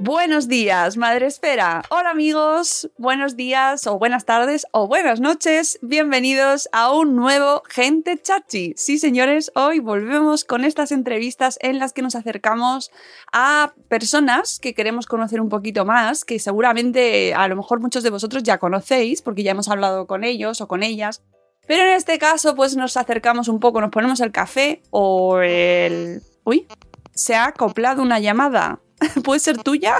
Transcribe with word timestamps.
Buenos 0.00 0.46
días, 0.46 0.96
Madre 0.96 1.26
Esfera. 1.26 1.82
Hola 1.90 2.10
amigos, 2.10 2.88
buenos 2.98 3.34
días 3.34 3.84
o 3.88 3.98
buenas 3.98 4.24
tardes 4.24 4.64
o 4.70 4.86
buenas 4.86 5.18
noches. 5.18 5.80
Bienvenidos 5.82 6.68
a 6.70 6.92
un 6.92 7.16
nuevo 7.16 7.64
Gente 7.68 8.16
Chachi. 8.16 8.74
Sí, 8.76 8.98
señores, 8.98 9.50
hoy 9.56 9.80
volvemos 9.80 10.44
con 10.44 10.64
estas 10.64 10.92
entrevistas 10.92 11.58
en 11.62 11.80
las 11.80 11.92
que 11.92 12.02
nos 12.02 12.14
acercamos 12.14 12.92
a 13.32 13.72
personas 13.88 14.60
que 14.60 14.72
queremos 14.72 15.06
conocer 15.06 15.40
un 15.40 15.48
poquito 15.48 15.84
más, 15.84 16.24
que 16.24 16.38
seguramente 16.38 17.34
a 17.34 17.48
lo 17.48 17.56
mejor 17.56 17.80
muchos 17.80 18.04
de 18.04 18.10
vosotros 18.10 18.44
ya 18.44 18.58
conocéis 18.58 19.20
porque 19.20 19.42
ya 19.42 19.50
hemos 19.50 19.68
hablado 19.68 20.06
con 20.06 20.22
ellos 20.22 20.60
o 20.60 20.68
con 20.68 20.84
ellas. 20.84 21.24
Pero 21.66 21.82
en 21.82 21.88
este 21.88 22.20
caso, 22.20 22.54
pues 22.54 22.76
nos 22.76 22.96
acercamos 22.96 23.48
un 23.48 23.58
poco, 23.58 23.80
nos 23.80 23.90
ponemos 23.90 24.20
el 24.20 24.30
café 24.30 24.80
o 24.90 25.40
el... 25.40 26.22
Uy, 26.44 26.68
se 27.16 27.34
ha 27.34 27.46
acoplado 27.46 28.00
una 28.00 28.20
llamada. 28.20 28.80
¿Puede 29.24 29.40
ser 29.40 29.58
tuya? 29.58 29.96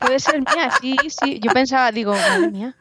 Puede 0.00 0.18
ser 0.20 0.40
mía, 0.40 0.70
sí, 0.80 0.96
sí. 1.08 1.40
Yo 1.40 1.52
pensaba, 1.52 1.92
digo, 1.92 2.12
madre 2.12 2.50
mía. 2.50 2.76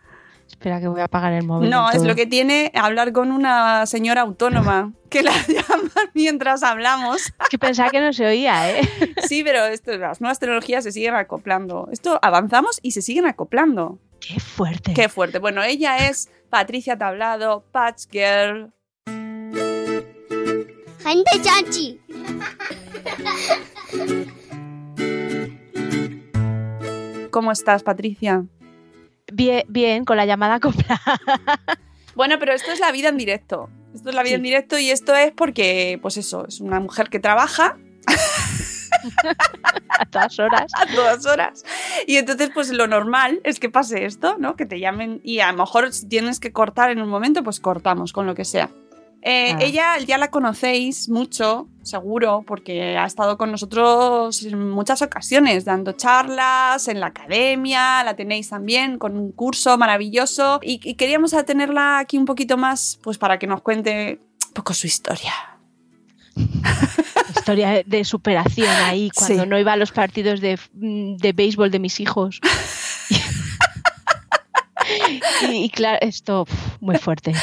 Espera 0.48 0.80
que 0.80 0.88
voy 0.88 1.02
a 1.02 1.06
apagar 1.06 1.34
el 1.34 1.44
móvil. 1.44 1.70
No, 1.70 1.90
es 1.90 2.04
lo 2.04 2.16
que 2.16 2.28
tiene 2.28 2.72
hablar 2.76 3.12
con 3.14 3.32
una 3.32 3.86
señora 3.88 4.22
autónoma 4.22 4.94
que 5.10 5.24
la 5.24 5.32
llaman 5.48 5.92
mientras 6.14 6.62
hablamos. 6.64 7.18
Es 7.18 7.50
que 7.50 7.58
pensaba 7.58 7.90
que 7.90 8.00
no 8.00 8.14
se 8.14 8.26
oía, 8.26 8.72
¿eh? 8.72 8.82
Sí, 9.28 9.44
pero 9.44 9.66
esto, 9.66 9.98
las 9.98 10.22
nuevas 10.22 10.40
tecnologías 10.40 10.84
se 10.84 10.92
siguen 10.92 11.16
acoplando. 11.16 11.90
Esto 11.92 12.20
avanzamos 12.22 12.80
y 12.84 12.92
se 12.92 13.02
siguen 13.02 13.26
acoplando. 13.26 14.00
Qué 14.20 14.40
fuerte. 14.40 14.94
Qué 14.94 15.10
fuerte. 15.10 15.40
Bueno, 15.40 15.64
ella 15.64 16.08
es 16.10 16.30
Patricia 16.50 16.98
Tablado, 16.98 17.66
Patch 17.72 18.04
Girl. 18.12 18.72
Gente 21.04 21.42
chachi. 21.42 22.00
¿Cómo 27.36 27.52
estás, 27.52 27.84
Patricia? 27.84 28.46
Bien, 29.34 29.66
bien, 29.68 30.06
con 30.06 30.16
la 30.16 30.26
llamada 30.26 30.56
acoplada. 30.62 31.20
Bueno, 32.16 32.38
pero 32.40 32.54
esto 32.54 32.72
es 32.72 32.80
la 32.80 32.94
vida 32.94 33.10
en 33.10 33.18
directo. 33.18 33.70
Esto 33.94 34.08
es 34.08 34.16
la 34.16 34.24
vida 34.24 34.30
Sí. 34.30 34.36
en 34.36 34.44
directo 34.44 34.80
y 34.80 34.90
esto 34.90 35.14
es 35.14 35.34
porque, 35.34 36.00
pues 36.02 36.16
eso, 36.16 36.48
es 36.48 36.62
una 36.62 36.80
mujer 36.80 37.10
que 37.10 37.20
trabaja 37.20 37.78
a 40.00 40.06
todas 40.06 40.40
horas. 40.40 40.72
a 40.78 40.86
todas 40.96 41.26
horas. 41.26 41.66
Y 42.08 42.16
entonces, 42.16 42.52
pues 42.54 42.72
lo 42.72 42.88
normal 42.88 43.42
es 43.44 43.60
que 43.60 43.70
pase 43.70 44.06
esto, 44.06 44.38
¿no? 44.40 44.56
Que 44.56 44.66
te 44.66 44.80
llamen 44.80 45.20
y 45.22 45.40
a 45.42 45.52
lo 45.52 45.58
mejor 45.58 45.92
si 45.92 46.08
tienes 46.08 46.40
que 46.40 46.54
cortar 46.54 46.90
en 46.90 47.02
un 47.02 47.10
momento, 47.10 47.44
pues 47.44 47.60
cortamos 47.60 48.14
con 48.14 48.28
lo 48.28 48.34
que 48.34 48.46
sea. 48.46 48.70
Eh, 49.28 49.54
Ah. 49.56 49.58
Ella 49.60 49.98
ya 50.06 50.20
la 50.20 50.30
conocéis 50.30 51.10
mucho, 51.10 51.68
seguro, 51.82 52.44
porque 52.46 52.96
ha 52.96 53.06
estado 53.08 53.40
con 53.40 53.52
nosotros 53.52 54.44
en 54.44 54.70
muchas 54.70 55.02
ocasiones, 55.02 55.66
dando 55.66 55.94
charlas 55.94 56.88
en 56.88 57.00
la 57.00 57.08
academia, 57.08 58.04
la 58.04 58.16
tenéis 58.16 58.50
también 58.50 59.00
con 59.00 59.18
un 59.18 59.32
curso 59.32 59.80
maravilloso 59.80 60.60
y, 60.62 60.80
y 60.84 60.94
queríamos 60.94 61.32
tenerla 61.46 61.98
aquí 61.98 62.20
un 62.20 62.26
poquito 62.26 62.56
más, 62.56 63.00
pues 63.02 63.18
para 63.18 63.40
que 63.40 63.48
nos 63.48 63.62
cuente 63.64 64.20
un 64.48 64.54
poco 64.54 64.76
su 64.76 64.86
historia. 64.86 65.34
Historia 67.36 67.70
de- 67.72 67.84
de 67.86 68.04
superación 68.06 68.68
ahí, 68.68 69.10
cuando 69.16 69.44
Sí. 69.44 69.50
no 69.50 69.58
iba 69.60 69.74
a 69.74 69.78
los 69.78 69.92
partidos 69.92 70.40
de, 70.42 70.60
de 70.74 71.34
béisbol 71.34 71.72
de 71.72 71.80
mis 71.80 72.00
hijos. 72.00 72.40
y, 75.52 75.66
y 75.66 75.70
claro, 75.70 76.00
esto, 76.02 76.46
muy 76.82 76.98
fuerte. 76.98 77.34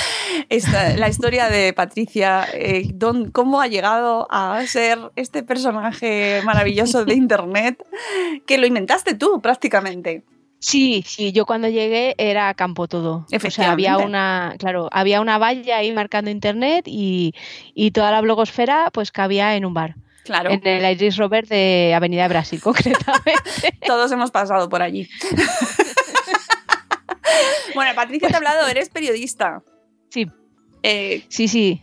Esta- 0.49 0.97
la 0.97 1.09
historia 1.09 1.49
de 1.49 1.73
Patricia, 1.73 2.47
eh, 2.53 2.89
don- 2.95 3.31
cómo 3.31 3.61
ha 3.61 3.67
llegado 3.69 4.27
a 4.31 4.63
ser 4.67 4.99
este 5.17 5.43
personaje 5.43 6.41
maravilloso 6.45 7.05
de 7.05 7.15
Internet, 7.23 7.83
que 8.47 8.59
lo 8.59 8.67
inventaste 8.67 9.15
tú 9.15 9.41
prácticamente. 9.41 10.23
Sí, 10.65 11.03
sí, 11.05 11.33
yo 11.33 11.45
cuando 11.45 11.69
llegué 11.69 12.15
era 12.19 12.55
campo 12.55 12.87
todo. 12.87 13.27
O 13.49 13.51
sea, 13.51 13.73
había 13.73 13.99
una, 13.99 14.55
claro, 14.61 14.89
había 14.93 15.21
una 15.21 15.37
valla 15.37 15.79
ahí 15.79 15.91
marcando 15.91 16.31
internet 16.31 16.85
y, 16.87 17.35
y 17.75 17.91
toda 17.91 18.13
la 18.13 18.21
blogosfera 18.21 18.91
pues 18.93 19.11
cabía 19.11 19.57
en 19.57 19.65
un 19.65 19.75
bar. 19.75 19.97
Claro, 20.23 20.51
En 20.51 20.65
el 20.65 20.89
Iris 20.93 21.17
Robert 21.17 21.49
de 21.49 21.93
Avenida 21.97 22.29
Brasil, 22.29 22.61
concretamente. 22.63 23.77
todos 23.85 24.13
hemos 24.13 24.31
pasado 24.31 24.69
por 24.69 24.83
allí. 24.83 25.09
Bueno, 27.75 27.95
Patricia 27.95 28.29
Tablado, 28.29 28.67
eres 28.69 28.89
periodista. 28.89 29.63
Sí, 30.11 30.27
Eh, 30.83 31.25
sí, 31.29 31.49
sí. 31.49 31.83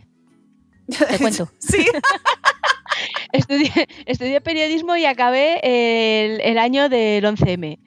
Te 0.86 1.18
cuento. 1.18 1.50
sí, 1.58 1.86
Estudié, 3.32 3.88
estudié 4.06 4.40
periodismo 4.40 4.96
y 4.96 5.04
acabé 5.04 5.60
el, 5.62 6.40
el 6.40 6.58
año 6.58 6.88
del 6.88 7.24
11M. 7.24 7.78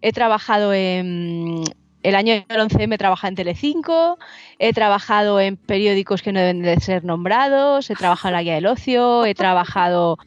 He 0.00 0.12
trabajado 0.12 0.72
en... 0.72 1.64
El 2.02 2.16
año 2.16 2.34
del 2.48 2.60
11M 2.60 2.94
he 2.94 2.98
trabajado 2.98 3.28
en 3.28 3.36
Telecinco, 3.36 4.18
he 4.58 4.72
trabajado 4.72 5.38
en 5.38 5.56
periódicos 5.56 6.20
que 6.20 6.32
no 6.32 6.40
deben 6.40 6.60
de 6.60 6.80
ser 6.80 7.04
nombrados, 7.04 7.90
he 7.90 7.94
trabajado 7.94 8.30
en 8.30 8.34
la 8.34 8.42
guía 8.42 8.54
del 8.54 8.66
ocio, 8.66 9.24
he 9.24 9.36
trabajado 9.36 10.18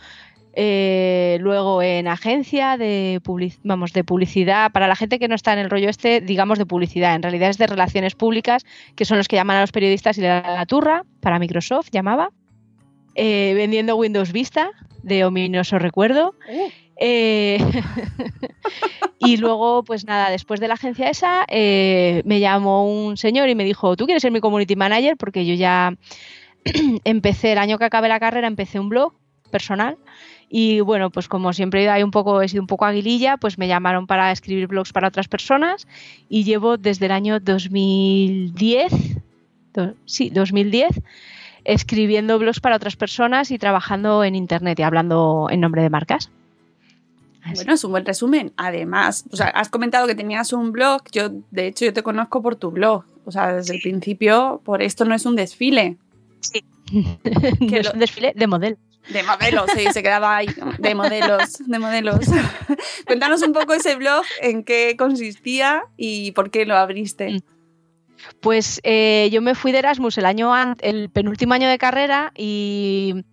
eh, 0.55 1.37
luego 1.41 1.81
en 1.81 2.07
agencia 2.07 2.77
de, 2.77 3.19
public- 3.23 3.59
vamos, 3.63 3.91
de 3.93 4.03
publicidad. 4.03 4.71
Para 4.71 4.87
la 4.87 4.95
gente 4.95 5.19
que 5.19 5.27
no 5.27 5.35
está 5.35 5.53
en 5.53 5.59
el 5.59 5.69
rollo 5.69 5.89
este, 5.89 6.21
digamos 6.21 6.57
de 6.57 6.65
publicidad, 6.65 7.13
en 7.15 7.21
realidad 7.21 7.49
es 7.49 7.57
de 7.57 7.67
relaciones 7.67 8.15
públicas, 8.15 8.65
que 8.95 9.05
son 9.05 9.17
los 9.17 9.27
que 9.27 9.35
llaman 9.35 9.57
a 9.57 9.61
los 9.61 9.71
periodistas 9.71 10.17
y 10.17 10.21
le 10.21 10.27
dan 10.27 10.43
la 10.43 10.65
turra, 10.65 11.03
para 11.19 11.39
Microsoft 11.39 11.89
llamaba 11.91 12.29
eh, 13.15 13.53
vendiendo 13.55 13.95
Windows 13.95 14.31
Vista 14.31 14.71
de 15.03 15.23
ominoso 15.25 15.77
recuerdo. 15.77 16.35
Eh, 16.97 17.57
y 19.19 19.37
luego, 19.37 19.83
pues 19.83 20.05
nada, 20.05 20.29
después 20.29 20.59
de 20.59 20.67
la 20.67 20.75
agencia 20.75 21.09
esa, 21.09 21.45
me 21.49 22.39
llamó 22.39 22.87
un 22.89 23.17
señor 23.17 23.49
y 23.49 23.55
me 23.55 23.63
dijo, 23.63 23.95
¿tú 23.95 24.05
quieres 24.05 24.21
ser 24.21 24.31
mi 24.31 24.39
community 24.39 24.75
manager? 24.75 25.17
Porque 25.17 25.45
yo 25.45 25.53
ya 25.53 25.93
empecé, 27.03 27.51
el 27.51 27.57
año 27.57 27.77
que 27.77 27.85
acabé 27.85 28.07
la 28.07 28.19
carrera, 28.19 28.47
empecé 28.47 28.79
un 28.79 28.89
blog 28.89 29.13
personal. 29.51 29.97
Y 30.57 30.79
bueno, 30.79 31.09
pues 31.09 31.27
como 31.27 31.51
siempre 31.51 31.89
hay 31.89 32.01
un 32.01 32.11
poco, 32.11 32.41
he 32.41 32.47
sido 32.47 32.63
un 32.63 32.67
poco 32.67 32.85
aguililla, 32.85 33.35
pues 33.35 33.57
me 33.57 33.67
llamaron 33.67 34.07
para 34.07 34.31
escribir 34.31 34.67
blogs 34.67 34.93
para 34.93 35.09
otras 35.09 35.27
personas 35.27 35.85
y 36.29 36.45
llevo 36.45 36.77
desde 36.77 37.07
el 37.07 37.11
año 37.11 37.41
2010, 37.41 38.93
sí, 40.05 40.29
2010, 40.29 41.01
escribiendo 41.65 42.39
blogs 42.39 42.61
para 42.61 42.77
otras 42.77 42.95
personas 42.95 43.51
y 43.51 43.59
trabajando 43.59 44.23
en 44.23 44.33
internet 44.33 44.79
y 44.79 44.83
hablando 44.83 45.47
en 45.51 45.59
nombre 45.59 45.81
de 45.81 45.89
marcas. 45.89 46.31
Bueno, 47.53 47.73
es 47.73 47.83
un 47.83 47.91
buen 47.91 48.05
resumen. 48.05 48.53
Además, 48.55 49.25
o 49.33 49.35
sea, 49.35 49.47
has 49.47 49.67
comentado 49.67 50.07
que 50.07 50.15
tenías 50.15 50.53
un 50.53 50.71
blog. 50.71 51.01
Yo, 51.11 51.31
de 51.51 51.67
hecho, 51.67 51.83
yo 51.83 51.91
te 51.91 52.01
conozco 52.01 52.41
por 52.41 52.55
tu 52.55 52.71
blog. 52.71 53.03
O 53.25 53.31
sea, 53.31 53.55
desde 53.55 53.75
el 53.75 53.81
principio, 53.81 54.61
por 54.63 54.81
esto 54.81 55.03
no 55.03 55.15
es 55.15 55.25
un 55.25 55.35
desfile. 55.35 55.97
Sí. 56.39 56.63
que 57.67 57.79
es 57.79 57.93
un 57.93 57.99
desfile 57.99 58.31
de 58.33 58.47
modelos. 58.47 58.79
De 59.09 59.23
modelos, 59.23 59.69
sí, 59.75 59.85
se 59.91 60.01
quedaba 60.01 60.37
ahí. 60.37 60.47
De 60.79 60.95
modelos, 60.95 61.57
de 61.59 61.79
modelos. 61.79 62.25
Cuéntanos 63.05 63.41
un 63.43 63.53
poco 63.53 63.73
ese 63.73 63.95
blog, 63.95 64.23
en 64.41 64.63
qué 64.63 64.95
consistía 64.97 65.83
y 65.95 66.31
por 66.31 66.49
qué 66.49 66.65
lo 66.65 66.75
abriste. 66.75 67.29
Mm. 67.31 67.39
Pues 68.39 68.79
eh, 68.83 69.29
yo 69.31 69.41
me 69.41 69.55
fui 69.55 69.71
de 69.71 69.79
Erasmus 69.79 70.17
el 70.17 70.25
año 70.25 70.51
el 70.81 71.09
penúltimo 71.09 71.53
año 71.53 71.69
de 71.69 71.77
carrera 71.77 72.31
y 72.35 73.23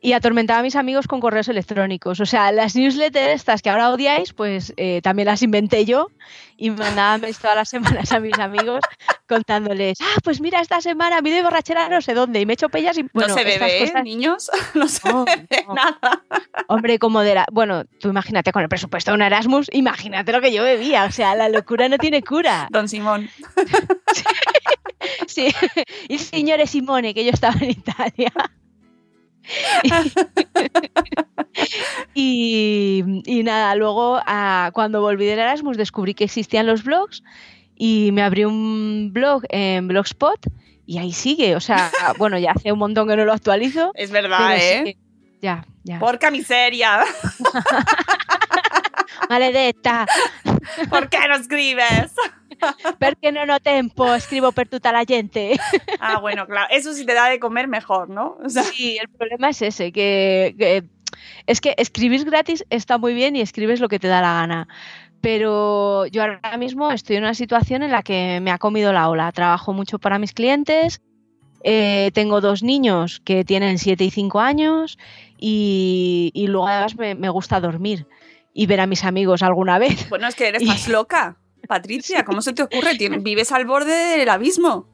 y 0.00 0.12
atormentaba 0.12 0.60
a 0.60 0.62
mis 0.62 0.76
amigos 0.76 1.06
con 1.06 1.20
correos 1.20 1.48
electrónicos. 1.48 2.20
O 2.20 2.26
sea, 2.26 2.52
las 2.52 2.76
newsletters 2.76 3.34
estas 3.34 3.62
que 3.62 3.70
ahora 3.70 3.90
odiáis, 3.90 4.32
pues 4.32 4.72
eh, 4.76 5.00
también 5.02 5.26
las 5.26 5.42
inventé 5.42 5.84
yo 5.84 6.08
y 6.56 6.70
mandaba 6.70 7.18
todas 7.40 7.56
las 7.56 7.68
semanas 7.68 8.12
a 8.12 8.20
mis 8.20 8.38
amigos 8.38 8.80
contándoles, 9.28 9.98
ah, 10.00 10.18
pues 10.24 10.40
mira, 10.40 10.60
esta 10.60 10.80
semana 10.80 11.20
me 11.20 11.30
de 11.30 11.42
borrachera 11.42 11.88
no 11.88 12.00
sé 12.00 12.14
dónde 12.14 12.40
y 12.40 12.46
me 12.46 12.54
echo 12.54 12.68
pellas 12.68 12.96
y 12.96 13.04
bueno, 13.12 13.28
No 13.34 13.34
se 13.34 13.44
bebe, 13.44 13.84
¿eh, 13.84 14.02
niños, 14.02 14.50
no 14.74 14.88
se 14.88 15.12
bebe 15.12 15.66
nada. 15.74 16.22
Hombre, 16.68 16.98
como 16.98 17.20
de 17.20 17.34
la... 17.34 17.46
Bueno, 17.52 17.84
tú 18.00 18.08
imagínate 18.08 18.52
con 18.52 18.62
el 18.62 18.68
presupuesto 18.68 19.10
de 19.10 19.16
un 19.16 19.22
Erasmus, 19.22 19.68
imagínate 19.72 20.32
lo 20.32 20.40
que 20.40 20.52
yo 20.52 20.62
bebía. 20.62 21.04
O 21.04 21.10
sea, 21.10 21.34
la 21.34 21.48
locura 21.48 21.88
no 21.88 21.98
tiene 21.98 22.22
cura. 22.22 22.68
Don 22.70 22.88
Simón. 22.88 23.28
sí, 25.26 25.48
y 26.08 26.14
el 26.14 26.20
señor 26.20 26.66
Simone, 26.66 27.14
que 27.14 27.24
yo 27.24 27.30
estaba 27.30 27.56
en 27.60 27.70
Italia. 27.70 28.32
y, 32.14 33.02
nada, 33.44 33.74
luego 33.74 34.20
cuando 34.72 35.00
volví 35.00 35.26
del 35.26 35.38
Erasmus 35.38 35.76
descubrí 35.76 36.14
que 36.14 36.24
existían 36.24 36.66
los 36.66 36.84
blogs 36.84 37.22
y 37.76 38.10
me 38.12 38.22
abrí 38.22 38.44
un 38.44 39.10
blog 39.12 39.44
en 39.50 39.88
Blogspot 39.88 40.40
y 40.86 40.98
ahí 40.98 41.12
sigue. 41.12 41.54
O 41.54 41.60
sea, 41.60 41.90
bueno, 42.18 42.38
ya 42.38 42.52
hace 42.52 42.72
un 42.72 42.78
montón 42.78 43.08
que 43.08 43.16
no 43.16 43.24
lo 43.24 43.32
actualizo. 43.32 43.92
Es 43.94 44.10
verdad, 44.10 44.56
¿eh? 44.58 44.96
ya, 45.40 45.66
ya. 45.84 45.98
Porca 45.98 46.30
miseria. 46.30 47.00
Maledetta. 49.28 50.06
¿Por 50.90 51.08
qué 51.08 51.18
no 51.28 51.36
escribes? 51.36 52.12
Porque 53.00 53.32
no 53.32 53.46
no 53.46 53.60
tempo, 53.60 54.14
escribo 54.14 54.52
per 54.52 54.68
tutta 54.68 54.92
la 54.92 55.04
gente. 55.04 55.58
Ah, 56.00 56.20
bueno, 56.20 56.46
claro, 56.46 56.68
eso 56.70 56.94
sí 56.94 57.04
te 57.04 57.12
da 57.12 57.28
de 57.28 57.40
comer 57.40 57.66
mejor, 57.66 58.08
¿no? 58.08 58.38
Sí, 58.48 58.98
el 59.00 59.08
problema 59.08 59.50
es 59.50 59.62
ese, 59.62 59.90
que, 59.90 60.84
es 61.46 61.60
que 61.60 61.74
escribir 61.76 62.24
gratis 62.24 62.64
está 62.70 62.98
muy 62.98 63.14
bien 63.14 63.34
y 63.34 63.40
escribes 63.40 63.80
lo 63.80 63.88
que 63.88 63.98
te 63.98 64.06
da 64.06 64.20
la 64.20 64.34
gana. 64.34 64.68
Pero 65.20 66.06
yo 66.06 66.22
ahora 66.22 66.56
mismo 66.56 66.92
estoy 66.92 67.16
en 67.16 67.24
una 67.24 67.34
situación 67.34 67.82
en 67.82 67.90
la 67.90 68.04
que 68.04 68.38
me 68.40 68.52
ha 68.52 68.58
comido 68.58 68.92
la 68.92 69.08
ola. 69.08 69.32
Trabajo 69.32 69.72
mucho 69.72 69.98
para 69.98 70.20
mis 70.20 70.32
clientes, 70.32 71.02
eh, 71.64 72.12
tengo 72.14 72.40
dos 72.40 72.62
niños 72.62 73.20
que 73.24 73.44
tienen 73.44 73.78
7 73.78 74.04
y 74.04 74.10
5 74.10 74.40
años 74.40 74.98
y, 75.36 76.32
luego 76.48 76.68
además 76.68 76.96
me, 76.96 77.28
gusta 77.28 77.60
dormir 77.60 78.06
y 78.58 78.66
ver 78.66 78.80
a 78.80 78.88
mis 78.88 79.04
amigos 79.04 79.44
alguna 79.44 79.78
vez. 79.78 80.08
Bueno, 80.08 80.26
es 80.26 80.34
que 80.34 80.48
eres 80.48 80.64
más 80.64 80.88
loca. 80.88 81.36
Patricia, 81.68 82.24
¿cómo 82.24 82.42
se 82.42 82.52
te 82.52 82.64
ocurre? 82.64 82.98
Vives 83.20 83.52
al 83.52 83.66
borde 83.66 84.18
del 84.18 84.28
abismo. 84.28 84.88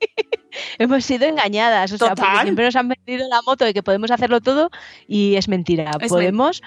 Hemos 0.78 1.04
sido 1.04 1.26
engañadas, 1.26 1.92
o 1.92 1.98
sea, 1.98 2.16
porque 2.16 2.42
siempre 2.42 2.64
nos 2.64 2.74
han 2.74 2.88
vendido 2.88 3.28
la 3.28 3.40
moto 3.42 3.64
de 3.64 3.72
que 3.72 3.84
podemos 3.84 4.10
hacerlo 4.10 4.40
todo 4.40 4.70
y 5.06 5.36
es 5.36 5.46
mentira. 5.46 5.92
podemos. 6.08 6.60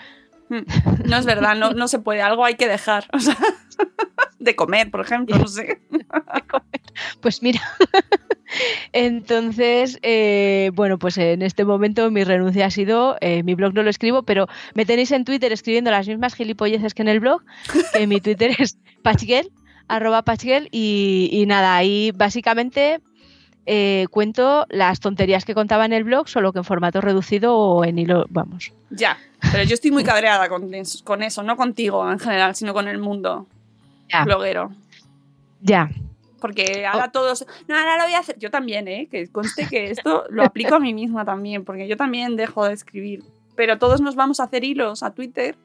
No 0.50 1.18
es 1.18 1.26
verdad, 1.26 1.56
no, 1.56 1.72
no 1.72 1.88
se 1.88 2.00
puede, 2.00 2.22
algo 2.22 2.46
hay 2.46 2.56
que 2.56 2.68
dejar. 2.68 3.06
O 3.14 3.20
sea, 3.20 3.38
de 4.40 4.56
comer, 4.56 4.92
por 4.92 5.02
ejemplo, 5.02 5.38
no 5.38 5.48
sé. 5.48 5.82
Pues 7.20 7.42
mira, 7.42 7.62
entonces, 8.94 10.00
eh, 10.02 10.72
bueno, 10.74 10.98
pues 10.98 11.18
en 11.18 11.42
este 11.42 11.66
momento 11.66 12.10
mi 12.12 12.24
renuncia 12.24 12.68
ha 12.68 12.72
sido, 12.72 13.18
eh, 13.22 13.44
mi 13.44 13.56
blog 13.56 13.74
no 13.74 13.84
lo 13.84 13.90
escribo, 13.90 14.24
pero 14.24 14.48
me 14.74 14.86
tenéis 14.86 15.12
en 15.12 15.26
Twitter 15.26 15.52
escribiendo 15.52 15.92
las 15.92 16.08
mismas 16.08 16.36
gilipolleces 16.36 16.94
que 16.94 17.02
en 17.02 17.10
el 17.10 17.20
blog, 17.20 17.44
que 17.94 18.08
mi 18.08 18.22
Twitter 18.22 18.56
es 18.58 18.78
pachgel, 19.04 19.52
arroba 19.88 20.24
pachgel, 20.24 20.70
y, 20.72 21.44
nada, 21.48 21.76
ahí 21.76 22.12
básicamente 22.16 23.02
eh, 23.66 24.06
cuento 24.12 24.66
las 24.70 25.00
tonterías 25.00 25.44
que 25.44 25.56
contaba 25.56 25.86
en 25.86 25.94
el 25.94 26.04
blog, 26.04 26.30
solo 26.30 26.54
que 26.54 26.60
en 26.60 26.66
formato 26.66 27.02
reducido 27.02 27.58
o 27.58 27.84
en 27.84 28.00
hilo, 28.00 28.26
vamos. 28.30 28.74
Ya, 28.92 29.18
pero 29.56 29.70
yo 29.70 29.74
estoy 29.74 29.92
muy 29.92 30.04
cabreada 30.04 30.50
con, 30.50 30.70
con 31.06 31.24
eso, 31.24 31.42
no 31.42 31.56
contigo 31.56 32.12
en 32.12 32.20
general, 32.20 32.56
sino 32.56 32.74
con 32.74 32.90
el 32.90 32.98
mundo 32.98 33.48
bloguero. 34.26 34.74
Ya, 35.62 35.90
porque 36.42 36.86
ahora 36.86 37.10
todos, 37.10 37.46
no, 37.70 37.78
ahora 37.78 37.98
lo 37.98 38.04
voy 38.04 38.14
a 38.16 38.20
hacer. 38.20 38.38
Yo 38.38 38.52
también, 38.52 38.90
¿eh? 38.90 39.08
Que 39.10 39.30
conste 39.30 39.66
que 39.68 39.92
esto 39.92 40.26
lo 40.30 40.44
aplico 40.44 40.76
a 40.76 40.80
mí 40.82 40.94
misma 40.94 41.24
también, 41.24 41.64
porque 41.64 41.88
yo 41.88 41.96
también 41.96 42.36
dejo 42.36 42.68
de 42.68 42.74
escribir. 42.74 43.24
Pero 43.56 43.80
todos 43.80 44.02
nos 44.02 44.16
vamos 44.16 44.42
a 44.42 44.44
hacer 44.44 44.66
hilos 44.66 45.04
a 45.04 45.12
Twitter. 45.12 45.56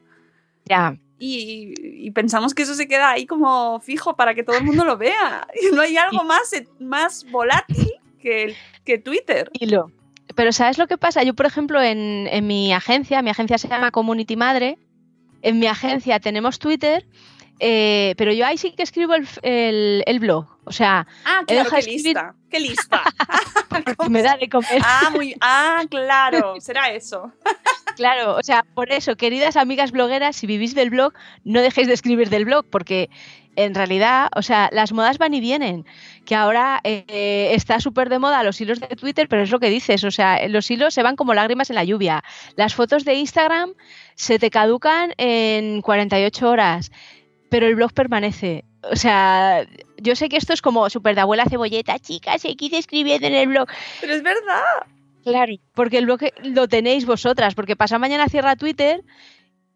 Ya. 0.63 0.97
Y, 1.19 2.09
pensamos 2.11 2.53
que 2.53 2.63
eso 2.63 2.75
se 2.75 2.87
queda 2.87 3.11
ahí 3.11 3.25
como 3.25 3.81
fijo 3.81 4.15
para 4.15 4.33
que 4.33 4.43
todo 4.43 4.57
el 4.57 4.63
mundo 4.63 4.85
lo 4.85 4.97
vea. 4.97 5.45
Y 5.61 5.75
no 5.75 5.81
hay 5.81 5.97
algo 5.97 6.23
más, 6.23 6.49
más 6.79 7.29
volátil 7.29 7.91
que, 8.21 8.55
que 8.85 8.97
Twitter. 8.97 9.51
Hilo. 9.53 9.91
Pero 10.35 10.51
¿sabes 10.51 10.77
lo 10.77 10.87
que 10.87 10.97
pasa? 10.97 11.23
Yo, 11.23 11.33
por 11.33 11.45
ejemplo, 11.45 11.81
en, 11.81 12.27
en 12.31 12.47
mi 12.47 12.73
agencia, 12.73 13.21
mi 13.21 13.29
agencia 13.29 13.57
se 13.57 13.67
llama 13.67 13.91
Community 13.91 14.35
Madre, 14.35 14.77
en 15.41 15.59
mi 15.59 15.67
agencia 15.67 16.19
tenemos 16.19 16.59
Twitter 16.59 17.05
eh, 17.63 18.15
pero 18.17 18.33
yo 18.33 18.43
ahí 18.43 18.57
sí 18.57 18.71
que 18.71 18.81
escribo 18.81 19.13
el, 19.13 20.03
el, 20.07 20.19
blog. 20.19 20.47
O 20.63 20.71
sea, 20.71 21.05
ah, 21.25 21.43
claro, 21.45 21.69
qué 21.69 21.83
lista. 21.83 22.33
Qué 22.49 22.59
lista. 22.59 23.03
me 24.09 24.23
da 24.23 24.35
de 24.35 24.49
comer. 24.49 24.81
Ah, 24.83 25.11
muy, 25.13 25.35
ah, 25.41 25.83
claro, 25.87 26.59
será 26.59 26.89
eso. 26.89 27.31
claro, 27.95 28.35
o 28.35 28.41
sea, 28.41 28.65
por 28.73 28.91
eso, 28.91 29.15
queridas 29.15 29.57
amigas 29.57 29.91
blogueras, 29.91 30.37
si 30.37 30.47
vivís 30.47 30.73
del 30.73 30.89
blog, 30.89 31.13
no 31.43 31.61
dejéis 31.61 31.85
de 31.85 31.93
escribir 31.93 32.31
del 32.31 32.45
blog, 32.45 32.65
porque 32.67 33.11
en 33.55 33.75
realidad, 33.75 34.29
o 34.35 34.41
sea, 34.41 34.69
las 34.71 34.91
modas 34.93 35.17
van 35.17 35.33
y 35.33 35.39
vienen. 35.39 35.85
Que 36.25 36.35
ahora 36.35 36.79
eh, 36.83 37.51
está 37.53 37.79
súper 37.79 38.09
de 38.09 38.19
moda 38.19 38.43
los 38.43 38.59
hilos 38.61 38.79
de 38.79 38.87
Twitter, 38.87 39.27
pero 39.27 39.43
es 39.43 39.51
lo 39.51 39.59
que 39.59 39.69
dices, 39.69 40.03
o 40.03 40.11
sea, 40.11 40.47
los 40.47 40.69
hilos 40.69 40.93
se 40.93 41.03
van 41.03 41.15
como 41.15 41.33
lágrimas 41.33 41.69
en 41.69 41.75
la 41.75 41.83
lluvia. 41.83 42.23
Las 42.55 42.75
fotos 42.75 43.05
de 43.05 43.15
Instagram 43.15 43.73
se 44.15 44.39
te 44.39 44.49
caducan 44.49 45.13
en 45.17 45.81
48 45.81 46.49
horas 46.49 46.91
pero 47.51 47.67
el 47.67 47.75
blog 47.75 47.91
permanece. 47.91 48.63
O 48.89 48.95
sea, 48.95 49.67
yo 49.97 50.15
sé 50.15 50.29
que 50.29 50.37
esto 50.37 50.53
es 50.53 50.61
como 50.61 50.89
súper 50.89 51.15
de 51.15 51.21
abuela 51.21 51.45
cebolleta, 51.49 51.99
chicas, 51.99 52.41
seguid 52.41 52.73
escribiendo 52.73 53.27
en 53.27 53.35
el 53.35 53.49
blog. 53.49 53.67
Pero 53.99 54.13
es 54.13 54.23
verdad. 54.23 54.63
Claro, 55.21 55.53
porque 55.73 55.97
el 55.97 56.05
blog 56.05 56.21
lo 56.43 56.69
tenéis 56.69 57.05
vosotras, 57.05 57.53
porque 57.53 57.75
pasa 57.75 57.99
mañana 57.99 58.29
cierra 58.29 58.55
Twitter 58.55 59.03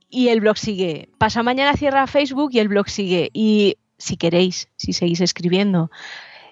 y 0.10 0.30
el 0.30 0.42
blog 0.42 0.58
sigue. 0.58 1.10
Pasa 1.18 1.44
mañana 1.44 1.76
cierra 1.76 2.08
Facebook 2.08 2.52
y 2.54 2.60
el 2.60 2.68
blog 2.68 2.90
sigue. 2.90 3.30
Y 3.34 3.78
si 3.98 4.18
queréis, 4.18 4.70
si 4.76 4.94
seguís 4.94 5.22
escribiendo. 5.22 5.92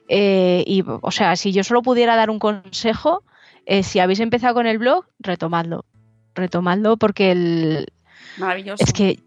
Eh, 0.09 0.63
y, 0.67 0.83
o 0.85 1.11
sea, 1.11 1.35
si 1.35 1.51
yo 1.51 1.63
solo 1.63 1.81
pudiera 1.81 2.15
dar 2.15 2.29
un 2.29 2.39
consejo, 2.39 3.23
eh, 3.65 3.83
si 3.83 3.99
habéis 3.99 4.19
empezado 4.19 4.53
con 4.53 4.67
el 4.67 4.77
blog, 4.77 5.05
retomadlo. 5.19 5.85
Retomadlo 6.35 6.97
porque 6.97 7.31
el... 7.31 7.87
Maravilloso. 8.37 8.83
Es 8.83 8.93
que 8.93 9.19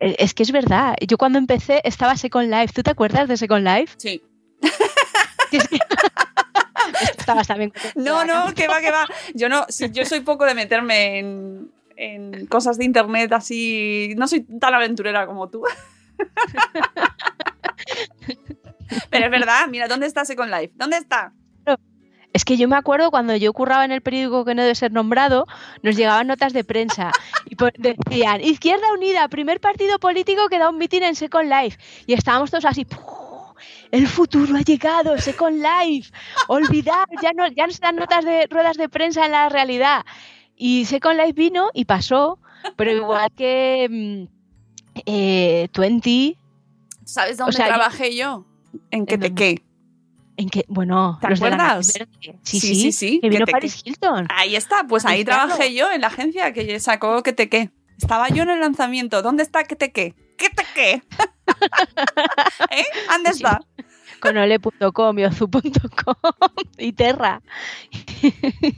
eh, 0.00 0.16
es 0.18 0.34
que 0.34 0.42
es 0.42 0.52
verdad. 0.52 0.96
Yo 1.06 1.18
cuando 1.18 1.38
empecé 1.38 1.80
estaba 1.84 2.16
Second 2.16 2.52
Life. 2.52 2.72
¿Tú 2.74 2.82
te 2.82 2.90
acuerdas 2.90 3.28
de 3.28 3.36
Second 3.36 3.66
Life? 3.66 3.94
Sí. 3.98 4.22
Estabas 7.18 7.46
también. 7.46 7.72
No, 7.94 8.24
no, 8.24 8.52
que 8.54 8.68
va, 8.68 8.80
que 8.80 8.90
va. 8.90 9.06
Yo 9.34 9.48
no, 9.48 9.66
yo 9.68 10.04
soy 10.04 10.20
poco 10.20 10.44
de 10.44 10.54
meterme 10.54 11.18
en, 11.18 11.70
en 11.96 12.46
cosas 12.46 12.78
de 12.78 12.84
internet 12.84 13.32
así. 13.32 14.14
No 14.16 14.28
soy 14.28 14.42
tan 14.42 14.74
aventurera 14.74 15.26
como 15.26 15.48
tú. 15.48 15.64
Pero 19.10 19.24
es 19.24 19.30
verdad, 19.30 19.66
mira, 19.68 19.88
¿dónde 19.88 20.06
está 20.06 20.24
Second 20.24 20.50
Life? 20.50 20.72
¿Dónde 20.76 20.98
está? 20.98 21.32
Es 22.32 22.44
que 22.44 22.58
yo 22.58 22.68
me 22.68 22.76
acuerdo 22.76 23.10
cuando 23.10 23.34
yo 23.34 23.54
curraba 23.54 23.86
en 23.86 23.92
el 23.92 24.02
periódico 24.02 24.44
que 24.44 24.54
no 24.54 24.60
debe 24.60 24.74
ser 24.74 24.92
nombrado, 24.92 25.46
nos 25.82 25.96
llegaban 25.96 26.26
notas 26.26 26.52
de 26.52 26.64
prensa 26.64 27.10
y 27.46 27.56
decían, 27.78 28.42
Izquierda 28.42 28.92
Unida, 28.92 29.26
primer 29.28 29.58
partido 29.58 29.98
político 29.98 30.50
que 30.50 30.58
da 30.58 30.68
un 30.68 30.76
mitin 30.76 31.02
en 31.02 31.14
Second 31.14 31.50
Life. 31.50 31.78
Y 32.06 32.12
estábamos 32.12 32.50
todos 32.50 32.66
así, 32.66 32.86
el 33.90 34.06
futuro 34.06 34.54
ha 34.54 34.60
llegado, 34.60 35.16
Second 35.16 35.62
Life, 35.62 36.10
olvidar, 36.48 37.06
ya 37.22 37.32
no, 37.32 37.48
ya 37.48 37.66
no 37.66 37.72
se 37.72 37.80
dan 37.80 37.96
notas 37.96 38.26
de 38.26 38.46
ruedas 38.50 38.76
de 38.76 38.90
prensa 38.90 39.24
en 39.24 39.32
la 39.32 39.48
realidad. 39.48 40.04
Y 40.56 40.84
Second 40.86 41.18
Life 41.18 41.32
vino 41.34 41.68
y 41.74 41.84
pasó, 41.84 42.38
pero 42.76 42.90
igual 42.96 43.30
que 43.36 43.88
mm, 43.90 45.00
eh, 45.06 45.68
20, 45.76 46.36
¿Sabes 47.04 47.36
dónde 47.36 47.50
O 47.50 47.52
sea, 47.52 47.66
yo- 47.66 47.74
trabajé 47.74 48.16
yo? 48.16 48.46
En 48.90 49.04
¿En 49.14 49.20
te 49.20 49.34
qué. 49.34 49.62
en 50.38 50.48
que, 50.50 50.64
bueno, 50.68 51.18
¿Te 51.20 51.28
los 51.30 51.40
de 51.40 51.50
la 51.50 51.56
acuerdas? 51.56 51.86
Sí, 51.86 52.00
Sí, 52.42 52.60
sí, 52.60 52.74
sí, 52.74 52.92
sí, 52.92 53.10
que 53.20 53.20
que 53.22 53.28
vino 53.30 53.46
te- 53.46 53.52
Paris 53.52 53.80
Hilton. 53.84 54.26
Ahí 54.30 54.54
está, 54.56 54.84
pues 54.88 55.04
ahí 55.06 55.24
trabajé 55.24 55.72
yo 55.74 55.90
en 55.92 56.00
la 56.02 56.08
agencia 56.08 56.52
que 56.52 56.78
sacó 56.80 57.22
que 57.22 57.32
te 57.32 57.48
qué. 57.48 57.70
Estaba 57.98 58.28
yo 58.28 58.42
en 58.42 58.50
el 58.50 58.60
lanzamiento. 58.60 59.22
¿Dónde 59.22 59.42
está 59.42 59.64
que 59.64 59.76
te 59.76 59.92
qué? 59.92 60.14
¿Qué 60.36 60.50
te 60.50 60.64
qué? 60.74 61.02
¿Eh? 62.70 62.84
¿Dónde 63.10 63.32
Sí. 63.32 63.42
está? 63.42 63.60
Con 64.20 64.36
ole.com 64.36 65.18
y 65.18 65.24
ozu.com 65.24 66.14
y 66.78 66.92
Terra. 66.92 67.42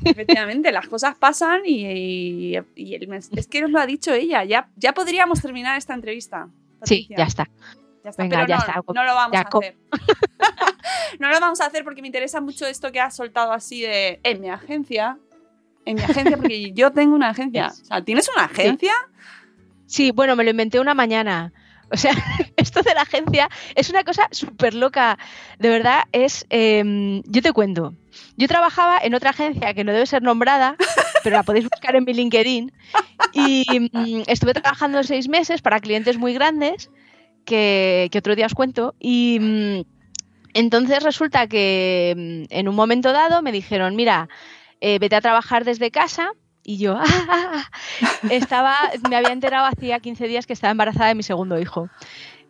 Efectivamente, 0.04 0.73
las 0.73 0.88
cosas 0.88 1.16
pasan 1.16 1.62
y, 1.64 1.87
y- 2.57 2.59
y 2.75 2.95
el 2.95 3.09
mens- 3.09 3.30
es 3.37 3.47
que 3.47 3.61
nos 3.62 3.71
lo 3.71 3.78
ha 3.80 3.87
dicho 3.87 4.12
ella. 4.12 4.45
Ya, 4.45 4.68
ya 4.76 4.92
podríamos 4.92 5.40
terminar 5.40 5.76
esta 5.78 5.95
entrevista. 5.95 6.49
Sí, 6.83 7.09
ya 7.16 7.25
está. 7.25 7.49
Ya 8.04 8.11
está, 8.11 8.23
Venga, 8.23 8.37
pero 8.38 8.49
ya 8.49 8.57
no, 8.57 8.61
está. 8.61 8.83
no 8.95 9.04
lo 9.04 9.14
vamos 9.14 9.33
Ya 9.33 9.40
a 9.40 9.49
hacer. 9.49 9.76
no 11.18 11.28
lo 11.30 11.40
vamos 11.40 11.61
a 11.61 11.66
hacer 11.66 11.85
porque 11.85 12.00
me 12.02 12.09
interesa 12.09 12.40
mucho 12.40 12.66
esto 12.66 12.92
que 12.92 13.00
has 13.00 13.14
soltado 13.16 13.52
así 13.52 13.83
de 13.83 14.21
en 14.23 14.40
mi 14.40 14.49
agencia. 14.50 15.18
En 15.85 15.97
mi 15.97 16.02
agencia, 16.02 16.37
porque 16.37 16.73
yo 16.73 16.92
tengo 16.92 17.14
una 17.14 17.30
agencia. 17.30 17.68
O 17.83 17.85
sea, 17.85 18.02
¿tienes 18.04 18.28
una 18.35 18.45
agencia? 18.45 18.92
Sí, 19.87 20.11
bueno, 20.11 20.37
me 20.37 20.45
lo 20.45 20.50
inventé 20.50 20.78
una 20.80 20.95
mañana. 20.95 21.52
O 21.90 21.97
sea, 21.97 22.12
esto 22.57 22.83
de 22.83 22.95
la 22.95 23.02
agencia 23.02 23.49
es 23.75 23.90
una 23.90 24.04
cosa 24.04 24.28
súper 24.30 24.75
loca. 24.75 25.18
De 25.59 25.68
verdad, 25.68 26.02
es. 26.12 26.47
em, 26.50 27.23
yo 27.26 27.42
te 27.42 27.52
cuento. 27.52 27.95
Yo 28.37 28.49
trabajaba 28.49 28.99
en 29.02 29.14
otra 29.14 29.30
agencia 29.30 29.75
que 29.75 29.85
no 29.85 29.92
debe 29.92 30.07
ser 30.07 30.23
nombrada, 30.23 30.76
pero 31.25 31.37
la 31.37 31.42
podéis 31.42 31.68
buscar 31.68 31.97
en 31.97 32.04
mi 32.04 32.14
LinkedIn. 32.14 32.73
Y 33.33 33.64
mm, 33.92 34.23
estuve 34.26 34.54
trabajando 34.54 35.02
seis 35.02 35.28
meses 35.28 35.62
para 35.62 35.80
clientes 35.80 36.18
muy 36.18 36.35
grandes, 36.35 36.90
que, 37.45 38.09
que 38.11 38.18
otro 38.18 38.37
día 38.37 38.47
os 38.47 38.54
cuento. 38.54 38.95
Y 38.99 39.38
mm, 39.40 39.80
entonces 40.54 41.02
resulta 41.02 41.47
que 41.47 42.14
mm, 42.16 42.54
en 42.54 42.68
un 42.68 42.75
momento 42.75 43.12
dado 43.12 43.42
me 43.42 43.52
dijeron: 43.52 43.97
Mira, 43.97 44.28
eh, 44.80 44.99
vete 44.99 45.16
a 45.16 45.21
trabajar 45.21 45.64
desde 45.64 45.90
casa. 45.90 46.33
Y 46.69 46.77
yo, 46.77 46.99
"Ah, 46.99 47.05
ah, 47.31 47.51
ah". 47.55 48.11
estaba, 48.31 48.77
me 49.09 49.17
había 49.17 49.33
enterado 49.33 49.65
hacía 49.65 50.01
15 50.01 50.29
días 50.29 50.47
que 50.47 50.53
estaba 50.53 50.71
embarazada 50.71 51.09
de 51.09 51.15
mi 51.15 51.23
segundo 51.23 51.59
hijo. 51.59 51.89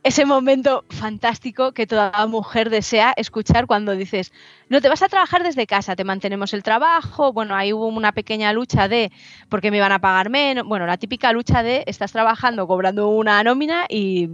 Ese 0.02 0.24
momento 0.24 0.84
fantástico 0.90 1.70
que 1.70 1.86
toda 1.86 2.26
mujer 2.26 2.68
desea 2.68 3.12
escuchar 3.16 3.66
cuando 3.68 3.92
dices, 3.92 4.32
no 4.68 4.80
te 4.80 4.88
vas 4.88 5.02
a 5.02 5.08
trabajar 5.08 5.44
desde 5.44 5.68
casa, 5.68 5.94
te 5.94 6.02
mantenemos 6.02 6.52
el 6.52 6.64
trabajo. 6.64 7.32
Bueno, 7.32 7.54
ahí 7.54 7.72
hubo 7.72 7.86
una 7.86 8.10
pequeña 8.10 8.52
lucha 8.52 8.88
de 8.88 9.12
porque 9.48 9.70
me 9.70 9.76
iban 9.76 9.92
a 9.92 10.00
pagar 10.00 10.30
menos. 10.30 10.66
Bueno, 10.66 10.84
la 10.86 10.96
típica 10.96 11.32
lucha 11.32 11.62
de 11.62 11.84
estás 11.86 12.10
trabajando 12.10 12.66
cobrando 12.66 13.08
una 13.10 13.40
nómina 13.44 13.86
y 13.88 14.28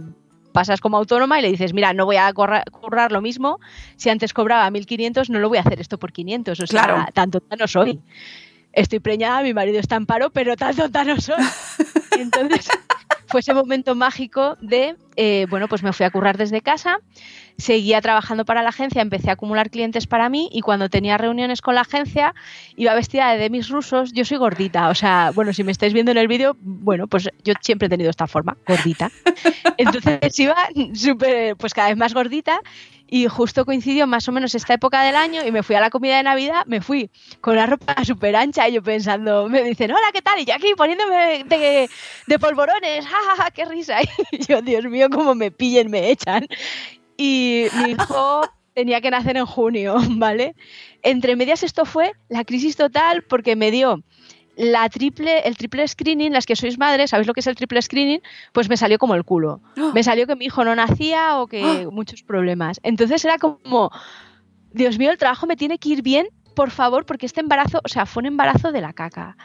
pasas 0.51 0.81
como 0.81 0.97
autónoma 0.97 1.37
y 1.37 1.43
le 1.43 1.51
dices, 1.51 1.73
mira, 1.73 1.93
no 1.93 2.05
voy 2.05 2.15
a 2.15 2.33
currar 2.33 3.11
lo 3.11 3.21
mismo. 3.21 3.59
Si 3.97 4.09
antes 4.09 4.33
cobraba 4.33 4.67
1.500, 4.71 5.29
no 5.29 5.37
lo 5.37 5.49
voy 5.49 5.59
a 5.59 5.61
hacer 5.61 5.79
esto 5.79 5.99
por 5.99 6.11
500. 6.11 6.59
O 6.59 6.65
sea, 6.65 6.83
Claro. 6.85 7.05
tan 7.13 7.29
tonta 7.29 7.55
no 7.55 7.67
soy. 7.67 7.99
Estoy 8.75 8.99
preñada, 8.99 9.41
mi 9.41 9.53
marido 9.53 9.79
está 9.79 9.95
en 9.95 10.05
paro, 10.05 10.29
pero 10.29 10.57
tan 10.57 10.75
tonta 10.75 11.05
no 11.05 11.19
soy. 11.19 11.43
Y 12.17 12.21
entonces 12.21 12.67
fue 13.27 13.39
ese 13.39 13.53
momento 13.53 13.95
mágico 13.95 14.57
de, 14.61 14.97
eh, 15.15 15.47
bueno, 15.49 15.67
pues 15.67 15.83
me 15.83 15.93
fui 15.93 16.05
a 16.05 16.09
currar 16.09 16.37
desde 16.37 16.61
casa, 16.61 16.99
seguía 17.57 18.01
trabajando 18.01 18.45
para 18.45 18.63
la 18.63 18.69
agencia, 18.69 19.01
empecé 19.01 19.29
a 19.29 19.33
acumular 19.33 19.69
clientes 19.69 20.07
para 20.07 20.29
mí 20.29 20.49
y 20.51 20.61
cuando 20.61 20.89
tenía 20.89 21.17
reuniones 21.17 21.61
con 21.61 21.75
la 21.75 21.81
agencia 21.81 22.35
iba 22.75 22.93
vestida 22.93 23.31
de 23.31 23.37
demis 23.37 23.69
rusos, 23.69 24.13
yo 24.13 24.25
soy 24.25 24.37
gordita, 24.37 24.89
o 24.89 24.95
sea, 24.95 25.31
bueno, 25.33 25.53
si 25.53 25.63
me 25.63 25.71
estáis 25.71 25.93
viendo 25.93 26.11
en 26.11 26.17
el 26.17 26.27
vídeo, 26.27 26.57
bueno, 26.61 27.07
pues 27.07 27.29
yo 27.43 27.53
siempre 27.61 27.87
he 27.87 27.89
tenido 27.89 28.09
esta 28.09 28.27
forma, 28.27 28.57
gordita. 28.67 29.11
Entonces 29.77 30.39
iba 30.39 30.55
súper, 30.93 31.55
pues 31.55 31.73
cada 31.73 31.89
vez 31.89 31.97
más 31.97 32.13
gordita 32.13 32.59
y 33.07 33.27
justo 33.27 33.65
coincidió 33.65 34.07
más 34.07 34.27
o 34.27 34.31
menos 34.31 34.55
esta 34.55 34.73
época 34.73 35.03
del 35.03 35.15
año 35.15 35.45
y 35.45 35.51
me 35.51 35.63
fui 35.63 35.75
a 35.75 35.79
la 35.79 35.89
comida 35.89 36.17
de 36.17 36.23
Navidad, 36.23 36.65
me 36.65 36.81
fui 36.81 37.09
con 37.41 37.55
la 37.55 37.65
ropa 37.65 37.95
súper 38.05 38.35
ancha 38.35 38.67
y 38.67 38.73
yo 38.73 38.83
pensando, 38.83 39.47
me 39.47 39.63
dicen, 39.63 39.91
hola, 39.91 40.07
¿qué 40.13 40.21
tal? 40.21 40.39
Y 40.39 40.45
yo 40.45 40.55
aquí 40.55 40.73
poniéndome 40.75 41.43
de, 41.43 41.89
de 42.27 42.39
polvorones, 42.39 43.05
jajaja, 43.07 43.51
qué 43.51 43.65
risa. 43.65 43.99
Y 44.31 44.45
yo, 44.45 44.61
Dios 44.61 44.85
mío, 44.85 45.04
como 45.09 45.35
me 45.35 45.51
pillen, 45.51 45.89
me 45.89 46.09
echan. 46.09 46.47
Y 47.17 47.65
mi 47.83 47.91
hijo 47.99 48.41
tenía 48.73 49.01
que 49.01 49.09
nacer 49.09 49.37
en 49.37 49.45
junio, 49.45 49.95
¿vale? 50.11 50.55
Entre 51.01 51.35
medias 51.35 51.63
esto 51.63 51.85
fue 51.85 52.13
la 52.29 52.43
crisis 52.43 52.75
total 52.75 53.23
porque 53.23 53.55
me 53.55 53.71
dio 53.71 54.03
la 54.57 54.87
triple, 54.89 55.39
el 55.39 55.57
triple 55.57 55.87
screening, 55.87 56.31
las 56.31 56.45
que 56.45 56.55
sois 56.55 56.77
madres, 56.77 57.09
¿sabéis 57.09 57.27
lo 57.27 57.33
que 57.33 57.41
es 57.41 57.47
el 57.47 57.55
triple 57.55 57.81
screening? 57.81 58.21
Pues 58.53 58.69
me 58.69 58.77
salió 58.77 58.97
como 58.97 59.15
el 59.15 59.23
culo. 59.23 59.61
Me 59.93 60.03
salió 60.03 60.27
que 60.27 60.35
mi 60.35 60.45
hijo 60.45 60.63
no 60.63 60.75
nacía 60.75 61.39
o 61.39 61.47
que 61.47 61.87
muchos 61.91 62.23
problemas. 62.23 62.79
Entonces 62.83 63.23
era 63.25 63.37
como, 63.37 63.91
Dios 64.71 64.97
mío, 64.97 65.11
el 65.11 65.17
trabajo 65.17 65.45
me 65.45 65.57
tiene 65.57 65.77
que 65.77 65.89
ir 65.89 66.01
bien, 66.01 66.29
por 66.55 66.71
favor, 66.71 67.05
porque 67.05 67.25
este 67.25 67.41
embarazo, 67.41 67.81
o 67.83 67.87
sea, 67.89 68.05
fue 68.05 68.21
un 68.21 68.27
embarazo 68.27 68.71
de 68.71 68.81
la 68.81 68.93
caca. 68.93 69.35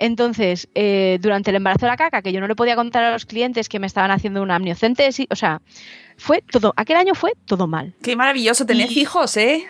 Entonces, 0.00 0.66
eh, 0.74 1.18
durante 1.20 1.50
el 1.50 1.56
embarazo 1.56 1.84
de 1.84 1.90
la 1.90 1.96
caca, 1.98 2.22
que 2.22 2.32
yo 2.32 2.40
no 2.40 2.48
le 2.48 2.56
podía 2.56 2.74
contar 2.74 3.04
a 3.04 3.12
los 3.12 3.26
clientes 3.26 3.68
que 3.68 3.78
me 3.78 3.86
estaban 3.86 4.10
haciendo 4.10 4.40
una 4.40 4.54
amniocentesis, 4.54 5.26
o 5.28 5.36
sea, 5.36 5.60
fue 6.16 6.40
todo, 6.40 6.72
aquel 6.74 6.96
año 6.96 7.14
fue 7.14 7.34
todo 7.44 7.66
mal. 7.66 7.94
Qué 8.02 8.16
maravilloso, 8.16 8.64
tenés 8.64 8.96
hijos, 8.96 9.36
¿eh? 9.36 9.66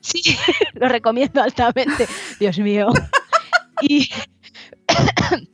Sí, 0.00 0.22
lo 0.74 0.88
recomiendo 0.88 1.42
altamente. 1.42 2.06
Dios 2.38 2.60
mío. 2.60 2.90
Y 3.82 4.08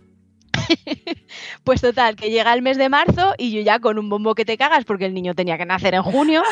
pues 1.64 1.80
total, 1.80 2.14
que 2.14 2.30
llega 2.30 2.52
el 2.52 2.60
mes 2.60 2.76
de 2.76 2.90
marzo 2.90 3.34
y 3.38 3.50
yo 3.50 3.62
ya 3.62 3.78
con 3.78 3.98
un 3.98 4.10
bombo 4.10 4.34
que 4.34 4.44
te 4.44 4.58
cagas 4.58 4.84
porque 4.84 5.06
el 5.06 5.14
niño 5.14 5.34
tenía 5.34 5.56
que 5.56 5.64
nacer 5.64 5.94
en 5.94 6.02
junio. 6.02 6.42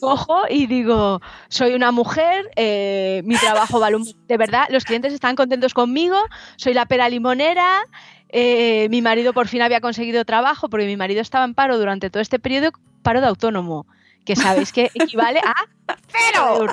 Cojo 0.00 0.42
y 0.48 0.66
digo, 0.66 1.20
soy 1.48 1.74
una 1.74 1.92
mujer, 1.92 2.50
eh, 2.56 3.22
mi 3.24 3.36
trabajo 3.36 3.80
vale 3.80 3.96
un... 3.96 4.04
De 4.26 4.36
verdad, 4.36 4.66
los 4.70 4.84
clientes 4.84 5.12
están 5.12 5.36
contentos 5.36 5.74
conmigo, 5.74 6.16
soy 6.56 6.74
la 6.74 6.86
pera 6.86 7.08
limonera, 7.08 7.82
eh, 8.28 8.88
mi 8.90 9.02
marido 9.02 9.32
por 9.32 9.48
fin 9.48 9.62
había 9.62 9.80
conseguido 9.80 10.24
trabajo 10.24 10.68
porque 10.68 10.86
mi 10.86 10.96
marido 10.96 11.20
estaba 11.20 11.44
en 11.44 11.54
paro 11.54 11.78
durante 11.78 12.10
todo 12.10 12.22
este 12.22 12.38
periodo, 12.38 12.70
paro 13.02 13.20
de 13.20 13.26
autónomo, 13.26 13.86
que 14.24 14.36
sabéis 14.36 14.72
que 14.72 14.90
equivale 14.94 15.40
a 15.40 15.54
¡Cero! 16.08 16.66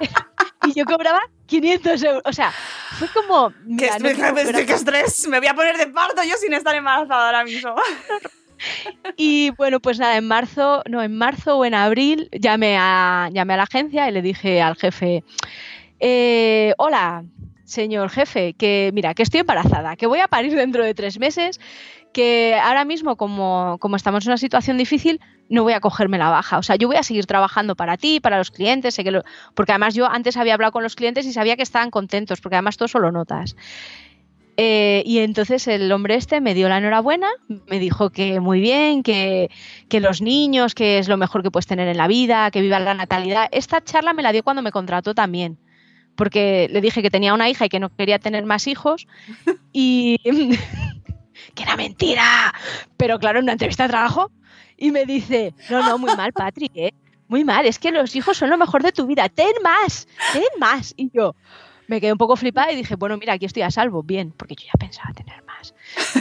y 0.66 0.72
yo 0.74 0.84
cobraba 0.84 1.20
500 1.46 2.02
euros. 2.02 2.22
O 2.24 2.32
sea, 2.32 2.52
fue 2.98 3.08
como. 3.08 3.50
¡Qué 3.78 3.90
mira, 4.00 4.32
no 4.32 4.38
estrés! 4.38 5.28
Me 5.28 5.38
voy 5.38 5.48
a 5.48 5.54
poner 5.54 5.76
de 5.76 5.86
parto 5.88 6.22
yo 6.22 6.36
sin 6.36 6.52
estar 6.54 6.74
embarazada 6.74 7.26
ahora 7.26 7.44
mismo. 7.44 7.74
Y 9.16 9.50
bueno, 9.50 9.80
pues 9.80 9.98
nada, 9.98 10.16
en 10.16 10.26
marzo, 10.26 10.82
no, 10.88 11.02
en 11.02 11.16
marzo 11.16 11.58
o 11.58 11.64
en 11.64 11.74
abril 11.74 12.28
llamé 12.32 12.76
a, 12.78 13.28
llamé 13.32 13.54
a 13.54 13.56
la 13.58 13.62
agencia 13.64 14.08
y 14.08 14.12
le 14.12 14.22
dije 14.22 14.60
al 14.60 14.76
jefe, 14.76 15.22
eh, 16.00 16.74
hola, 16.78 17.24
señor 17.64 18.10
jefe, 18.10 18.54
que 18.54 18.90
mira, 18.92 19.14
que 19.14 19.22
estoy 19.22 19.40
embarazada, 19.40 19.96
que 19.96 20.06
voy 20.06 20.20
a 20.20 20.28
parir 20.28 20.54
dentro 20.54 20.84
de 20.84 20.94
tres 20.94 21.18
meses, 21.18 21.60
que 22.12 22.54
ahora 22.62 22.84
mismo 22.84 23.16
como, 23.16 23.76
como 23.80 23.96
estamos 23.96 24.24
en 24.24 24.30
una 24.30 24.36
situación 24.38 24.78
difícil, 24.78 25.20
no 25.48 25.62
voy 25.62 25.72
a 25.74 25.80
cogerme 25.80 26.16
la 26.18 26.30
baja. 26.30 26.58
O 26.58 26.62
sea, 26.62 26.76
yo 26.76 26.88
voy 26.88 26.96
a 26.96 27.02
seguir 27.02 27.26
trabajando 27.26 27.74
para 27.76 27.96
ti, 27.96 28.20
para 28.20 28.38
los 28.38 28.50
clientes, 28.50 28.94
sé 28.94 29.04
que 29.04 29.10
lo- 29.10 29.22
porque 29.54 29.72
además 29.72 29.94
yo 29.94 30.06
antes 30.10 30.36
había 30.36 30.54
hablado 30.54 30.72
con 30.72 30.82
los 30.82 30.94
clientes 30.96 31.26
y 31.26 31.32
sabía 31.32 31.56
que 31.56 31.62
estaban 31.62 31.90
contentos, 31.90 32.40
porque 32.40 32.56
además 32.56 32.76
tú 32.76 32.88
solo 32.88 33.12
notas. 33.12 33.56
Eh, 34.56 35.02
y 35.04 35.18
entonces 35.18 35.66
el 35.66 35.90
hombre 35.90 36.14
este 36.14 36.40
me 36.40 36.54
dio 36.54 36.68
la 36.68 36.78
enhorabuena, 36.78 37.28
me 37.48 37.78
dijo 37.78 38.10
que 38.10 38.38
muy 38.40 38.60
bien, 38.60 39.02
que, 39.02 39.50
que 39.88 40.00
los 40.00 40.20
niños, 40.20 40.74
que 40.74 40.98
es 40.98 41.08
lo 41.08 41.16
mejor 41.16 41.42
que 41.42 41.50
puedes 41.50 41.66
tener 41.66 41.88
en 41.88 41.96
la 41.96 42.06
vida, 42.06 42.50
que 42.50 42.60
viva 42.60 42.78
la 42.78 42.94
natalidad. 42.94 43.48
Esta 43.50 43.82
charla 43.82 44.12
me 44.12 44.22
la 44.22 44.32
dio 44.32 44.44
cuando 44.44 44.62
me 44.62 44.70
contrató 44.70 45.14
también, 45.14 45.58
porque 46.14 46.68
le 46.70 46.80
dije 46.80 47.02
que 47.02 47.10
tenía 47.10 47.34
una 47.34 47.48
hija 47.48 47.66
y 47.66 47.68
que 47.68 47.80
no 47.80 47.94
quería 47.94 48.20
tener 48.20 48.44
más 48.44 48.68
hijos 48.68 49.06
y 49.72 50.18
que 51.54 51.62
era 51.62 51.76
mentira. 51.76 52.54
Pero 52.96 53.18
claro, 53.18 53.40
en 53.40 53.46
una 53.46 53.52
entrevista 53.52 53.84
de 53.84 53.88
trabajo 53.88 54.30
y 54.76 54.92
me 54.92 55.04
dice, 55.04 55.52
no, 55.68 55.82
no, 55.82 55.98
muy 55.98 56.14
mal, 56.14 56.32
Patrick, 56.32 56.72
¿eh? 56.76 56.94
muy 57.26 57.42
mal, 57.42 57.66
es 57.66 57.78
que 57.80 57.90
los 57.90 58.14
hijos 58.14 58.36
son 58.36 58.50
lo 58.50 58.58
mejor 58.58 58.82
de 58.82 58.92
tu 58.92 59.06
vida, 59.06 59.28
ten 59.28 59.52
más, 59.64 60.06
ten 60.32 60.44
más. 60.60 60.94
Y 60.96 61.10
yo 61.12 61.34
me 61.86 62.00
quedé 62.00 62.12
un 62.12 62.18
poco 62.18 62.36
flipada 62.36 62.72
y 62.72 62.76
dije, 62.76 62.96
bueno, 62.96 63.16
mira, 63.16 63.34
aquí 63.34 63.46
estoy 63.46 63.62
a 63.62 63.70
salvo, 63.70 64.02
bien, 64.02 64.32
porque 64.36 64.54
yo 64.54 64.66
ya 64.66 64.78
pensaba 64.78 65.12
tener 65.12 65.42
más. 65.44 65.74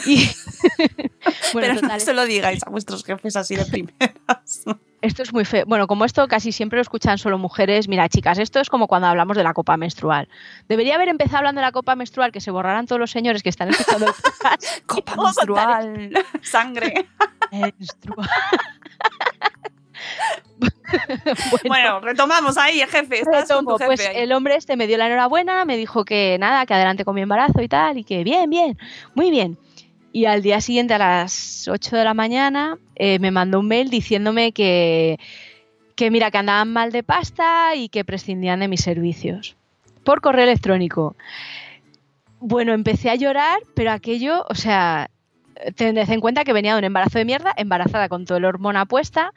Y 0.06 0.28
bueno, 1.54 1.68
Pero 1.68 1.74
no 1.76 1.82
total, 1.82 2.02
se 2.02 2.14
lo 2.14 2.26
digáis 2.26 2.64
a 2.66 2.70
vuestros 2.70 3.04
jefes 3.04 3.36
así 3.36 3.56
de 3.56 3.66
primeras. 3.66 4.66
esto 5.02 5.22
es 5.22 5.34
muy 5.34 5.46
feo. 5.46 5.66
Bueno, 5.68 5.86
como 5.86 6.06
esto 6.06 6.28
casi 6.28 6.52
siempre 6.52 6.78
lo 6.78 6.82
escuchan 6.82 7.18
solo 7.18 7.38
mujeres, 7.38 7.88
mira, 7.88 8.08
chicas, 8.08 8.40
esto 8.40 8.60
es 8.60 8.70
como 8.70 8.88
cuando 8.88 9.08
hablamos 9.08 9.36
de 9.36 9.44
la 9.44 9.54
copa 9.54 9.76
menstrual. 9.76 10.30
Debería 10.70 10.96
haber 10.96 11.10
empezado 11.10 11.40
hablando 11.40 11.60
de 11.60 11.68
la 11.68 11.72
copa 11.72 11.96
menstrual, 11.96 12.32
que 12.32 12.40
se 12.40 12.52
borraran 12.52 12.88
todos 12.88 13.00
los 13.00 13.12
señores 13.12 13.44
que 13.44 13.50
están 13.50 13.70
escuchando 13.70 14.08
el 14.08 14.14
podcast. 14.14 14.64
Copa 14.86 15.16
menstrual, 15.16 16.26
sangre. 16.42 17.08
menstrual. 17.52 18.30
bueno, 21.68 22.00
retomamos 22.00 22.58
ahí, 22.58 22.80
jefe. 22.80 23.20
Estás 23.20 23.50
Retomo, 23.50 23.78
jefe 23.78 23.86
pues 23.86 24.08
ahí. 24.08 24.18
el 24.18 24.32
hombre 24.32 24.56
este 24.56 24.76
me 24.76 24.88
dio 24.88 24.98
la 24.98 25.08
enhorabuena, 25.08 25.66
me 25.66 25.78
dijo 25.78 26.06
que 26.06 26.38
nada, 26.40 26.66
que 26.66 26.74
adelante 26.74 27.06
con 27.06 27.16
mi 27.16 27.22
embarazo 27.22 27.62
y 27.62 27.68
tal, 27.68 27.98
y 27.98 28.04
que 28.04 28.24
bien, 28.24 28.50
bien, 28.50 28.78
muy 29.16 29.32
bien. 29.32 29.58
Y 30.12 30.26
al 30.26 30.44
día 30.44 30.62
siguiente, 30.62 30.94
a 30.94 31.00
las 31.00 31.68
8 31.68 31.96
de 31.96 32.04
la 32.04 32.14
mañana, 32.14 32.78
eh, 32.96 33.18
me 33.18 33.32
mandó 33.32 33.60
un 33.60 33.68
mail 33.68 33.90
diciéndome 33.90 34.52
que, 34.52 35.20
que, 35.96 36.12
mira, 36.12 36.30
que 36.30 36.38
andaban 36.38 36.72
mal 36.72 36.92
de 36.92 37.02
pasta 37.02 37.76
y 37.76 37.90
que 37.90 38.06
prescindían 38.06 38.60
de 38.60 38.68
mis 38.68 38.82
servicios. 38.82 39.56
Por 40.04 40.22
correo 40.22 40.44
electrónico. 40.44 41.16
Bueno, 42.40 42.74
empecé 42.74 43.10
a 43.10 43.16
llorar, 43.16 43.60
pero 43.74 43.92
aquello, 43.92 44.46
o 44.50 44.56
sea, 44.56 45.10
tened 45.76 46.10
en 46.10 46.22
cuenta 46.22 46.44
que 46.44 46.54
venía 46.54 46.74
de 46.74 46.80
un 46.80 46.86
embarazo 46.86 47.18
de 47.18 47.26
mierda, 47.26 47.54
embarazada 47.58 48.10
con 48.10 48.26
todo 48.26 48.38
el 48.38 48.46
hormona 48.46 48.86
puesta, 48.86 49.34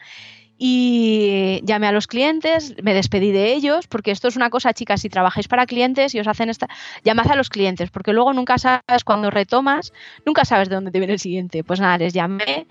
y 0.58 1.60
llamé 1.64 1.86
a 1.86 1.92
los 1.92 2.06
clientes, 2.06 2.74
me 2.82 2.94
despedí 2.94 3.30
de 3.30 3.52
ellos, 3.52 3.86
porque 3.86 4.10
esto 4.10 4.28
es 4.28 4.36
una 4.36 4.48
cosa, 4.48 4.72
chicas, 4.72 5.02
si 5.02 5.10
trabajáis 5.10 5.48
para 5.48 5.66
clientes 5.66 6.14
y 6.14 6.20
os 6.20 6.26
hacen 6.26 6.48
esta, 6.48 6.68
llamad 7.04 7.30
a 7.30 7.36
los 7.36 7.50
clientes, 7.50 7.90
porque 7.90 8.12
luego 8.12 8.32
nunca 8.32 8.56
sabes 8.58 9.04
cuando 9.04 9.30
retomas, 9.30 9.92
nunca 10.24 10.44
sabes 10.44 10.68
de 10.68 10.76
dónde 10.76 10.90
te 10.90 10.98
viene 10.98 11.12
el 11.12 11.18
siguiente. 11.18 11.62
Pues 11.62 11.80
nada, 11.80 11.98
les 11.98 12.14
llamé 12.14 12.66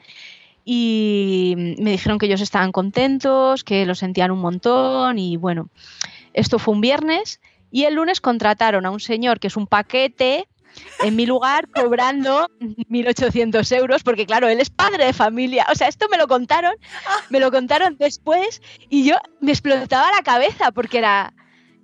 y 0.63 1.53
me 1.79 1.91
dijeron 1.91 2.17
que 2.17 2.25
ellos 2.25 2.41
estaban 2.41 2.71
contentos, 2.71 3.63
que 3.63 3.85
lo 3.85 3.93
sentían 3.93 4.31
un 4.31 4.39
montón 4.39 5.19
y 5.19 5.37
bueno, 5.37 5.69
esto 6.33 6.57
fue 6.57 6.73
un 6.73 6.81
viernes 6.81 7.39
y 7.71 7.83
el 7.83 7.95
lunes 7.95 8.19
contrataron 8.19 8.85
a 8.87 8.91
un 8.91 8.99
señor 8.99 9.39
que 9.39 9.47
es 9.47 9.57
un 9.57 9.67
paquete 9.67 10.47
en 11.03 11.15
mi 11.15 11.25
lugar 11.25 11.67
cobrando 11.69 12.49
1.800 12.59 13.75
euros, 13.77 14.03
porque 14.03 14.25
claro, 14.25 14.47
él 14.47 14.59
es 14.59 14.69
padre 14.69 15.05
de 15.05 15.13
familia. 15.13 15.65
O 15.71 15.75
sea, 15.75 15.87
esto 15.87 16.07
me 16.09 16.17
lo 16.17 16.27
contaron, 16.27 16.73
me 17.29 17.39
lo 17.39 17.51
contaron 17.51 17.97
después 17.97 18.61
y 18.89 19.05
yo 19.05 19.15
me 19.41 19.51
explotaba 19.51 20.11
la 20.11 20.23
cabeza 20.23 20.71
porque 20.71 20.99
era, 20.99 21.33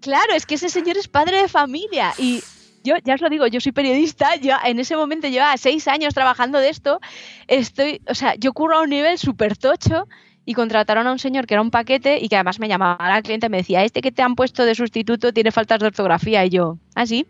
claro, 0.01 0.33
es 0.33 0.45
que 0.45 0.55
ese 0.55 0.69
señor 0.69 0.97
es 0.97 1.07
padre 1.07 1.41
de 1.41 1.47
familia 1.47 2.13
y 2.17 2.43
yo 2.83 2.95
ya 3.03 3.15
os 3.15 3.21
lo 3.21 3.29
digo, 3.29 3.47
yo 3.47 3.61
soy 3.61 3.71
periodista, 3.71 4.35
yo 4.35 4.55
en 4.63 4.79
ese 4.79 4.95
momento 4.95 5.27
llevaba 5.27 5.55
seis 5.57 5.87
años 5.87 6.13
trabajando 6.13 6.59
de 6.59 6.69
esto, 6.69 6.99
estoy, 7.47 8.01
o 8.07 8.15
sea, 8.15 8.35
yo 8.35 8.53
curro 8.53 8.77
a 8.77 8.81
un 8.81 8.89
nivel 8.89 9.17
súper 9.17 9.57
tocho 9.57 10.07
y 10.45 10.53
contrataron 10.53 11.05
a 11.07 11.11
un 11.11 11.19
señor 11.19 11.45
que 11.45 11.53
era 11.53 11.61
un 11.61 11.71
paquete 11.71 12.19
y 12.19 12.27
que 12.27 12.35
además 12.35 12.59
me 12.59 12.67
llamaba 12.67 13.07
la 13.07 13.21
cliente 13.21 13.47
y 13.47 13.49
me 13.49 13.57
decía, 13.57 13.83
este 13.83 14.01
que 14.01 14.11
te 14.11 14.21
han 14.21 14.35
puesto 14.35 14.65
de 14.65 14.75
sustituto 14.75 15.33
tiene 15.33 15.51
faltas 15.51 15.79
de 15.79 15.87
ortografía 15.87 16.45
y 16.45 16.49
yo, 16.49 16.77
¿ah, 16.95 17.05
sí? 17.05 17.27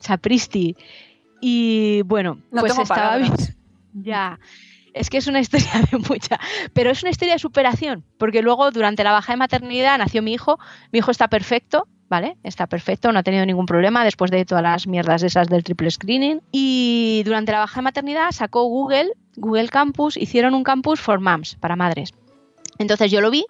Sapristi. 0.00 0.76
Y 1.40 2.02
bueno, 2.02 2.40
No 2.50 2.60
pues 2.60 2.78
estaba. 2.78 3.18
Ya. 3.98 4.38
Es 4.92 5.10
que 5.10 5.18
es 5.18 5.26
una 5.26 5.40
historia 5.40 5.70
de 5.90 5.98
mucha. 5.98 6.38
Pero 6.72 6.90
es 6.90 7.02
una 7.02 7.10
historia 7.10 7.34
de 7.34 7.38
superación. 7.38 8.04
Porque 8.18 8.42
luego, 8.42 8.70
durante 8.70 9.04
la 9.04 9.12
baja 9.12 9.32
de 9.32 9.36
maternidad, 9.38 9.98
nació 9.98 10.22
mi 10.22 10.32
hijo. 10.32 10.58
Mi 10.92 10.98
hijo 10.98 11.10
está 11.10 11.28
perfecto, 11.28 11.86
¿vale? 12.08 12.36
Está 12.42 12.66
perfecto, 12.66 13.12
no 13.12 13.18
ha 13.18 13.22
tenido 13.22 13.44
ningún 13.46 13.66
problema 13.66 14.04
después 14.04 14.30
de 14.30 14.44
todas 14.44 14.62
las 14.62 14.86
mierdas 14.86 15.22
esas 15.22 15.48
del 15.48 15.64
triple 15.64 15.90
screening. 15.90 16.40
Y 16.52 17.22
durante 17.24 17.52
la 17.52 17.60
baja 17.60 17.80
de 17.80 17.84
maternidad 17.84 18.30
sacó 18.32 18.64
Google, 18.64 19.12
Google 19.36 19.68
Campus, 19.68 20.16
hicieron 20.16 20.54
un 20.54 20.64
campus 20.64 21.00
for 21.00 21.20
moms, 21.20 21.56
para 21.56 21.76
madres. 21.76 22.12
Entonces 22.78 23.10
yo 23.10 23.20
lo 23.20 23.30
vi 23.30 23.46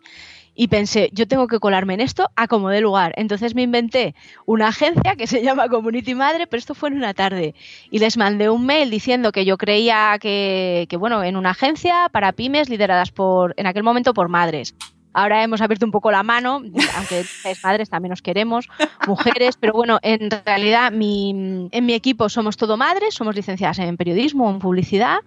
y 0.56 0.68
pensé, 0.68 1.10
yo 1.12 1.28
tengo 1.28 1.46
que 1.46 1.60
colarme 1.60 1.94
en 1.94 2.00
esto 2.00 2.30
a 2.34 2.48
como 2.48 2.70
dé 2.70 2.80
lugar. 2.80 3.12
Entonces 3.16 3.54
me 3.54 3.62
inventé 3.62 4.14
una 4.46 4.68
agencia 4.68 5.14
que 5.14 5.26
se 5.26 5.42
llama 5.44 5.68
Community 5.68 6.14
Madre, 6.14 6.46
pero 6.46 6.58
esto 6.58 6.74
fue 6.74 6.88
en 6.88 6.96
una 6.96 7.14
tarde. 7.14 7.54
Y 7.90 7.98
les 7.98 8.16
mandé 8.16 8.48
un 8.48 8.64
mail 8.64 8.90
diciendo 8.90 9.32
que 9.32 9.44
yo 9.44 9.58
creía 9.58 10.16
que, 10.20 10.86
que, 10.88 10.96
bueno, 10.96 11.22
en 11.22 11.36
una 11.36 11.50
agencia 11.50 12.08
para 12.10 12.32
pymes 12.32 12.70
lideradas 12.70 13.12
por, 13.12 13.54
en 13.58 13.66
aquel 13.66 13.82
momento 13.82 14.14
por 14.14 14.28
madres. 14.28 14.74
Ahora 15.12 15.42
hemos 15.42 15.62
abierto 15.62 15.86
un 15.86 15.92
poco 15.92 16.10
la 16.10 16.22
mano, 16.22 16.62
aunque 16.96 17.20
es 17.44 17.64
madres 17.64 17.88
también 17.88 18.10
nos 18.10 18.20
queremos, 18.20 18.68
mujeres, 19.06 19.56
pero 19.58 19.72
bueno, 19.72 19.98
en 20.02 20.28
realidad 20.44 20.92
mi, 20.92 21.68
en 21.70 21.86
mi 21.86 21.94
equipo 21.94 22.28
somos 22.28 22.58
todo 22.58 22.76
madres, 22.76 23.14
somos 23.14 23.34
licenciadas 23.34 23.78
en 23.78 23.96
periodismo, 23.96 24.50
en 24.50 24.58
publicidad 24.58 25.20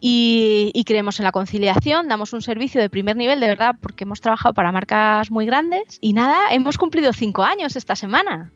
y, 0.00 0.70
y, 0.74 0.84
creemos 0.84 1.18
en 1.18 1.24
la 1.24 1.32
conciliación, 1.32 2.08
damos 2.08 2.32
un 2.32 2.42
servicio 2.42 2.80
de 2.80 2.90
primer 2.90 3.16
nivel, 3.16 3.40
de 3.40 3.48
verdad, 3.48 3.76
porque 3.80 4.04
hemos 4.04 4.20
trabajado 4.20 4.54
para 4.54 4.72
marcas 4.72 5.30
muy 5.30 5.46
grandes 5.46 5.98
y 6.00 6.12
nada, 6.12 6.36
hemos 6.50 6.76
cumplido 6.78 7.12
cinco 7.12 7.42
años 7.42 7.76
esta 7.76 7.96
semana. 7.96 8.52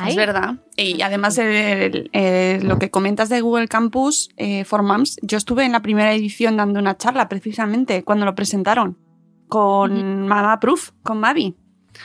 Ahí. 0.00 0.10
Es 0.10 0.16
verdad. 0.16 0.56
Y 0.76 1.02
además 1.02 1.38
el, 1.38 2.10
el, 2.12 2.66
lo 2.66 2.78
que 2.78 2.90
comentas 2.90 3.28
de 3.28 3.40
Google 3.40 3.68
Campus 3.68 4.30
eh, 4.36 4.64
for 4.64 4.82
Moms, 4.82 5.18
yo 5.22 5.38
estuve 5.38 5.64
en 5.64 5.72
la 5.72 5.82
primera 5.82 6.12
edición 6.12 6.56
dando 6.56 6.80
una 6.80 6.96
charla 6.96 7.28
precisamente 7.28 8.02
cuando 8.02 8.24
lo 8.24 8.34
presentaron 8.34 8.98
con 9.48 9.92
uh 9.92 9.96
-huh. 9.96 10.26
Mama 10.26 10.58
Proof, 10.58 10.90
con 11.02 11.20
Mavi. 11.20 11.54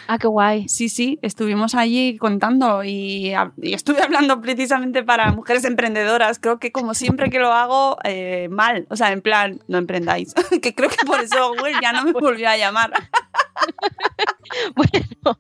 Ah, 0.08 0.17
qué 0.17 0.28
guay. 0.28 0.67
Sí, 0.67 0.89
sí, 0.89 1.19
estuvimos 1.21 1.75
allí 1.75 2.17
contando 2.17 2.84
y, 2.84 3.34
y, 3.62 3.73
estuve 3.73 4.02
hablando 4.04 4.41
precisamente 4.41 5.04
para 5.04 5.32
mujeres 5.32 5.65
emprendedoras. 5.65 6.39
Creo 6.39 6.60
que 6.60 6.71
como 6.71 6.93
siempre 6.93 7.30
que 7.30 7.39
lo 7.39 7.52
hago, 7.52 7.97
eh, 8.04 8.47
mal. 8.49 8.88
O 8.89 8.95
sea, 8.95 9.12
en 9.12 9.21
plan, 9.21 9.60
no 9.67 9.78
emprendáis. 9.78 10.34
que 10.62 10.73
creo 10.73 10.89
que 10.89 11.06
por 11.06 11.19
eso 11.19 11.49
Google 11.49 11.75
ya 11.82 11.93
no 11.93 12.04
me 12.04 12.12
volvió 12.19 12.49
a 12.49 12.58
llamar. 12.58 12.91
bueno, 14.75 15.39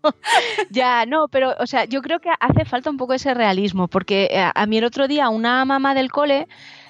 ya, 0.69 1.05
no, 1.05 1.27
pero, 1.29 1.55
o 1.59 1.67
sea, 1.67 1.85
yo 1.85 2.01
creo 2.01 2.19
que 2.19 2.29
hace 2.39 2.65
falta 2.65 2.89
un 2.89 2.97
poco 2.97 3.13
ese 3.13 3.33
realismo, 3.33 3.87
porque 3.87 4.29
a, 4.35 4.51
a 4.53 4.65
mí 4.65 4.77
el 4.77 4.85
otro 4.85 5.07
día 5.07 5.29
una 5.29 5.65
mamá 5.65 5.93
del 5.93 6.11
cole 6.11 6.47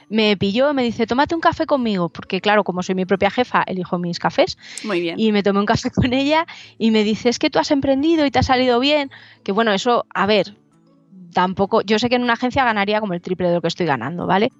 me 0.10 0.36
pilló, 0.38 0.74
me 0.74 0.84
dice, 0.84 1.06
tómate 1.06 1.36
un 1.36 1.42
café 1.42 1.66
conmigo, 1.66 2.10
porque 2.10 2.42
claro, 2.42 2.64
como 2.64 2.84
soy 2.84 2.96
mi 2.96 3.06
propia 3.06 3.30
jefa, 3.30 3.64
elijo 3.66 4.00
mis 4.00 4.20
cafés. 4.20 4.58
Muy 4.84 5.02
bien. 5.02 5.20
Y 5.20 5.32
me 5.32 5.44
tomé 5.44 5.60
un 5.60 5.66
café 5.66 5.92
con 5.96 6.14
ella 6.14 6.46
y 6.78 6.92
me 6.92 7.04
dice, 7.04 7.30
es 7.30 7.40
que 7.40 7.50
tú 7.50 7.60
has 7.60 7.72
emprendido 7.72 8.26
y 8.26 8.32
te 8.32 8.40
ha 8.40 8.44
salido 8.44 8.80
bien. 8.80 9.12
Que 9.44 9.52
bueno, 9.52 9.72
eso, 9.72 10.06
a 10.14 10.26
ver, 10.26 10.58
tampoco, 11.34 11.82
yo 11.82 12.00
sé 12.00 12.10
que 12.10 12.16
en 12.16 12.24
una 12.24 12.34
agencia 12.34 12.64
ganaría 12.64 13.00
como 13.00 13.14
el 13.14 13.22
triple 13.22 13.48
de 13.48 13.56
lo 13.56 13.62
que 13.62 13.68
estoy 13.68 13.86
ganando, 13.86 14.26
¿vale? 14.26 14.52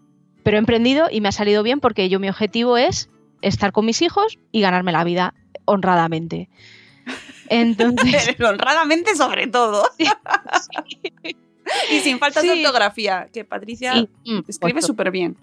Pero 0.44 0.58
he 0.58 0.60
emprendido 0.60 1.08
y 1.12 1.20
me 1.22 1.30
ha 1.30 1.34
salido 1.34 1.64
bien 1.64 1.80
porque 1.80 2.10
yo 2.10 2.20
mi 2.20 2.30
objetivo 2.30 2.78
es 2.78 3.10
estar 3.42 3.72
con 3.72 3.86
mis 3.86 4.02
hijos 4.02 4.38
y 4.52 4.62
ganarme 4.62 4.92
la 4.92 5.04
vida 5.04 5.34
honradamente. 5.66 6.50
Entonces, 7.50 8.36
honradamente 8.40 9.16
sobre 9.16 9.48
todo. 9.48 9.84
Sí. 11.24 11.36
Y 11.92 12.00
sin 12.00 12.20
falta 12.20 12.42
sí. 12.42 12.48
de 12.48 12.66
ortografía, 12.66 13.28
que 13.32 13.46
Patricia 13.46 14.08
escribe 14.48 14.82
súper 14.82 15.12
bien. 15.12 15.38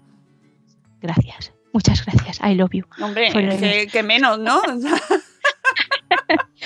Gracias, 1.01 1.53
muchas 1.73 2.05
gracias. 2.05 2.39
I 2.43 2.55
love 2.55 2.71
you. 2.73 2.85
Hombre, 3.01 3.31
que, 3.31 3.87
que, 3.91 4.03
menos, 4.03 4.39
¿no? 4.39 4.61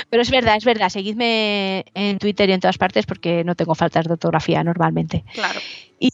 Pero 0.09 0.21
es 0.21 0.31
verdad, 0.31 0.57
es 0.57 0.65
verdad. 0.65 0.89
Seguidme 0.89 1.85
en 1.93 2.19
Twitter 2.19 2.49
y 2.49 2.53
en 2.53 2.59
todas 2.59 2.77
partes 2.77 3.05
porque 3.05 3.43
no 3.43 3.55
tengo 3.55 3.75
faltas 3.75 4.05
de 4.05 4.13
ortografía 4.13 4.63
normalmente. 4.63 5.23
Claro. 5.33 5.59
Y, 5.99 6.11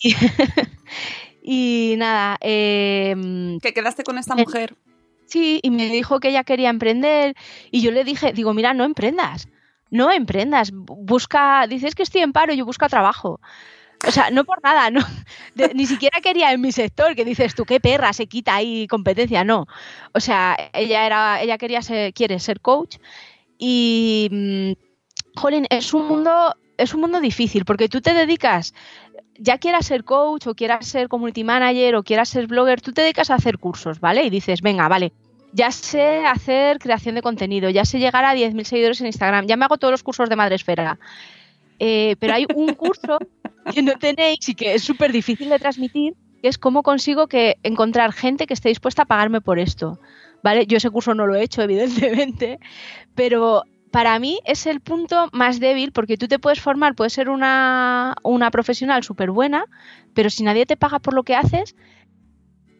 y 1.41 1.95
nada. 1.97 2.37
Eh, 2.41 3.57
que 3.61 3.73
quedaste 3.73 4.03
con 4.03 4.17
esta 4.17 4.35
mujer. 4.35 4.75
Sí, 5.25 5.59
y 5.61 5.71
me 5.71 5.89
dijo 5.89 6.19
que 6.19 6.29
ella 6.29 6.43
quería 6.43 6.69
emprender. 6.69 7.35
Y 7.71 7.81
yo 7.81 7.91
le 7.91 8.03
dije, 8.03 8.33
digo, 8.33 8.53
mira, 8.53 8.73
no 8.73 8.83
emprendas 8.83 9.47
no 9.91 10.11
emprendas, 10.11 10.71
busca, 10.73 11.67
dices 11.67 11.95
que 11.95 12.03
estoy 12.03 12.21
en 12.21 12.33
paro, 12.33 12.53
yo 12.53 12.65
busco 12.65 12.87
trabajo. 12.87 13.39
O 14.07 14.11
sea, 14.11 14.29
no 14.29 14.43
por 14.43 14.61
nada, 14.63 14.91
no. 14.91 15.01
Ni 15.73 15.85
siquiera 15.85 16.21
quería 16.21 16.51
en 16.51 16.61
mi 16.61 16.71
sector, 16.71 17.15
que 17.15 17.25
dices 17.25 17.55
tú, 17.55 17.65
qué 17.65 17.79
perra, 17.79 18.13
se 18.13 18.27
quita 18.27 18.55
ahí 18.55 18.87
competencia, 18.87 19.43
no. 19.43 19.65
O 20.13 20.19
sea, 20.19 20.55
ella 20.73 21.05
era, 21.05 21.41
ella 21.41 21.57
quería 21.57 21.81
ser, 21.81 22.13
quiere 22.13 22.39
ser 22.39 22.59
coach 22.61 22.97
y 23.57 24.29
mmm, 24.31 24.71
jolín, 25.35 25.65
es 25.69 25.93
un 25.93 26.07
mundo, 26.07 26.55
es 26.77 26.93
un 26.93 27.01
mundo 27.01 27.19
difícil, 27.19 27.65
porque 27.65 27.89
tú 27.89 28.01
te 28.01 28.13
dedicas, 28.13 28.73
ya 29.39 29.57
quieras 29.57 29.87
ser 29.87 30.03
coach, 30.03 30.47
o 30.47 30.55
quieras 30.55 30.85
ser 30.85 31.09
community 31.09 31.43
manager, 31.43 31.95
o 31.95 32.03
quieras 32.03 32.29
ser 32.29 32.47
blogger, 32.47 32.81
tú 32.81 32.93
te 32.93 33.01
dedicas 33.01 33.31
a 33.31 33.35
hacer 33.35 33.57
cursos, 33.57 33.99
¿vale? 33.99 34.23
Y 34.23 34.29
dices, 34.29 34.61
venga, 34.61 34.87
vale, 34.87 35.11
ya 35.53 35.71
sé 35.71 36.25
hacer 36.25 36.79
creación 36.79 37.15
de 37.15 37.21
contenido, 37.21 37.69
ya 37.69 37.85
sé 37.85 37.99
llegar 37.99 38.25
a 38.25 38.35
10.000 38.35 38.63
seguidores 38.63 39.01
en 39.01 39.07
Instagram, 39.07 39.47
ya 39.47 39.57
me 39.57 39.65
hago 39.65 39.77
todos 39.77 39.91
los 39.91 40.03
cursos 40.03 40.29
de 40.29 40.35
Madresfera. 40.35 40.99
Eh, 41.79 42.15
pero 42.19 42.33
hay 42.33 42.45
un 42.55 42.73
curso 42.73 43.19
que 43.73 43.81
no 43.81 43.93
tenéis 43.93 44.47
y 44.49 44.55
que 44.55 44.73
es 44.73 44.83
súper 44.83 45.11
difícil 45.11 45.49
de 45.49 45.59
transmitir, 45.59 46.15
que 46.41 46.47
es 46.47 46.57
cómo 46.57 46.83
consigo 46.83 47.27
que 47.27 47.57
encontrar 47.63 48.13
gente 48.13 48.47
que 48.47 48.53
esté 48.53 48.69
dispuesta 48.69 49.03
a 49.03 49.05
pagarme 49.05 49.41
por 49.41 49.59
esto. 49.59 49.99
¿Vale? 50.43 50.67
Yo 50.67 50.77
ese 50.77 50.91
curso 50.91 51.13
no 51.13 51.25
lo 51.27 51.35
he 51.35 51.43
hecho, 51.43 51.61
evidentemente, 51.63 52.59
pero 53.15 53.63
para 53.91 54.19
mí 54.19 54.39
es 54.45 54.65
el 54.65 54.81
punto 54.81 55.29
más 55.31 55.59
débil 55.59 55.91
porque 55.91 56.17
tú 56.17 56.27
te 56.27 56.39
puedes 56.39 56.61
formar, 56.61 56.95
puedes 56.95 57.13
ser 57.13 57.29
una, 57.29 58.15
una 58.23 58.51
profesional 58.51 59.03
súper 59.03 59.31
buena, 59.31 59.65
pero 60.13 60.29
si 60.29 60.43
nadie 60.43 60.65
te 60.65 60.77
paga 60.77 60.99
por 60.99 61.13
lo 61.13 61.23
que 61.23 61.35
haces... 61.35 61.75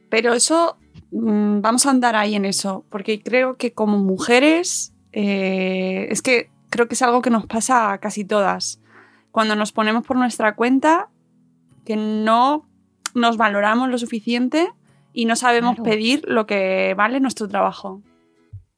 Pero 0.10 0.34
eso 0.34 0.78
mmm, 1.12 1.62
vamos 1.62 1.86
a 1.86 1.90
andar 1.92 2.16
ahí 2.16 2.36
en 2.36 2.46
eso, 2.46 2.86
porque 2.90 3.22
creo 3.22 3.58
que 3.58 3.74
como 3.74 3.98
mujeres, 3.98 4.94
eh, 5.14 6.08
es 6.10 6.22
que 6.22 6.50
creo 6.70 6.88
que 6.88 6.96
es 6.96 7.02
algo 7.02 7.22
que 7.22 7.30
nos 7.30 7.46
pasa 7.46 7.92
a 7.94 7.98
casi 8.00 8.26
todas. 8.26 8.82
Cuando 9.32 9.56
nos 9.56 9.72
ponemos 9.72 10.06
por 10.06 10.18
nuestra 10.18 10.56
cuenta, 10.56 11.10
que 11.86 11.96
no 11.96 12.68
nos 13.14 13.38
valoramos 13.38 13.90
lo 13.90 13.98
suficiente 13.98 14.70
y 15.14 15.26
no 15.26 15.36
sabemos 15.36 15.76
claro. 15.76 15.90
pedir 15.90 16.24
lo 16.28 16.46
que 16.46 16.94
vale 16.98 17.20
nuestro 17.20 17.48
trabajo. 17.48 18.02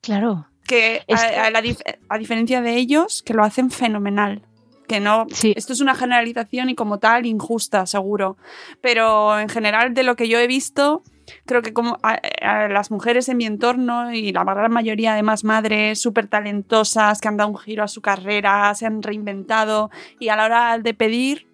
Claro. 0.01 0.47
Que 0.67 1.01
a, 1.09 1.13
Esto- 1.13 1.41
a 1.41 1.49
la 1.49 1.61
dif- 1.61 1.81
a 2.07 2.17
diferencia 2.17 2.61
de 2.61 2.75
ellos, 2.77 3.23
que 3.23 3.33
lo 3.33 3.43
hacen 3.43 3.71
fenomenal. 3.71 4.43
Que 4.87 4.99
no, 4.99 5.27
Sí. 5.31 5.53
esto 5.55 5.73
es 5.73 5.81
una 5.81 5.95
generalización 5.95 6.69
y 6.69 6.75
como 6.75 6.99
tal 6.99 7.25
injusta, 7.25 7.85
seguro. 7.85 8.37
Pero 8.81 9.39
en 9.39 9.49
general, 9.49 9.93
de 9.93 10.03
lo 10.03 10.15
que 10.15 10.27
yo 10.27 10.39
he 10.39 10.47
visto, 10.47 11.03
creo 11.45 11.61
que 11.61 11.73
como 11.73 11.97
las 12.41 12.91
mujeres 12.91 13.29
en 13.29 13.37
mi 13.37 13.45
entorno 13.45 14.13
y 14.13 14.31
la 14.31 14.43
gran 14.43 14.71
mayoría 14.71 15.13
además 15.13 15.43
madres 15.43 16.01
súper 16.01 16.27
talentosas 16.27 17.21
que 17.21 17.27
han 17.27 17.37
dado 17.37 17.49
un 17.49 17.57
giro 17.57 17.83
a 17.83 17.87
su 17.87 18.01
carrera, 18.01 18.73
se 18.75 18.85
han 18.85 19.01
reinventado 19.01 19.89
y 20.19 20.29
a 20.29 20.35
la 20.35 20.45
hora 20.45 20.79
de 20.79 20.93
pedir 20.93 21.47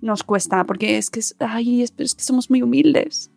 nos 0.00 0.24
cuesta, 0.24 0.64
porque 0.64 0.98
es 0.98 1.10
que, 1.10 1.20
es, 1.20 1.36
ay, 1.38 1.82
es 1.82 1.92
que 1.92 2.22
somos 2.22 2.50
muy 2.50 2.62
humildes. 2.62 3.30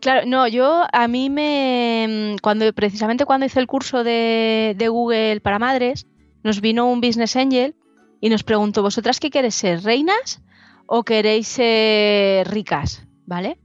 Claro, 0.00 0.26
no, 0.26 0.46
yo 0.48 0.84
a 0.92 1.08
mí 1.08 1.30
me. 1.30 2.36
Cuando, 2.42 2.72
precisamente 2.72 3.24
cuando 3.24 3.46
hice 3.46 3.60
el 3.60 3.66
curso 3.66 4.04
de, 4.04 4.74
de 4.76 4.88
Google 4.88 5.40
para 5.40 5.58
madres, 5.58 6.06
nos 6.42 6.60
vino 6.60 6.90
un 6.90 7.00
business 7.00 7.36
angel 7.36 7.74
y 8.20 8.28
nos 8.28 8.44
preguntó: 8.44 8.82
¿Vosotras 8.82 9.20
qué 9.20 9.30
queréis 9.30 9.54
ser? 9.54 9.82
¿Reinas 9.82 10.42
o 10.86 11.04
queréis 11.04 11.48
ser 11.48 12.48
ricas? 12.48 13.06
¿Vale? 13.26 13.58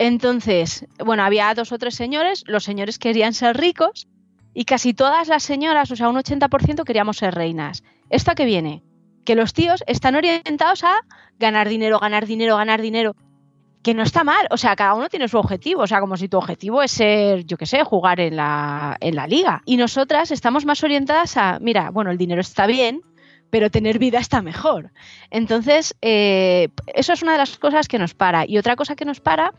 Entonces, 0.00 0.86
bueno, 1.04 1.24
había 1.24 1.52
dos 1.52 1.72
o 1.72 1.78
tres 1.78 1.94
señores, 1.94 2.42
los 2.46 2.64
señores 2.64 2.98
querían 2.98 3.34
ser 3.34 3.58
ricos 3.58 4.08
y 4.54 4.64
casi 4.64 4.94
todas 4.94 5.28
las 5.28 5.42
señoras, 5.42 5.90
o 5.90 5.96
sea, 5.96 6.08
un 6.08 6.16
80% 6.16 6.84
queríamos 6.84 7.18
ser 7.18 7.34
reinas. 7.34 7.82
¿Esto 8.08 8.30
a 8.30 8.34
qué 8.34 8.46
viene? 8.46 8.82
Que 9.26 9.34
los 9.34 9.52
tíos 9.52 9.84
están 9.86 10.16
orientados 10.16 10.84
a 10.84 11.04
ganar 11.38 11.68
dinero, 11.68 11.98
ganar 11.98 12.24
dinero, 12.24 12.56
ganar 12.56 12.80
dinero 12.80 13.14
que 13.82 13.92
no 13.92 14.02
está 14.02 14.24
mal. 14.24 14.46
O 14.50 14.56
sea, 14.56 14.74
cada 14.74 14.94
uno 14.94 15.10
tiene 15.10 15.28
su 15.28 15.36
objetivo. 15.36 15.82
O 15.82 15.86
sea, 15.86 16.00
como 16.00 16.16
si 16.16 16.28
tu 16.28 16.38
objetivo 16.38 16.82
es 16.82 16.92
ser, 16.92 17.44
yo 17.44 17.58
qué 17.58 17.66
sé, 17.66 17.84
jugar 17.84 18.20
en 18.20 18.36
la, 18.36 18.96
en 19.00 19.14
la 19.14 19.26
liga. 19.26 19.60
Y 19.66 19.76
nosotras 19.76 20.30
estamos 20.30 20.64
más 20.64 20.82
orientadas 20.82 21.36
a, 21.36 21.58
mira, 21.60 21.90
bueno, 21.90 22.10
el 22.10 22.16
dinero 22.16 22.40
está 22.40 22.66
bien, 22.66 23.02
pero 23.50 23.70
tener 23.70 23.98
vida 23.98 24.18
está 24.18 24.42
mejor. 24.42 24.92
Entonces, 25.30 25.94
eh, 26.00 26.68
eso 26.86 27.12
es 27.12 27.22
una 27.22 27.32
de 27.32 27.38
las 27.38 27.58
cosas 27.58 27.88
que 27.88 27.98
nos 27.98 28.14
para. 28.14 28.48
Y 28.48 28.58
otra 28.58 28.76
cosa 28.76 28.96
que 28.96 29.04
nos 29.04 29.20
para 29.20 29.52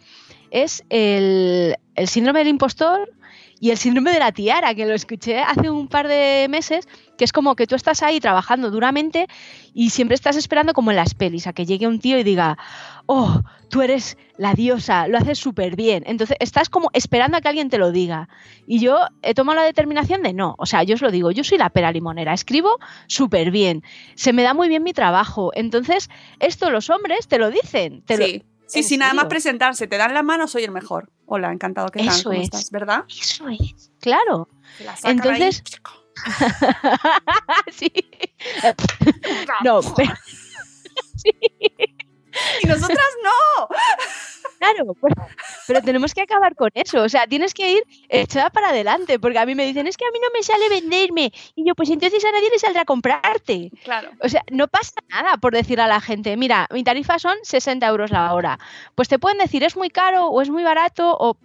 es 0.50 0.84
el, 0.90 1.76
el 1.96 2.08
síndrome 2.08 2.40
del 2.40 2.50
impostor 2.50 3.12
y 3.62 3.70
el 3.70 3.78
síndrome 3.78 4.12
de 4.12 4.20
la 4.20 4.32
tiara, 4.34 4.74
que 4.76 4.86
lo 4.88 4.94
escuché 4.96 5.40
hace 5.40 5.70
un 5.70 5.88
par 5.88 6.08
de 6.08 6.48
meses, 6.50 6.90
que 7.18 7.24
es 7.24 7.32
como 7.32 7.56
que 7.56 7.68
tú 7.68 7.76
estás 7.76 8.02
ahí 8.02 8.20
trabajando 8.20 8.72
duramente 8.72 9.28
y 9.74 9.92
siempre 9.92 10.16
estás 10.16 10.36
esperando 10.36 10.74
como 10.74 10.90
en 10.90 10.98
las 10.98 11.14
pelis, 11.14 11.46
a 11.46 11.54
que 11.54 11.66
llegue 11.68 11.86
un 11.88 12.00
tío 12.00 12.18
y 12.18 12.24
diga, 12.24 12.58
oh, 13.06 13.40
tú 13.70 13.84
eres 13.84 14.18
la 14.36 14.56
diosa, 14.56 15.08
lo 15.08 15.20
haces 15.20 15.38
súper 15.38 15.76
bien. 15.76 16.04
Entonces 16.08 16.36
estás 16.40 16.70
como 16.70 16.90
esperando 16.94 17.38
a 17.38 17.42
que 17.42 17.50
alguien 17.50 17.70
te 17.70 17.78
lo 17.78 17.92
diga. 17.92 18.28
Y 18.66 18.80
yo 18.80 18.98
he 19.22 19.36
tomado 19.36 19.60
la 19.60 19.66
determinación 19.66 20.24
de 20.24 20.34
no, 20.34 20.56
o 20.58 20.66
sea, 20.66 20.82
yo 20.82 20.96
os 20.96 21.02
lo 21.02 21.12
digo, 21.12 21.30
yo 21.30 21.44
soy 21.44 21.60
la 21.60 21.70
pera 21.70 21.92
limonera, 21.92 22.34
escribo 22.34 22.80
súper 23.06 23.52
bien, 23.52 23.84
se 24.16 24.34
me 24.34 24.42
da 24.42 24.56
muy 24.56 24.70
bien 24.70 24.82
mi 24.82 24.94
trabajo. 24.94 25.52
Entonces, 25.54 26.10
esto 26.40 26.72
los 26.72 26.90
hombres 26.90 27.28
te 27.28 27.38
lo 27.38 27.52
dicen. 27.52 28.02
Te 28.02 28.18
lo- 28.18 28.26
Sí, 28.72 28.80
sí, 28.80 28.80
¿En 28.80 28.84
sin 28.86 29.00
nada 29.00 29.14
más 29.14 29.26
presentarse, 29.26 29.86
te 29.88 29.98
dan 29.98 30.14
la 30.14 30.24
mano, 30.24 30.48
soy 30.48 30.64
el 30.64 30.72
mejor. 30.72 31.12
Hola, 31.26 31.52
encantado, 31.52 31.90
¿qué 31.90 32.00
tal? 32.00 32.08
Eso 32.16 32.30
¿Cómo 32.30 32.40
es. 32.40 32.44
estás? 32.46 32.72
¿Verdad? 32.72 33.04
Eso 33.10 33.50
es, 33.50 33.92
claro. 34.00 34.48
Entonces- 35.04 35.62
sí. 37.78 37.92
No, 39.66 39.82
pero, 39.96 40.14
Y 42.64 42.68
nosotras 42.68 43.00
no. 43.24 43.68
Claro, 44.62 44.94
pero, 45.02 45.16
pero 45.66 45.82
tenemos 45.82 46.14
que 46.14 46.22
acabar 46.22 46.54
con 46.54 46.70
eso. 46.76 47.02
O 47.02 47.10
sea, 47.10 47.26
tienes 47.26 47.56
que 47.56 47.74
ir 47.74 47.84
echada 48.10 48.52
para 48.52 48.70
adelante, 48.70 49.18
porque 49.18 49.40
a 49.40 49.46
mí 49.48 49.56
me 49.56 49.66
dicen, 49.66 49.88
es 49.88 49.98
que 49.98 50.06
a 50.06 50.12
mí 50.12 50.20
no 50.22 50.28
me 50.32 50.44
sale 50.44 50.70
venderme. 50.70 51.32
Y 51.56 51.68
yo, 51.68 51.74
pues 51.74 51.90
entonces 51.90 52.24
a 52.24 52.32
nadie 52.32 52.48
le 52.52 52.60
saldrá 52.60 52.84
a 52.84 52.86
comprarte. 52.86 53.72
Claro. 53.84 54.12
O 54.22 54.30
sea, 54.30 54.44
no 54.52 54.68
pasa 54.68 55.02
nada 55.10 55.38
por 55.38 55.54
decir 55.56 55.82
a 55.82 55.88
la 55.88 56.00
gente, 56.00 56.38
mira, 56.38 56.68
mi 56.72 56.84
tarifa 56.84 57.18
son 57.18 57.38
60 57.42 57.88
euros 57.88 58.12
la 58.12 58.32
hora. 58.36 58.60
Pues 58.94 59.08
te 59.08 59.18
pueden 59.18 59.40
decir, 59.40 59.64
es 59.64 59.76
muy 59.76 59.90
caro 59.90 60.28
o 60.28 60.42
es 60.44 60.52
muy 60.52 60.64
barato 60.64 61.18
o... 61.20 61.38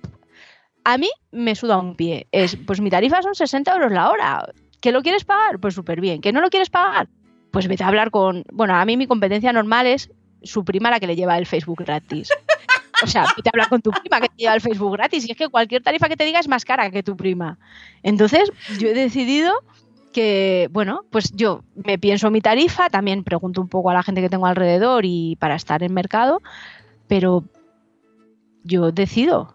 A 0.85 0.99
mí 0.99 1.09
me 1.31 1.55
suda 1.55 1.79
un 1.79 1.97
pie. 1.97 2.29
Es, 2.33 2.55
pues 2.67 2.83
mi 2.83 2.91
tarifa 2.91 3.23
son 3.23 3.35
60 3.35 3.73
euros 3.73 3.93
la 3.93 4.11
hora. 4.11 4.47
¿Que 4.83 4.93
lo 4.93 5.01
quieres 5.01 5.25
pagar? 5.25 5.59
Pues 5.59 5.75
súper 5.75 6.03
bien. 6.03 6.21
¿Que 6.21 6.33
no 6.33 6.43
lo 6.43 6.51
quieres 6.51 6.69
pagar? 6.69 7.09
Pues 7.51 7.67
vete 7.67 7.83
a 7.83 7.89
hablar 7.89 8.11
con... 8.11 8.45
Bueno, 8.53 8.77
a 8.77 8.85
mí 8.85 8.99
mi 8.99 9.07
competencia 9.07 9.55
normal 9.55 9.87
es 9.87 10.11
su 10.43 10.67
prima 10.67 10.91
la 10.91 11.01
que 11.01 11.07
le 11.07 11.17
lleva 11.17 11.39
el 11.39 11.47
Facebook 11.47 11.83
gratis. 11.83 12.29
O 13.03 13.07
sea, 13.07 13.27
vete 13.37 13.49
a 13.49 13.53
hablar 13.53 13.69
con 13.69 13.83
tu 13.83 13.91
prima 13.91 14.21
que 14.21 14.29
te 14.29 14.37
lleva 14.37 14.55
el 14.55 14.61
Facebook 14.61 14.93
gratis. 14.93 15.27
Y 15.29 15.33
es 15.33 15.37
que 15.37 15.49
cualquier 15.49 15.83
tarifa 15.83 16.09
que 16.09 16.17
te 16.17 16.25
diga 16.25 16.41
es 16.41 16.49
más 16.49 16.65
cara 16.65 16.91
que 16.91 17.03
tu 17.03 17.17
prima. 17.17 17.59
Entonces, 18.03 18.51
yo 18.79 18.89
he 18.89 18.95
decidido 18.95 19.53
que, 20.13 20.69
bueno, 20.73 21.03
pues 21.11 21.33
yo 21.35 21.63
me 21.75 21.99
pienso 21.99 22.31
mi 22.31 22.41
tarifa, 22.41 22.89
también 22.89 23.23
pregunto 23.23 23.61
un 23.61 23.69
poco 23.69 23.91
a 23.91 23.95
la 23.95 24.03
gente 24.03 24.23
que 24.23 24.31
tengo 24.31 24.47
alrededor 24.47 25.05
y 25.05 25.37
para 25.37 25.57
estar 25.57 25.83
en 25.83 25.93
mercado, 25.93 26.41
pero 27.07 27.45
yo 28.65 28.93
decido. 28.93 29.55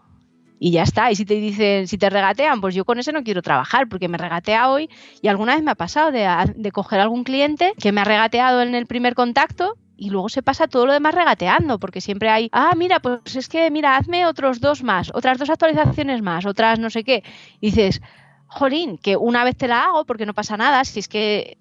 Y 0.60 0.70
ya 0.70 0.84
está. 0.84 1.10
Y 1.10 1.16
si 1.16 1.24
te 1.24 1.34
dicen, 1.34 1.88
si 1.88 1.98
te 1.98 2.08
regatean, 2.08 2.60
pues 2.60 2.76
yo 2.76 2.84
con 2.84 3.00
ese 3.00 3.10
no 3.10 3.24
quiero 3.24 3.42
trabajar, 3.42 3.88
porque 3.88 4.06
me 4.06 4.18
regatea 4.18 4.70
hoy. 4.70 4.88
Y 5.20 5.26
alguna 5.26 5.56
vez 5.56 5.64
me 5.64 5.72
ha 5.72 5.74
pasado 5.74 6.12
de, 6.12 6.28
de 6.54 6.70
coger 6.70 7.00
algún 7.00 7.24
cliente 7.24 7.72
que 7.80 7.90
me 7.90 8.00
ha 8.00 8.04
regateado 8.04 8.62
en 8.62 8.76
el 8.76 8.86
primer 8.86 9.16
contacto 9.16 9.76
y 10.02 10.10
luego 10.10 10.28
se 10.28 10.42
pasa 10.42 10.66
todo 10.66 10.86
lo 10.86 10.92
demás 10.92 11.14
regateando, 11.14 11.78
porque 11.78 12.00
siempre 12.00 12.28
hay, 12.28 12.48
ah, 12.50 12.72
mira, 12.76 12.98
pues 12.98 13.36
es 13.36 13.48
que, 13.48 13.70
mira, 13.70 13.96
hazme 13.96 14.26
otros 14.26 14.58
dos 14.58 14.82
más, 14.82 15.12
otras 15.14 15.38
dos 15.38 15.48
actualizaciones 15.48 16.22
más, 16.22 16.44
otras 16.44 16.80
no 16.80 16.90
sé 16.90 17.04
qué. 17.04 17.22
Y 17.60 17.70
dices, 17.70 18.02
jolín, 18.48 18.98
que 18.98 19.16
una 19.16 19.44
vez 19.44 19.56
te 19.56 19.68
la 19.68 19.84
hago 19.84 20.04
porque 20.04 20.26
no 20.26 20.34
pasa 20.34 20.56
nada, 20.56 20.84
si 20.84 20.98
es 20.98 21.06
que 21.06 21.56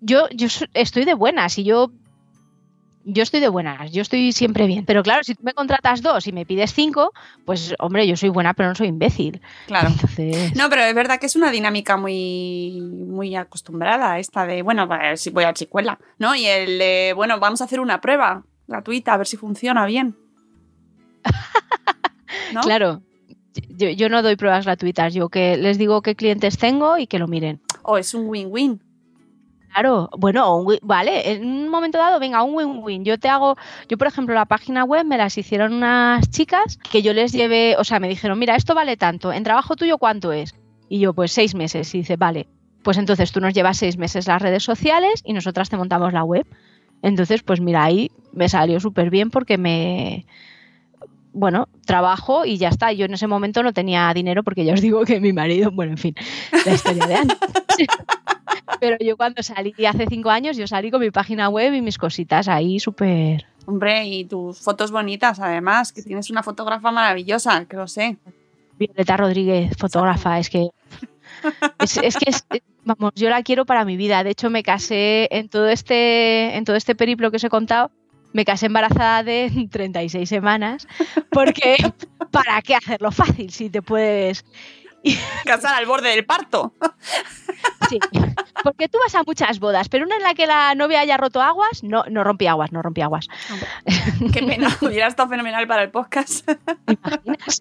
yo, 0.00 0.30
yo 0.30 0.48
estoy 0.72 1.04
de 1.04 1.12
buenas 1.12 1.58
y 1.58 1.64
yo... 1.64 1.90
Yo 3.06 3.22
estoy 3.22 3.40
de 3.40 3.48
buenas, 3.48 3.92
yo 3.92 4.02
estoy 4.02 4.32
siempre 4.32 4.66
bien. 4.66 4.84
Pero 4.86 5.02
claro, 5.02 5.22
si 5.24 5.34
tú 5.34 5.42
me 5.42 5.52
contratas 5.52 6.00
dos 6.00 6.26
y 6.26 6.32
me 6.32 6.46
pides 6.46 6.72
cinco, 6.72 7.12
pues 7.44 7.74
hombre, 7.78 8.06
yo 8.06 8.16
soy 8.16 8.30
buena, 8.30 8.54
pero 8.54 8.70
no 8.70 8.74
soy 8.74 8.88
imbécil. 8.88 9.42
Claro. 9.66 9.88
Entonces, 9.88 10.56
No, 10.56 10.70
pero 10.70 10.82
es 10.82 10.94
verdad 10.94 11.18
que 11.20 11.26
es 11.26 11.36
una 11.36 11.50
dinámica 11.50 11.96
muy, 11.96 12.80
muy 12.80 13.36
acostumbrada 13.36 14.18
esta 14.18 14.46
de, 14.46 14.62
bueno, 14.62 14.88
pues, 14.88 15.20
si 15.20 15.30
voy 15.30 15.44
a 15.44 15.52
chicuela, 15.52 15.98
¿no? 16.18 16.34
Y 16.34 16.46
el, 16.46 16.78
de, 16.78 17.12
bueno, 17.14 17.38
vamos 17.38 17.60
a 17.60 17.64
hacer 17.64 17.80
una 17.80 18.00
prueba 18.00 18.42
gratuita 18.66 19.12
a 19.12 19.16
ver 19.18 19.26
si 19.26 19.36
funciona 19.36 19.84
bien. 19.86 20.16
¿No? 22.52 22.60
claro, 22.62 23.02
yo, 23.68 23.90
yo 23.90 24.08
no 24.08 24.22
doy 24.22 24.36
pruebas 24.36 24.64
gratuitas, 24.64 25.14
yo 25.14 25.28
que 25.28 25.56
les 25.56 25.78
digo 25.78 26.02
qué 26.02 26.14
clientes 26.14 26.58
tengo 26.58 26.98
y 26.98 27.06
que 27.06 27.18
lo 27.18 27.28
miren. 27.28 27.60
O 27.82 27.98
es 27.98 28.14
un 28.14 28.28
win-win. 28.28 28.80
Claro, 29.74 30.08
bueno, 30.16 30.56
un 30.56 30.78
vale, 30.82 31.32
en 31.32 31.44
un 31.44 31.68
momento 31.68 31.98
dado, 31.98 32.20
venga, 32.20 32.44
un 32.44 32.54
win-win. 32.54 33.04
Yo 33.04 33.18
te 33.18 33.28
hago, 33.28 33.56
yo 33.88 33.98
por 33.98 34.06
ejemplo, 34.06 34.32
la 34.32 34.44
página 34.44 34.84
web 34.84 35.04
me 35.04 35.18
las 35.18 35.36
hicieron 35.36 35.72
unas 35.72 36.30
chicas 36.30 36.78
que 36.92 37.02
yo 37.02 37.12
les 37.12 37.32
llevé, 37.32 37.74
o 37.76 37.82
sea, 37.82 37.98
me 37.98 38.06
dijeron, 38.08 38.38
mira, 38.38 38.54
esto 38.54 38.76
vale 38.76 38.96
tanto, 38.96 39.32
en 39.32 39.42
trabajo 39.42 39.74
tuyo, 39.74 39.98
¿cuánto 39.98 40.30
es? 40.30 40.54
Y 40.88 41.00
yo, 41.00 41.12
pues 41.12 41.32
seis 41.32 41.56
meses. 41.56 41.92
Y 41.92 41.98
dice, 41.98 42.14
vale, 42.16 42.46
pues 42.84 42.98
entonces 42.98 43.32
tú 43.32 43.40
nos 43.40 43.52
llevas 43.52 43.78
seis 43.78 43.98
meses 43.98 44.28
las 44.28 44.40
redes 44.40 44.62
sociales 44.62 45.22
y 45.24 45.32
nosotras 45.32 45.68
te 45.68 45.76
montamos 45.76 46.12
la 46.12 46.22
web. 46.22 46.46
Entonces, 47.02 47.42
pues 47.42 47.60
mira, 47.60 47.82
ahí 47.82 48.12
me 48.32 48.48
salió 48.48 48.78
súper 48.78 49.10
bien 49.10 49.30
porque 49.30 49.58
me, 49.58 50.24
bueno, 51.34 51.68
trabajo 51.84 52.46
y 52.46 52.56
ya 52.56 52.68
está. 52.68 52.92
Yo 52.92 53.04
en 53.04 53.12
ese 53.14 53.26
momento 53.26 53.62
no 53.62 53.72
tenía 53.74 54.10
dinero 54.14 54.42
porque 54.42 54.64
ya 54.64 54.72
os 54.72 54.80
digo 54.80 55.04
que 55.04 55.20
mi 55.20 55.32
marido, 55.34 55.70
bueno, 55.70 55.92
en 55.92 55.98
fin, 55.98 56.14
la 56.64 56.72
historia 56.72 57.06
de 57.06 57.14
antes. 57.16 57.36
Pero 58.80 58.96
yo 59.00 59.16
cuando 59.16 59.42
salí 59.42 59.74
hace 59.86 60.06
cinco 60.08 60.30
años, 60.30 60.56
yo 60.56 60.66
salí 60.66 60.90
con 60.90 61.00
mi 61.00 61.10
página 61.10 61.48
web 61.48 61.74
y 61.74 61.82
mis 61.82 61.98
cositas 61.98 62.48
ahí 62.48 62.80
súper... 62.80 63.46
Hombre, 63.66 64.04
y 64.06 64.24
tus 64.24 64.58
fotos 64.60 64.90
bonitas, 64.90 65.40
además, 65.40 65.92
que 65.92 66.02
tienes 66.02 66.28
una 66.30 66.42
fotógrafa 66.42 66.90
maravillosa, 66.90 67.64
que 67.66 67.76
lo 67.76 67.88
sé. 67.88 68.16
Violeta 68.78 69.16
Rodríguez, 69.16 69.70
fotógrafa, 69.78 70.38
es 70.38 70.50
que... 70.50 70.68
Es, 71.80 71.96
es 71.98 72.16
que, 72.16 72.30
es- 72.30 72.44
vamos, 72.84 73.12
yo 73.16 73.28
la 73.30 73.42
quiero 73.42 73.64
para 73.64 73.84
mi 73.84 73.96
vida. 73.96 74.22
De 74.22 74.30
hecho, 74.30 74.50
me 74.50 74.62
casé 74.62 75.28
en 75.30 75.48
todo 75.48 75.68
este, 75.68 76.56
en 76.56 76.64
todo 76.64 76.76
este 76.76 76.94
periplo 76.94 77.30
que 77.30 77.36
os 77.36 77.44
he 77.44 77.48
contado, 77.48 77.90
me 78.34 78.44
casé 78.44 78.66
embarazada 78.66 79.22
de 79.22 79.68
36 79.70 80.28
semanas, 80.28 80.86
porque 81.30 81.76
¿para 82.30 82.60
qué 82.60 82.74
hacerlo 82.74 83.10
fácil 83.10 83.50
si 83.50 83.70
te 83.70 83.80
puedes... 83.80 84.44
Casar 85.44 85.74
al 85.74 85.84
borde 85.84 86.08
del 86.08 86.24
parto. 86.24 86.72
Sí, 87.90 87.98
porque 88.62 88.88
tú 88.88 88.96
vas 89.04 89.14
a 89.14 89.22
muchas 89.22 89.60
bodas, 89.60 89.90
pero 89.90 90.06
una 90.06 90.16
en 90.16 90.22
la 90.22 90.32
que 90.32 90.46
la 90.46 90.74
novia 90.74 91.00
haya 91.00 91.18
roto 91.18 91.42
aguas, 91.42 91.82
no, 91.82 92.04
no 92.10 92.24
rompí 92.24 92.46
aguas, 92.46 92.72
no 92.72 92.80
rompí 92.80 93.02
aguas. 93.02 93.28
Qué 94.32 94.42
pena, 94.42 94.74
hubiera 94.80 95.06
estado 95.06 95.28
fenomenal 95.28 95.66
para 95.66 95.82
el 95.82 95.90
podcast. 95.90 96.48
imaginas? 96.88 97.60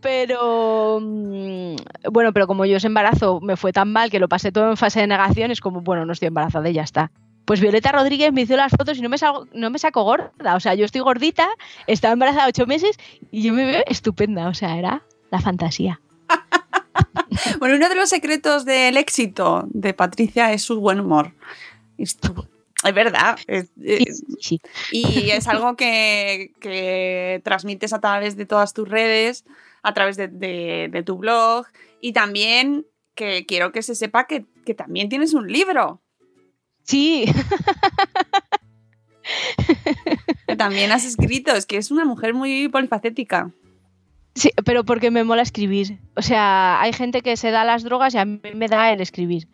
pero 0.00 1.00
mm, 1.02 1.74
bueno, 2.12 2.32
pero 2.32 2.46
como 2.46 2.66
yo 2.66 2.76
ese 2.76 2.86
embarazo 2.86 3.40
me 3.40 3.56
fue 3.56 3.72
tan 3.72 3.92
mal 3.92 4.08
que 4.08 4.20
lo 4.20 4.28
pasé 4.28 4.52
todo 4.52 4.70
en 4.70 4.76
fase 4.76 5.00
de 5.00 5.08
negación, 5.08 5.50
es 5.50 5.60
como, 5.60 5.80
bueno, 5.80 6.06
no 6.06 6.12
estoy 6.12 6.28
embarazada 6.28 6.70
y 6.70 6.74
ya 6.74 6.82
está. 6.82 7.10
Pues 7.44 7.60
Violeta 7.60 7.90
Rodríguez 7.92 8.32
me 8.32 8.42
hizo 8.42 8.56
las 8.56 8.70
fotos 8.72 8.96
y 8.98 9.02
no 9.02 9.08
me, 9.08 9.16
salgo- 9.18 9.48
no 9.52 9.68
me 9.70 9.78
saco 9.78 10.04
gorda. 10.04 10.54
O 10.56 10.60
sea, 10.60 10.74
yo 10.74 10.84
estoy 10.84 11.00
gordita, 11.00 11.48
estaba 11.86 12.12
embarazada 12.12 12.46
ocho 12.48 12.66
meses 12.66 12.96
y 13.30 13.42
yo 13.42 13.52
me 13.52 13.64
veo 13.66 13.82
estupenda. 13.86 14.48
O 14.48 14.54
sea, 14.54 14.78
era 14.78 15.02
la 15.30 15.40
fantasía. 15.40 16.00
bueno, 17.58 17.76
uno 17.76 17.88
de 17.88 17.94
los 17.94 18.08
secretos 18.08 18.64
del 18.64 18.96
éxito 18.96 19.64
de 19.68 19.94
Patricia 19.94 20.52
es 20.52 20.62
su 20.62 20.80
buen 20.80 21.00
humor. 21.00 21.32
Es 21.98 22.94
verdad. 22.94 23.38
es- 23.46 23.70
es- 23.80 24.24
Sí. 24.40 24.60
y 24.90 25.30
es 25.30 25.46
algo 25.46 25.76
que, 25.76 26.50
que 26.60 27.40
transmites 27.44 27.92
a 27.92 28.00
través 28.00 28.36
de 28.36 28.44
todas 28.46 28.72
tus 28.74 28.88
redes, 28.88 29.44
a 29.84 29.94
través 29.94 30.16
de, 30.16 30.28
de- 30.28 30.88
de 30.90 31.02
tu 31.04 31.16
blog 31.16 31.66
y 32.00 32.12
también 32.12 32.86
que 33.14 33.46
quiero 33.46 33.70
que 33.72 33.82
se 33.82 33.94
sepa 33.94 34.26
que, 34.26 34.46
que 34.66 34.74
también 34.74 35.08
tienes 35.08 35.32
un 35.34 35.46
libro. 35.46 36.01
Sí, 36.84 37.26
también 40.56 40.92
has 40.92 41.04
escrito. 41.04 41.52
Es 41.52 41.66
que 41.66 41.76
es 41.76 41.90
una 41.90 42.04
mujer 42.04 42.34
muy 42.34 42.68
polifacética. 42.68 43.50
sí, 44.34 44.50
pero 44.64 44.84
porque 44.84 45.10
me 45.10 45.24
mola 45.24 45.42
escribir. 45.42 45.98
O 46.16 46.22
sea, 46.22 46.80
hay 46.80 46.92
gente 46.92 47.22
que 47.22 47.36
se 47.36 47.50
da 47.50 47.64
las 47.64 47.82
drogas 47.82 48.14
y 48.14 48.18
a 48.18 48.24
mí 48.24 48.40
me 48.54 48.68
da 48.68 48.92
el 48.92 49.00
escribir. 49.00 49.48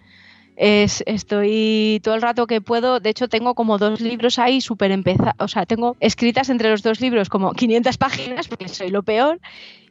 Es, 0.56 1.04
estoy 1.06 2.00
todo 2.02 2.16
el 2.16 2.22
rato 2.22 2.48
que 2.48 2.60
puedo. 2.60 2.98
De 2.98 3.10
hecho, 3.10 3.28
tengo 3.28 3.54
como 3.54 3.78
dos 3.78 4.00
libros 4.00 4.40
ahí 4.40 4.60
súper 4.60 4.90
empezados. 4.90 5.34
O 5.38 5.48
sea, 5.48 5.66
tengo 5.66 5.96
escritas 6.00 6.48
entre 6.48 6.70
los 6.70 6.82
dos 6.82 7.00
libros 7.00 7.28
como 7.28 7.52
500 7.52 7.96
páginas, 7.96 8.48
porque 8.48 8.68
soy 8.68 8.90
lo 8.90 9.02
peor. 9.04 9.40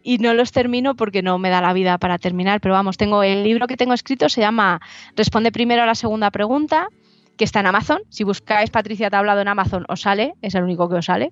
Y 0.03 0.19
no 0.19 0.33
los 0.33 0.51
termino 0.51 0.95
porque 0.95 1.21
no 1.21 1.37
me 1.37 1.49
da 1.49 1.61
la 1.61 1.73
vida 1.73 1.97
para 1.97 2.17
terminar. 2.17 2.59
Pero 2.59 2.73
vamos, 2.73 2.97
tengo 2.97 3.23
el 3.23 3.43
libro 3.43 3.67
que 3.67 3.77
tengo 3.77 3.93
escrito, 3.93 4.27
se 4.29 4.41
llama 4.41 4.81
Responde 5.15 5.51
primero 5.51 5.83
a 5.83 5.85
la 5.85 5.95
segunda 5.95 6.31
pregunta, 6.31 6.89
que 7.37 7.45
está 7.45 7.59
en 7.61 7.67
Amazon. 7.67 8.01
Si 8.09 8.23
buscáis 8.23 8.69
Patricia 8.69 9.09
Tablado 9.09 9.41
en 9.41 9.47
Amazon, 9.47 9.85
os 9.87 10.01
sale, 10.01 10.33
es 10.41 10.55
el 10.55 10.63
único 10.63 10.89
que 10.89 10.95
os 10.95 11.05
sale. 11.05 11.31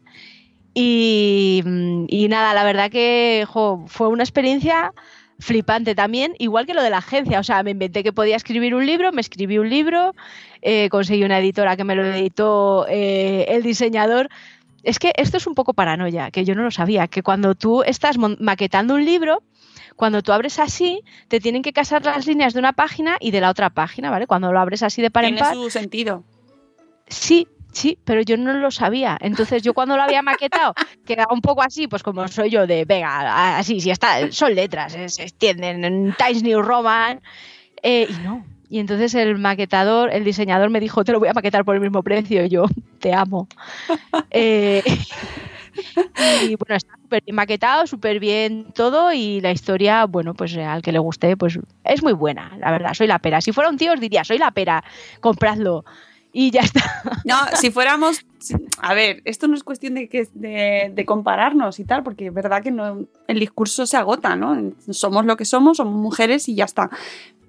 Y, 0.73 1.63
nada, 2.29 2.53
la 2.53 2.63
verdad 2.63 2.91
que 2.91 3.45
fue 3.87 4.07
una 4.09 4.23
experiencia 4.23 4.91
flipante 5.39 5.95
también, 5.95 6.33
igual 6.39 6.65
que 6.65 6.73
lo 6.73 6.83
de 6.83 6.89
la 6.89 6.97
agencia. 6.97 7.39
O 7.39 7.43
sea, 7.43 7.63
me 7.63 7.71
inventé 7.71 8.03
que 8.03 8.13
podía 8.13 8.35
escribir 8.35 8.75
un 8.75 8.85
libro, 8.85 9.11
me 9.11 9.21
escribí 9.21 9.57
un 9.57 9.69
libro, 9.69 10.13
eh, 10.61 10.89
conseguí 10.89 11.23
una 11.23 11.39
editora 11.39 11.77
que 11.77 11.83
me 11.83 11.95
lo 11.95 12.05
editó 12.05 12.85
eh, 12.89 13.45
el 13.49 13.63
diseñador. 13.63 14.29
Es 14.85 14.99
que 14.99 15.11
esto 15.17 15.37
es 15.37 15.47
un 15.47 15.55
poco 15.55 15.73
paranoia, 15.73 16.31
que 16.31 16.45
yo 16.45 16.53
no 16.55 16.63
lo 16.63 16.71
sabía, 16.71 17.07
que 17.07 17.23
cuando 17.23 17.55
tú 17.55 17.83
estás 17.83 18.17
maquetando 18.17 18.93
un 18.93 19.03
libro, 19.03 19.43
cuando 19.95 20.21
tú 20.21 20.31
abres 20.31 20.59
así, 20.59 21.01
te 21.27 21.39
tienen 21.39 21.63
que 21.63 21.73
casar 21.73 22.05
las 22.05 22.27
líneas 22.27 22.53
de 22.53 22.59
una 22.59 22.73
página 22.73 23.17
y 23.19 23.31
de 23.31 23.41
la 23.41 23.49
otra 23.49 23.71
página, 23.71 24.11
¿vale? 24.11 24.27
Cuando 24.27 24.53
lo 24.53 24.59
abres 24.59 24.83
así 24.83 25.01
de 25.01 25.09
par 25.09 25.25
en 25.25 25.35
Tiene 25.35 25.41
par. 25.41 25.55
su 25.55 25.69
sentido. 25.71 26.23
Sí, 27.07 27.47
sí, 27.71 27.97
pero 28.05 28.21
yo 28.21 28.37
no 28.37 28.53
lo 28.53 28.69
sabía. 28.69 29.17
Entonces 29.19 29.63
yo 29.63 29.73
cuando 29.73 29.97
lo 29.97 30.03
había 30.03 30.21
maquetado 30.21 30.73
quedaba 31.05 31.33
un 31.33 31.41
poco 31.41 31.63
así, 31.63 31.87
pues 31.87 32.03
como 32.03 32.27
soy 32.27 32.51
yo 32.51 32.67
de, 32.67 32.85
venga, 32.85 33.57
así, 33.57 33.79
si 33.79 33.89
está, 33.89 34.31
son 34.31 34.53
letras, 34.53 34.93
eh, 34.95 35.09
se 35.09 35.23
extienden 35.23 35.83
en 35.83 36.15
Times 36.15 36.43
New 36.43 36.61
Roman, 36.61 37.21
eh, 37.81 38.07
y 38.09 38.13
no. 38.23 38.45
Y 38.69 38.79
entonces 38.79 39.13
el 39.15 39.37
maquetador, 39.37 40.11
el 40.11 40.23
diseñador 40.23 40.69
me 40.69 40.79
dijo, 40.79 41.03
te 41.03 41.11
lo 41.11 41.19
voy 41.19 41.29
a 41.29 41.33
maquetar 41.33 41.65
por 41.65 41.75
el 41.75 41.81
mismo 41.81 42.03
precio. 42.03 42.45
Y 42.45 42.49
yo, 42.49 42.65
te 42.99 43.13
amo. 43.13 43.47
Eh, 44.31 44.83
y 46.43 46.55
bueno, 46.55 46.75
está 46.75 46.93
súper 47.01 47.23
bien 47.23 47.35
maquetado, 47.35 47.87
súper 47.87 48.19
bien 48.19 48.67
todo 48.73 49.13
y 49.13 49.41
la 49.41 49.51
historia, 49.51 50.05
bueno, 50.05 50.33
pues 50.33 50.55
al 50.57 50.81
que 50.81 50.91
le 50.91 50.99
guste, 50.99 51.37
pues 51.37 51.59
es 51.83 52.03
muy 52.03 52.13
buena, 52.13 52.55
la 52.57 52.71
verdad, 52.71 52.93
soy 52.93 53.07
la 53.07 53.19
pera. 53.19 53.41
Si 53.41 53.51
fuera 53.51 53.69
un 53.69 53.77
tío 53.77 53.93
os 53.93 53.99
diría, 53.99 54.23
soy 54.23 54.37
la 54.37 54.51
pera, 54.51 54.83
compradlo. 55.19 55.85
Y 56.37 56.51
ya 56.51 56.61
está. 56.61 56.81
No, 57.25 57.37
si 57.53 57.71
fuéramos. 57.71 58.25
A 58.81 58.93
ver, 58.93 59.21
esto 59.25 59.47
no 59.47 59.55
es 59.55 59.63
cuestión 59.63 59.95
de, 59.95 60.09
que, 60.09 60.27
de, 60.33 60.91
de 60.93 61.05
compararnos 61.05 61.79
y 61.79 61.85
tal, 61.85 62.03
porque 62.03 62.27
es 62.27 62.33
verdad 62.33 62.61
que 62.61 62.71
no, 62.71 63.07
el 63.27 63.39
discurso 63.39 63.85
se 63.85 63.95
agota, 63.95 64.35
¿no? 64.35 64.73
Somos 64.91 65.25
lo 65.25 65.37
que 65.37 65.45
somos, 65.45 65.77
somos 65.77 65.95
mujeres 65.95 66.49
y 66.49 66.55
ya 66.55 66.65
está. 66.65 66.89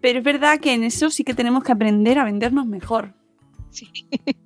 Pero 0.01 0.19
es 0.19 0.25
verdad 0.25 0.59
que 0.61 0.75
en 0.75 0.85
eso 0.85 1.11
sí 1.11 1.25
que 1.25 1.35
tenemos 1.35 1.65
que 1.65 1.73
aprender 1.73 2.19
a 2.19 2.25
vendernos 2.25 2.67
mejor. 2.67 3.15
Sí. 3.71 3.91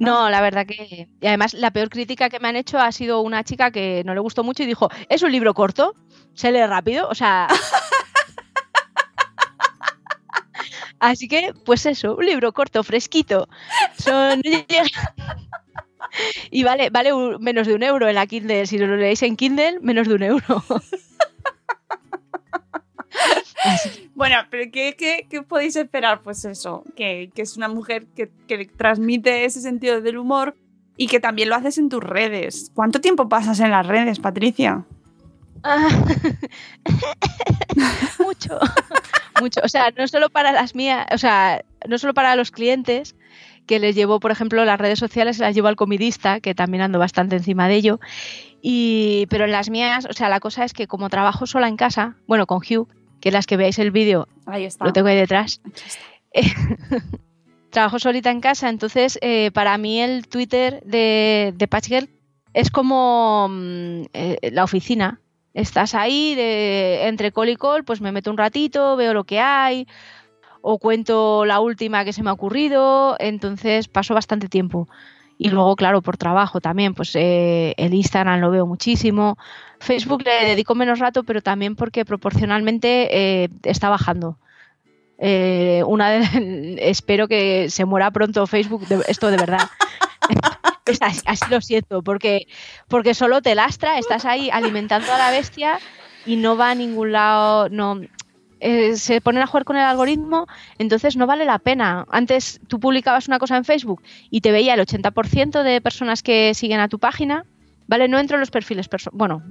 No, 0.00 0.30
la 0.30 0.40
verdad 0.40 0.64
que. 0.64 1.08
Y 1.20 1.26
además, 1.26 1.54
la 1.54 1.72
peor 1.72 1.90
crítica 1.90 2.30
que 2.30 2.38
me 2.38 2.48
han 2.48 2.54
hecho 2.56 2.78
ha 2.78 2.90
sido 2.92 3.20
una 3.20 3.42
chica 3.42 3.72
que 3.72 4.02
no 4.06 4.14
le 4.14 4.20
gustó 4.20 4.44
mucho 4.44 4.62
y 4.62 4.66
dijo: 4.66 4.88
¿Es 5.08 5.22
un 5.22 5.32
libro 5.32 5.54
corto? 5.54 5.94
¿Se 6.34 6.52
lee 6.52 6.64
rápido? 6.66 7.08
O 7.08 7.14
sea. 7.16 7.48
Así 11.00 11.26
que, 11.28 11.52
pues 11.64 11.84
eso, 11.86 12.14
un 12.16 12.26
libro 12.26 12.52
corto, 12.52 12.82
fresquito. 12.84 13.48
Son. 13.98 14.40
Y 16.50 16.64
vale, 16.64 16.90
vale 16.90 17.12
un- 17.12 17.40
menos 17.42 17.66
de 17.68 17.74
un 17.74 17.82
euro 17.84 18.08
en 18.08 18.14
la 18.16 18.26
Kindle. 18.26 18.66
Si 18.66 18.78
lo 18.78 18.96
leéis 18.96 19.22
en 19.22 19.36
Kindle, 19.36 19.78
menos 19.80 20.08
de 20.08 20.14
un 20.14 20.22
euro. 20.24 20.64
Bueno, 24.14 24.36
pero 24.50 24.70
¿qué, 24.72 24.96
qué, 24.96 25.26
qué 25.30 25.42
podéis 25.42 25.76
esperar? 25.76 26.22
Pues 26.22 26.44
eso, 26.44 26.84
que, 26.96 27.30
que 27.34 27.42
es 27.42 27.56
una 27.56 27.68
mujer 27.68 28.06
que, 28.14 28.30
que 28.46 28.66
transmite 28.66 29.44
ese 29.44 29.60
sentido 29.60 30.00
del 30.00 30.18
humor 30.18 30.56
y 30.96 31.06
que 31.06 31.20
también 31.20 31.48
lo 31.48 31.54
haces 31.54 31.78
en 31.78 31.88
tus 31.88 32.02
redes. 32.02 32.70
¿Cuánto 32.74 33.00
tiempo 33.00 33.28
pasas 33.28 33.60
en 33.60 33.70
las 33.70 33.86
redes, 33.86 34.18
Patricia? 34.18 34.84
Ah, 35.62 35.88
mucho, 38.18 38.58
mucho. 39.40 39.60
O 39.62 39.68
sea, 39.68 39.90
no 39.96 40.06
solo 40.08 40.30
para 40.30 40.52
las 40.52 40.74
mías, 40.74 41.06
o 41.12 41.18
sea, 41.18 41.64
no 41.88 41.98
solo 41.98 42.14
para 42.14 42.36
los 42.36 42.50
clientes, 42.50 43.14
que 43.66 43.78
les 43.78 43.94
llevo, 43.94 44.20
por 44.20 44.30
ejemplo, 44.30 44.64
las 44.64 44.80
redes 44.80 44.98
sociales, 44.98 45.38
las 45.38 45.54
llevo 45.54 45.68
al 45.68 45.76
comidista, 45.76 46.40
que 46.40 46.54
también 46.54 46.82
ando 46.82 46.98
bastante 46.98 47.36
encima 47.36 47.68
de 47.68 47.76
ello. 47.76 48.00
Y, 48.62 49.26
pero 49.30 49.44
en 49.44 49.52
las 49.52 49.70
mías, 49.70 50.06
o 50.08 50.12
sea, 50.12 50.28
la 50.28 50.40
cosa 50.40 50.64
es 50.64 50.72
que 50.72 50.86
como 50.86 51.08
trabajo 51.08 51.46
sola 51.46 51.68
en 51.68 51.76
casa, 51.76 52.16
bueno, 52.26 52.46
con 52.46 52.58
Hugh, 52.58 52.88
que 53.20 53.30
las 53.30 53.46
que 53.46 53.56
veáis 53.56 53.78
el 53.78 53.90
vídeo, 53.90 54.28
lo 54.80 54.92
tengo 54.92 55.08
ahí 55.08 55.16
detrás. 55.16 55.60
Está. 55.84 56.10
trabajo 57.70 57.98
solita 57.98 58.30
en 58.30 58.40
casa, 58.40 58.68
entonces 58.68 59.18
eh, 59.22 59.50
para 59.52 59.78
mí 59.78 60.00
el 60.00 60.28
Twitter 60.28 60.82
de, 60.84 61.54
de 61.56 61.68
Patch 61.68 61.86
Girl 61.86 62.08
es 62.52 62.70
como 62.70 63.48
mm, 63.48 64.02
eh, 64.12 64.50
la 64.52 64.64
oficina. 64.64 65.20
Estás 65.54 65.94
ahí 65.94 66.34
de, 66.34 67.08
entre 67.08 67.32
call 67.32 67.48
y 67.48 67.56
call, 67.56 67.84
pues 67.84 68.00
me 68.00 68.12
meto 68.12 68.30
un 68.30 68.38
ratito, 68.38 68.96
veo 68.96 69.14
lo 69.14 69.24
que 69.24 69.40
hay, 69.40 69.86
o 70.60 70.78
cuento 70.78 71.44
la 71.44 71.60
última 71.60 72.04
que 72.04 72.12
se 72.12 72.22
me 72.22 72.30
ha 72.30 72.34
ocurrido, 72.34 73.16
entonces 73.18 73.88
paso 73.88 74.14
bastante 74.14 74.48
tiempo. 74.48 74.88
Y 75.42 75.48
luego, 75.48 75.74
claro, 75.74 76.02
por 76.02 76.18
trabajo 76.18 76.60
también, 76.60 76.92
pues 76.92 77.12
eh, 77.14 77.72
el 77.78 77.94
Instagram 77.94 78.40
lo 78.40 78.50
veo 78.50 78.66
muchísimo. 78.66 79.38
Facebook 79.78 80.22
le 80.22 80.44
dedico 80.44 80.74
menos 80.74 80.98
rato, 80.98 81.22
pero 81.22 81.40
también 81.40 81.76
porque 81.76 82.04
proporcionalmente 82.04 83.08
eh, 83.44 83.48
está 83.62 83.88
bajando. 83.88 84.36
Eh, 85.16 85.82
una 85.86 86.10
de- 86.10 86.76
espero 86.90 87.26
que 87.26 87.70
se 87.70 87.86
muera 87.86 88.10
pronto 88.10 88.46
Facebook, 88.46 88.84
esto 89.08 89.30
de 89.30 89.38
verdad. 89.38 89.66
Así 91.24 91.44
lo 91.50 91.62
siento, 91.62 92.02
porque, 92.02 92.46
porque 92.88 93.14
solo 93.14 93.40
te 93.40 93.54
lastra, 93.54 93.98
estás 93.98 94.26
ahí 94.26 94.50
alimentando 94.50 95.10
a 95.10 95.16
la 95.16 95.30
bestia 95.30 95.78
y 96.26 96.36
no 96.36 96.58
va 96.58 96.72
a 96.72 96.74
ningún 96.74 97.12
lado, 97.12 97.70
no 97.70 97.98
eh, 98.60 98.96
se 98.96 99.20
ponen 99.20 99.42
a 99.42 99.46
jugar 99.46 99.64
con 99.64 99.76
el 99.76 99.82
algoritmo, 99.82 100.46
entonces 100.78 101.16
no 101.16 101.26
vale 101.26 101.44
la 101.44 101.58
pena. 101.58 102.06
Antes 102.10 102.60
tú 102.68 102.78
publicabas 102.78 103.26
una 103.26 103.38
cosa 103.38 103.56
en 103.56 103.64
Facebook 103.64 104.02
y 104.30 104.40
te 104.40 104.52
veía 104.52 104.74
el 104.74 104.80
80% 104.80 105.62
de 105.62 105.80
personas 105.80 106.22
que 106.22 106.54
siguen 106.54 106.80
a 106.80 106.88
tu 106.88 106.98
página, 106.98 107.46
¿vale? 107.88 108.08
No 108.08 108.18
entro 108.18 108.36
en 108.36 108.40
los 108.40 108.50
perfiles 108.50 108.88
personales, 108.88 109.18
bueno, 109.18 109.42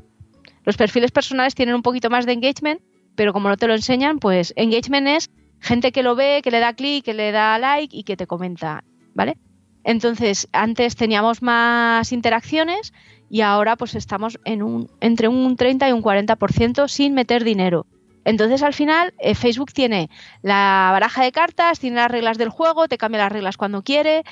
los 0.63 0.77
perfiles 0.77 1.11
personales 1.11 1.55
tienen 1.55 1.75
un 1.75 1.81
poquito 1.81 2.09
más 2.09 2.25
de 2.25 2.33
engagement, 2.33 2.81
pero 3.15 3.33
como 3.33 3.49
no 3.49 3.57
te 3.57 3.67
lo 3.67 3.73
enseñan, 3.73 4.19
pues 4.19 4.53
engagement 4.55 5.07
es 5.07 5.29
gente 5.59 5.91
que 5.91 6.03
lo 6.03 6.15
ve, 6.15 6.41
que 6.43 6.51
le 6.51 6.59
da 6.59 6.73
clic, 6.73 7.03
que 7.03 7.13
le 7.13 7.31
da 7.31 7.57
like 7.57 7.95
y 7.95 8.03
que 8.03 8.15
te 8.15 8.27
comenta, 8.27 8.83
¿vale? 9.13 9.37
Entonces, 9.83 10.47
antes 10.51 10.95
teníamos 10.95 11.41
más 11.41 12.11
interacciones 12.11 12.93
y 13.29 13.41
ahora 13.41 13.75
pues 13.75 13.95
estamos 13.95 14.39
en 14.45 14.61
un, 14.61 14.89
entre 14.99 15.27
un 15.27 15.55
30 15.55 15.89
y 15.89 15.91
un 15.91 16.03
40% 16.03 16.87
sin 16.87 17.13
meter 17.13 17.43
dinero. 17.43 17.85
Entonces, 18.25 18.63
al 18.63 18.73
final, 18.73 19.13
eh, 19.19 19.35
Facebook 19.35 19.71
tiene 19.73 20.09
la 20.41 20.89
baraja 20.91 21.23
de 21.23 21.31
cartas, 21.31 21.79
tiene 21.79 21.97
las 21.97 22.11
reglas 22.11 22.37
del 22.37 22.49
juego, 22.49 22.87
te 22.87 22.97
cambia 22.97 23.21
las 23.21 23.31
reglas 23.31 23.57
cuando 23.57 23.81
quiere 23.81 24.23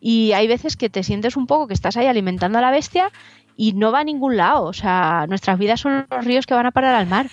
y 0.00 0.32
hay 0.32 0.46
veces 0.46 0.76
que 0.76 0.90
te 0.90 1.02
sientes 1.02 1.36
un 1.36 1.46
poco 1.46 1.66
que 1.66 1.74
estás 1.74 1.96
ahí 1.96 2.06
alimentando 2.06 2.58
a 2.58 2.60
la 2.60 2.70
bestia 2.70 3.10
y 3.56 3.72
no 3.72 3.92
va 3.92 4.00
a 4.00 4.04
ningún 4.04 4.36
lado. 4.36 4.64
O 4.64 4.72
sea, 4.72 5.26
nuestras 5.28 5.58
vidas 5.58 5.80
son 5.80 6.06
los 6.10 6.24
ríos 6.24 6.46
que 6.46 6.54
van 6.54 6.66
a 6.66 6.72
parar 6.72 6.94
al 6.94 7.06
mar. 7.06 7.28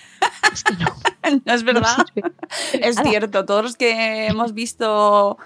Es 0.51 0.63
que 0.63 0.73
no, 0.73 0.95
No 1.45 1.53
es 1.53 1.63
verdad. 1.63 2.05
Es 2.73 2.97
cierto, 2.97 3.45
todos 3.45 3.63
los 3.63 3.77
que 3.77 4.27
hemos 4.27 4.53
visto 4.53 5.37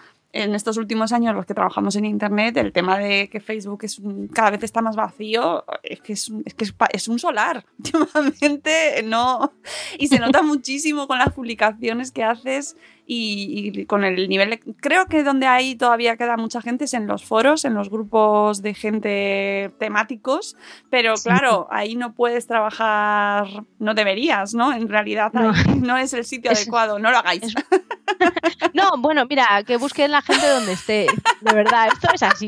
en 0.44 0.54
estos 0.56 0.78
últimos 0.78 1.12
años 1.12 1.34
los 1.36 1.46
que 1.46 1.54
trabajamos 1.54 1.96
en 1.96 2.06
Internet, 2.06 2.58
el 2.58 2.72
tema 2.72 2.98
de 2.98 3.30
que 3.30 3.40
Facebook 3.40 3.80
es 3.84 3.98
un- 4.00 4.28
cada 4.28 4.52
vez 4.52 4.64
está 4.64 4.82
más 4.82 4.96
vacío, 4.96 5.66
es 5.84 6.00
que 6.02 6.14
es, 6.14 6.32
es, 6.46 6.54
que 6.54 6.64
es, 6.66 6.76
es 6.94 7.08
un 7.08 7.20
solar. 7.20 7.66
Últimamente 7.80 9.02
no. 9.04 9.54
Y 9.98 10.08
se 10.08 10.20
nota 10.20 10.42
muchísimo 10.42 11.08
con 11.08 11.18
las 11.20 11.34
publicaciones 11.34 12.12
que 12.12 12.24
haces 12.24 12.76
y, 13.10 13.72
y 13.82 13.86
con 13.86 14.04
el 14.04 14.28
nivel. 14.28 14.50
de- 14.52 14.60
creo 14.82 15.06
que 15.06 15.24
donde 15.24 15.48
ahí 15.48 15.76
todavía 15.76 16.18
queda 16.18 16.36
mucha 16.38 16.62
gente 16.62 16.84
es 16.86 16.94
en 16.94 17.08
los 17.08 17.24
foros, 17.24 17.64
en 17.66 17.74
los 17.74 17.90
grupos 17.90 18.62
de 18.62 18.74
gente 18.74 19.72
temáticos, 19.80 20.56
pero 20.90 21.14
claro, 21.16 21.68
ahí 21.72 21.96
no 21.96 22.14
puedes 22.14 22.46
trabajar, 22.48 23.48
no 23.80 23.94
deberías, 23.94 24.54
¿no? 24.54 24.74
En 24.74 24.90
realidad 24.90 25.32
No. 25.34 25.52
ahí 25.52 25.80
no 25.80 25.98
es 25.98 26.14
el 26.14 26.26
sitio 26.26 26.52
Es- 26.52 26.62
adecuado, 26.62 27.00
no 27.00 27.10
lo 27.12 27.18
hagáis. 27.18 27.44
es- 27.44 27.56
No, 28.74 28.92
bueno, 29.00 29.26
mira, 29.30 29.64
que 29.66 29.78
busquen 29.78 30.12
la 30.12 30.22
gente 30.22 30.48
donde 30.48 30.74
esté. 30.74 31.08
De 31.42 31.54
verdad, 31.54 31.88
esto 31.92 32.08
es 32.14 32.24
así. 32.24 32.48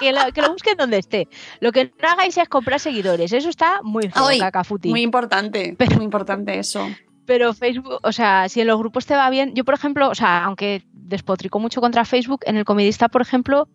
Que, 0.00 0.12
lo, 0.12 0.20
que 0.32 0.42
lo 0.42 0.52
busquen 0.52 0.76
donde 0.76 0.98
esté. 0.98 1.28
Lo 1.60 1.70
que 1.72 1.92
no 2.02 2.08
hagáis 2.08 2.36
es 2.38 2.48
comprar 2.48 2.80
seguidores. 2.80 3.32
Eso 3.32 3.48
está 3.48 3.80
muy 3.82 4.04
feo. 4.04 4.22
Muy 4.90 5.02
importante, 5.02 5.74
Pero- 5.78 5.96
muy 5.96 6.04
importante 6.04 6.58
eso. 6.58 6.88
Pero 7.26 7.52
Facebook, 7.52 7.98
o 8.02 8.12
sea, 8.12 8.48
si 8.48 8.60
en 8.60 8.68
los 8.68 8.78
grupos 8.78 9.06
te 9.06 9.16
va 9.16 9.28
bien, 9.30 9.54
yo 9.54 9.64
por 9.64 9.74
ejemplo, 9.74 10.08
o 10.08 10.14
sea, 10.14 10.44
aunque 10.44 10.84
despotrico 10.92 11.58
mucho 11.58 11.80
contra 11.80 12.04
Facebook, 12.04 12.40
en 12.46 12.56
el 12.56 12.64
Comidista, 12.64 13.08
por 13.08 13.22
ejemplo, 13.22 13.68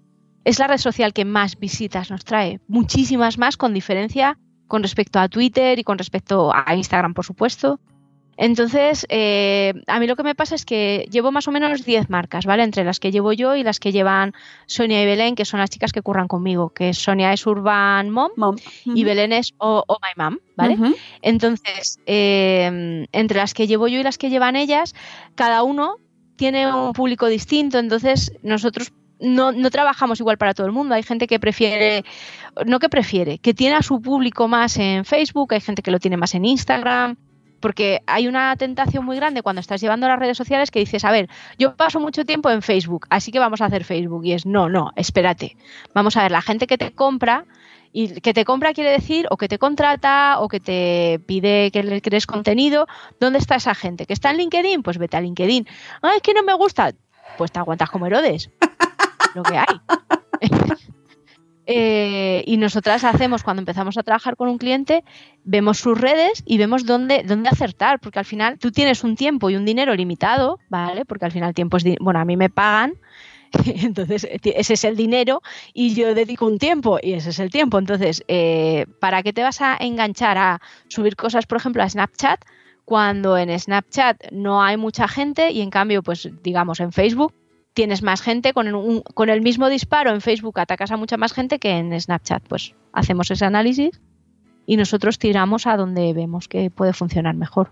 es 0.44 0.58
la 0.60 0.68
red 0.68 0.78
social 0.78 1.14
que 1.14 1.26
más 1.26 1.60
visitas 1.60 2.10
nos 2.10 2.24
trae, 2.26 2.60
muchísimas 2.68 3.38
más 3.38 3.58
con 3.58 3.74
diferencia 3.74 4.38
con 4.68 4.84
respecto 4.84 5.20
a 5.20 5.28
Twitter 5.28 5.80
y 5.80 5.84
con 5.84 5.98
respecto 5.98 6.50
a 6.56 6.74
Instagram, 6.74 7.14
por 7.14 7.26
supuesto. 7.26 7.82
Entonces, 8.38 9.06
eh, 9.10 9.74
a 9.88 10.00
mí 10.00 10.08
lo 10.08 10.16
que 10.16 10.24
me 10.24 10.36
pasa 10.36 10.56
es 10.56 10.66
que 10.66 11.08
llevo 11.12 11.32
más 11.32 11.48
o 11.48 11.52
menos 11.52 11.86
10 11.86 12.10
marcas, 12.10 12.46
¿vale? 12.46 12.64
Entre 12.64 12.84
las 12.84 13.00
que 13.00 13.12
llevo 13.12 13.34
yo 13.34 13.56
y 13.56 13.64
las 13.64 13.80
que 13.80 13.92
llevan 13.92 14.34
Sonia 14.66 15.02
y 15.04 15.06
Belén, 15.06 15.36
que 15.36 15.46
son 15.46 15.60
las 15.60 15.70
chicas 15.70 15.92
que 15.92 16.02
curran 16.02 16.28
conmigo, 16.28 16.70
que 16.70 16.94
Sonia 16.94 17.34
es 17.34 17.46
Urban 17.46 18.10
Mom 18.10 18.32
Mom. 18.38 18.56
y 18.86 19.04
Belén 19.04 19.34
es 19.34 19.54
Oh, 19.58 19.84
Oh 19.88 19.98
My 20.02 20.24
Mom, 20.24 20.40
¿vale? 20.56 20.78
Entonces, 21.22 22.00
eh, 22.06 23.06
entre 23.12 23.38
las 23.38 23.54
que 23.54 23.68
llevo 23.68 23.88
yo 23.88 24.00
y 24.00 24.04
las 24.04 24.18
que 24.18 24.30
llevan 24.30 24.56
ellas, 24.56 24.96
cada 25.36 25.64
uno 25.64 25.98
tiene 26.36 26.74
un 26.74 26.94
público 26.94 27.28
distinto, 27.28 27.78
entonces 27.78 28.34
nosotros 28.42 28.92
no, 29.20 29.52
no 29.52 29.70
trabajamos 29.70 30.20
igual 30.20 30.38
para 30.38 30.54
todo 30.54 30.66
el 30.66 30.74
mundo. 30.74 30.96
Hay 30.96 31.04
gente 31.04 31.28
que 31.28 31.40
prefiere, 31.40 32.04
no 32.66 32.80
que 32.80 32.90
prefiere, 32.90 33.38
que 33.38 33.54
tiene 33.54 33.76
a 33.76 33.84
su 33.84 34.02
público 34.02 34.48
más 34.48 34.78
en 34.78 35.06
Facebook, 35.06 35.54
hay 35.54 35.62
gente 35.62 35.84
que 35.84 35.92
lo 35.92 36.00
tiene 36.00 36.18
más 36.18 36.34
en 36.34 36.46
Instagram, 36.46 37.18
porque 37.62 38.02
hay 38.08 38.28
una 38.28 38.56
tentación 38.58 39.06
muy 39.06 39.16
grande 39.16 39.42
cuando 39.42 39.62
estás 39.62 39.80
llevando 39.80 40.08
las 40.08 40.20
redes 40.20 40.38
sociales 40.38 40.72
que 40.72 40.80
dices, 40.80 41.06
a 41.06 41.12
ver, 41.12 41.30
yo 41.58 41.76
paso 41.76 42.00
mucho 42.00 42.26
tiempo 42.26 42.50
en 42.50 42.62
Facebook, 42.62 43.08
así 43.10 43.32
que 43.32 43.40
vamos 43.40 43.62
a 43.62 43.66
hacer 43.66 43.84
Facebook. 43.86 44.26
Y 44.26 44.34
es, 44.34 44.46
no, 44.46 44.68
no, 44.68 44.92
espérate. 44.96 45.56
Vamos 45.94 46.18
a 46.18 46.24
ver, 46.24 46.32
la 46.32 46.42
gente 46.42 46.68
que 46.68 46.78
te 46.78 46.92
compra, 46.92 47.46
y 47.94 48.22
que 48.22 48.34
te 48.34 48.46
compra 48.46 48.74
quiere 48.74 48.92
decir 48.92 49.28
o 49.30 49.38
que 49.38 49.48
te 49.48 49.58
contrata 49.58 50.40
o 50.40 50.48
que 50.48 50.60
te 50.60 51.20
pide 51.26 51.72
que 51.72 51.84
le 51.84 52.02
crees 52.02 52.26
contenido. 52.26 52.88
¿Dónde 53.20 53.40
está 53.40 53.56
esa 53.56 53.76
gente? 53.76 54.06
¿Que 54.06 54.14
está 54.14 54.32
en 54.32 54.38
LinkedIn? 54.38 54.84
Pues 54.84 54.98
vete 54.98 55.18
a 55.18 55.22
LinkedIn. 55.22 55.68
Ay, 56.02 56.18
es 56.18 56.22
que 56.22 56.34
no 56.34 56.44
me 56.44 56.54
gusta. 56.54 56.94
Pues 57.38 57.52
te 57.52 57.60
aguantas 57.60 57.90
como 57.90 58.08
Herodes. 58.08 58.50
Lo 59.36 59.44
que 59.44 59.58
hay. 59.58 60.78
Eh, 61.74 62.44
y 62.46 62.58
nosotras 62.58 63.04
hacemos, 63.04 63.44
cuando 63.44 63.62
empezamos 63.62 63.98
a 63.98 64.04
trabajar 64.04 64.36
con 64.36 64.50
un 64.50 64.58
cliente, 64.58 65.04
vemos 65.44 65.80
sus 65.80 66.00
redes 66.00 66.44
y 66.46 66.58
vemos 66.58 66.86
dónde, 66.86 67.24
dónde 67.24 67.50
acertar, 67.50 68.00
porque 68.00 68.20
al 68.20 68.26
final 68.26 68.60
tú 68.60 68.72
tienes 68.72 69.04
un 69.04 69.16
tiempo 69.16 69.50
y 69.50 69.56
un 69.56 69.66
dinero 69.66 69.96
limitado, 69.96 70.60
¿vale? 70.70 71.06
Porque 71.06 71.26
al 71.26 71.32
final 71.32 71.54
tiempo 71.54 71.78
es, 71.78 71.84
bueno, 72.00 72.20
a 72.20 72.26
mí 72.26 72.38
me 72.38 72.50
pagan, 72.50 72.94
entonces 73.66 74.24
eh, 74.24 74.40
ese 74.44 74.74
es 74.74 74.84
el 74.84 74.96
dinero 74.96 75.42
y 75.74 75.94
yo 75.94 76.14
dedico 76.14 76.46
un 76.46 76.58
tiempo 76.58 77.00
y 77.02 77.14
ese 77.14 77.30
es 77.32 77.40
el 77.40 77.50
tiempo. 77.50 77.78
Entonces, 77.80 78.24
eh, 78.28 78.86
¿para 79.00 79.24
qué 79.24 79.34
te 79.34 79.44
vas 79.44 79.62
a 79.62 79.78
enganchar 79.80 80.38
a 80.38 80.62
subir 80.88 81.16
cosas, 81.16 81.46
por 81.46 81.58
ejemplo, 81.58 81.84
a 81.84 81.90
Snapchat? 81.90 82.44
Cuando 82.86 83.38
en 83.38 83.58
Snapchat 83.58 84.32
no 84.32 84.64
hay 84.64 84.76
mucha 84.76 85.08
gente 85.08 85.52
y 85.52 85.62
en 85.62 85.70
cambio, 85.70 86.04
pues 86.04 86.30
digamos 86.44 86.80
en 86.80 86.92
Facebook 86.92 87.34
tienes 87.74 88.04
más 88.04 88.22
gente 88.22 88.54
con 88.54 88.68
el, 89.30 89.42
mismo 89.42 89.70
disparo 89.70 90.12
en 90.12 90.22
Facebook 90.22 90.60
atacas 90.60 90.92
a 90.92 90.98
mucha 90.98 91.18
más 91.18 91.34
gente 91.34 91.60
que 91.60 91.72
en 91.72 92.00
Snapchat. 92.00 92.44
Pues 92.48 92.76
hacemos 92.94 93.32
ese 93.32 93.46
análisis 93.46 94.02
y 94.66 94.78
nosotros 94.78 95.20
tiramos 95.20 95.68
a 95.68 95.78
donde 95.78 96.14
vemos 96.14 96.48
que 96.48 96.70
puede 96.70 96.94
funcionar 96.94 97.36
mejor. 97.36 97.72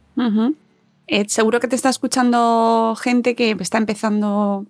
Seguro 1.28 1.60
que 1.60 1.68
te 1.68 1.76
está 1.76 1.90
escuchando 1.90 2.96
gente 3.02 3.36
que 3.36 3.56
está 3.60 3.78
empezando 3.78 4.66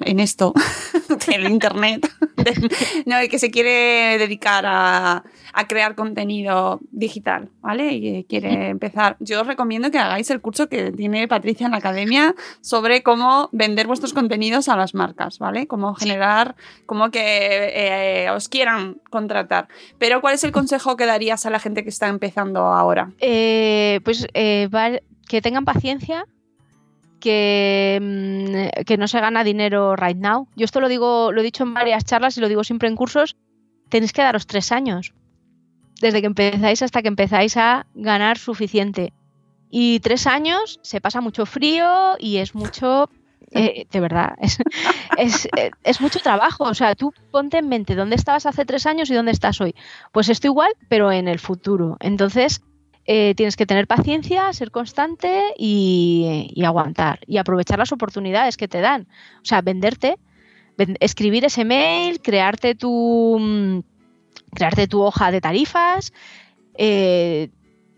en 0.00 0.20
esto, 0.20 0.52
en 1.28 1.50
internet, 1.50 2.10
no, 3.06 3.16
que 3.30 3.38
se 3.38 3.50
quiere 3.50 4.18
dedicar 4.18 4.64
a, 4.66 5.24
a 5.52 5.68
crear 5.68 5.94
contenido 5.94 6.80
digital, 6.90 7.50
¿vale? 7.60 7.92
Y 7.94 8.08
eh, 8.08 8.26
quiere 8.28 8.68
empezar. 8.68 9.16
Yo 9.20 9.40
os 9.40 9.46
recomiendo 9.46 9.90
que 9.90 9.98
hagáis 9.98 10.30
el 10.30 10.40
curso 10.40 10.68
que 10.68 10.92
tiene 10.92 11.28
Patricia 11.28 11.66
en 11.66 11.72
la 11.72 11.78
academia 11.78 12.34
sobre 12.60 13.02
cómo 13.02 13.48
vender 13.52 13.86
vuestros 13.86 14.12
contenidos 14.12 14.68
a 14.68 14.76
las 14.76 14.94
marcas, 14.94 15.38
¿vale? 15.38 15.66
Cómo 15.66 15.94
generar, 15.94 16.56
cómo 16.86 17.10
que 17.10 17.20
eh, 17.22 18.30
os 18.30 18.48
quieran 18.48 19.00
contratar. 19.10 19.68
Pero 19.98 20.20
¿cuál 20.20 20.34
es 20.34 20.44
el 20.44 20.52
consejo 20.52 20.96
que 20.96 21.06
darías 21.06 21.46
a 21.46 21.50
la 21.50 21.58
gente 21.58 21.82
que 21.82 21.90
está 21.90 22.08
empezando 22.08 22.60
ahora? 22.60 23.12
Eh, 23.20 24.00
pues 24.04 24.26
eh, 24.34 24.68
que 25.28 25.40
tengan 25.40 25.64
paciencia, 25.64 26.26
que, 27.22 27.98
mm, 28.02 28.84
que 28.84 28.96
no 28.98 29.06
se 29.08 29.20
gana 29.20 29.44
dinero 29.44 29.96
right 29.96 30.18
now. 30.18 30.48
Yo 30.56 30.64
esto 30.64 30.80
lo 30.80 30.88
digo, 30.88 31.32
lo 31.32 31.40
he 31.40 31.44
dicho 31.44 31.62
en 31.64 31.74
varias 31.74 32.04
charlas 32.04 32.36
y 32.36 32.40
lo 32.40 32.48
digo 32.48 32.64
siempre 32.64 32.88
en 32.88 32.96
cursos. 32.96 33.36
Tenéis 33.88 34.12
que 34.12 34.22
daros 34.22 34.46
tres 34.46 34.72
años. 34.72 35.14
Desde 36.00 36.20
que 36.20 36.26
empezáis 36.26 36.82
hasta 36.82 37.00
que 37.02 37.08
empezáis 37.08 37.56
a 37.56 37.86
ganar 37.94 38.36
suficiente. 38.38 39.12
Y 39.70 40.00
tres 40.00 40.26
años 40.26 40.80
se 40.82 41.00
pasa 41.00 41.20
mucho 41.20 41.46
frío 41.46 42.16
y 42.18 42.38
es 42.38 42.54
mucho. 42.54 43.08
eh, 43.52 43.86
de 43.90 44.00
verdad, 44.00 44.34
es, 44.40 44.58
es, 45.16 45.48
es 45.84 46.00
mucho 46.00 46.18
trabajo. 46.20 46.64
O 46.64 46.74
sea, 46.74 46.94
tú 46.94 47.12
ponte 47.30 47.58
en 47.58 47.68
mente 47.68 47.94
dónde 47.94 48.16
estabas 48.16 48.46
hace 48.46 48.64
tres 48.64 48.86
años 48.86 49.10
y 49.10 49.14
dónde 49.14 49.32
estás 49.32 49.60
hoy. 49.60 49.74
Pues 50.12 50.28
esto 50.28 50.46
igual, 50.48 50.72
pero 50.88 51.12
en 51.12 51.28
el 51.28 51.38
futuro. 51.38 51.96
Entonces, 52.00 52.62
eh, 53.04 53.34
tienes 53.36 53.56
que 53.56 53.66
tener 53.66 53.86
paciencia, 53.86 54.52
ser 54.52 54.70
constante 54.70 55.54
y, 55.58 56.54
aguantar 56.64 57.20
y 57.26 57.38
aprovechar 57.38 57.78
las 57.78 57.92
oportunidades 57.92 58.56
que 58.56 58.68
te 58.68 58.80
dan. 58.80 59.08
O 59.36 59.44
sea, 59.44 59.60
venderte, 59.60 60.18
ven- 60.78 60.96
escribir 61.00 61.44
ese 61.44 61.64
mail, 61.64 62.20
crearte 62.20 62.74
tu, 62.74 63.38
mm, 63.40 63.80
crearte 64.54 64.86
tu 64.86 65.02
hoja 65.02 65.30
de 65.30 65.40
tarifas, 65.40 66.12
eh, 66.78 67.48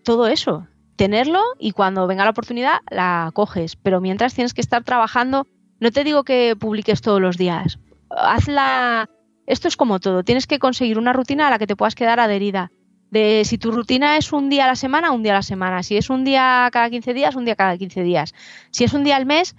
todo 0.05 0.27
eso. 0.29 0.67
Tenerlo 0.97 1.41
y 1.59 1.73
cuando 1.73 2.07
venga 2.07 2.25
la 2.25 2.31
oportunidad 2.31 2.79
la 2.91 3.31
coges. 3.35 3.77
Pero 3.77 4.01
mientras 4.01 4.35
tienes 4.35 4.55
que 4.55 4.61
estar 4.61 4.85
trabajando, 4.85 5.47
no 5.81 5.91
te 5.91 6.05
digo 6.05 6.23
que 6.25 6.55
publiques 6.59 7.03
todos 7.03 7.21
los 7.21 7.37
días. 7.37 7.79
Hazla. 8.11 9.11
Esto 9.47 9.69
es 9.69 9.77
como 9.77 10.01
todo. 10.01 10.23
Tienes 10.23 10.47
que 10.47 10.59
conseguir 10.59 10.99
una 10.99 11.13
rutina 11.13 11.49
a 11.49 11.51
la 11.51 11.59
que 11.59 11.67
te 11.67 11.77
puedas 11.77 11.95
quedar 11.95 12.21
adherida 12.21 12.71
de 13.11 13.43
si 13.45 13.59
tu 13.59 13.71
rutina 13.71 14.17
es 14.17 14.33
un 14.33 14.51
día 14.51 14.65
a 14.65 14.69
la 14.69 14.77
semana, 14.77 15.13
un 15.13 15.23
día 15.23 15.33
a 15.33 15.37
la 15.37 15.43
semana. 15.43 15.83
Si 15.83 15.97
es 15.97 16.11
un 16.11 16.25
día 16.25 16.69
cada 16.73 16.91
15 16.91 17.15
días, 17.15 17.37
un 17.37 17.45
día 17.45 17.57
cada 17.57 17.77
15 17.77 18.03
días. 18.03 18.35
Si 18.71 18.85
es 18.85 18.93
un 18.93 19.05
día 19.05 19.17
al 19.17 19.27
mes, 19.27 19.57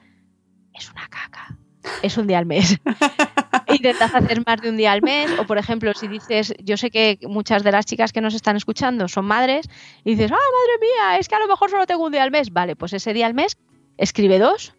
es 0.74 0.92
una 0.92 1.08
caca. 1.08 1.58
Es 2.02 2.18
un 2.18 2.28
día 2.28 2.40
al 2.40 2.46
mes. 2.46 2.78
Intentas 3.68 4.14
hacer 4.14 4.44
más 4.46 4.62
de 4.62 4.70
un 4.70 4.78
día 4.78 4.92
al 4.92 5.02
mes. 5.02 5.32
O, 5.40 5.46
por 5.46 5.58
ejemplo, 5.58 5.94
si 5.94 6.08
dices, 6.08 6.54
yo 6.64 6.78
sé 6.78 6.92
que 6.92 7.20
muchas 7.24 7.64
de 7.64 7.72
las 7.72 7.86
chicas 7.86 8.12
que 8.12 8.22
nos 8.22 8.34
están 8.34 8.56
escuchando 8.56 9.08
son 9.08 9.26
madres, 9.26 9.70
y 10.04 10.12
dices, 10.12 10.32
ah, 10.32 10.36
madre 10.36 10.80
mía, 10.82 11.20
es 11.20 11.28
que 11.28 11.36
a 11.36 11.40
lo 11.40 11.48
mejor 11.48 11.70
solo 11.70 11.86
tengo 11.86 12.06
un 12.06 12.12
día 12.12 12.24
al 12.24 12.32
mes. 12.32 12.52
Vale, 12.52 12.76
pues 12.76 12.94
ese 12.94 13.14
día 13.14 13.26
al 13.26 13.34
mes, 13.34 13.58
escribe 13.98 14.40
dos 14.40 14.74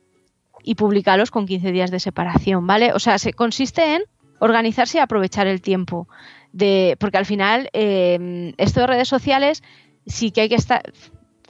y 0.62 0.74
publicalos 0.74 1.30
con 1.30 1.46
15 1.46 1.72
días 1.72 1.90
de 1.90 2.00
separación, 2.00 2.66
¿vale? 2.66 2.92
O 2.92 2.98
sea, 2.98 3.18
se 3.18 3.32
consiste 3.32 3.94
en 3.94 4.02
organizarse 4.40 4.98
y 4.98 5.00
aprovechar 5.00 5.46
el 5.46 5.62
tiempo. 5.62 6.08
De, 6.56 6.96
porque 6.98 7.18
al 7.18 7.26
final, 7.26 7.68
eh, 7.74 8.54
esto 8.56 8.80
de 8.80 8.86
redes 8.86 9.08
sociales 9.08 9.62
sí 10.06 10.30
que 10.30 10.40
hay 10.40 10.48
que 10.48 10.54
estar. 10.54 10.80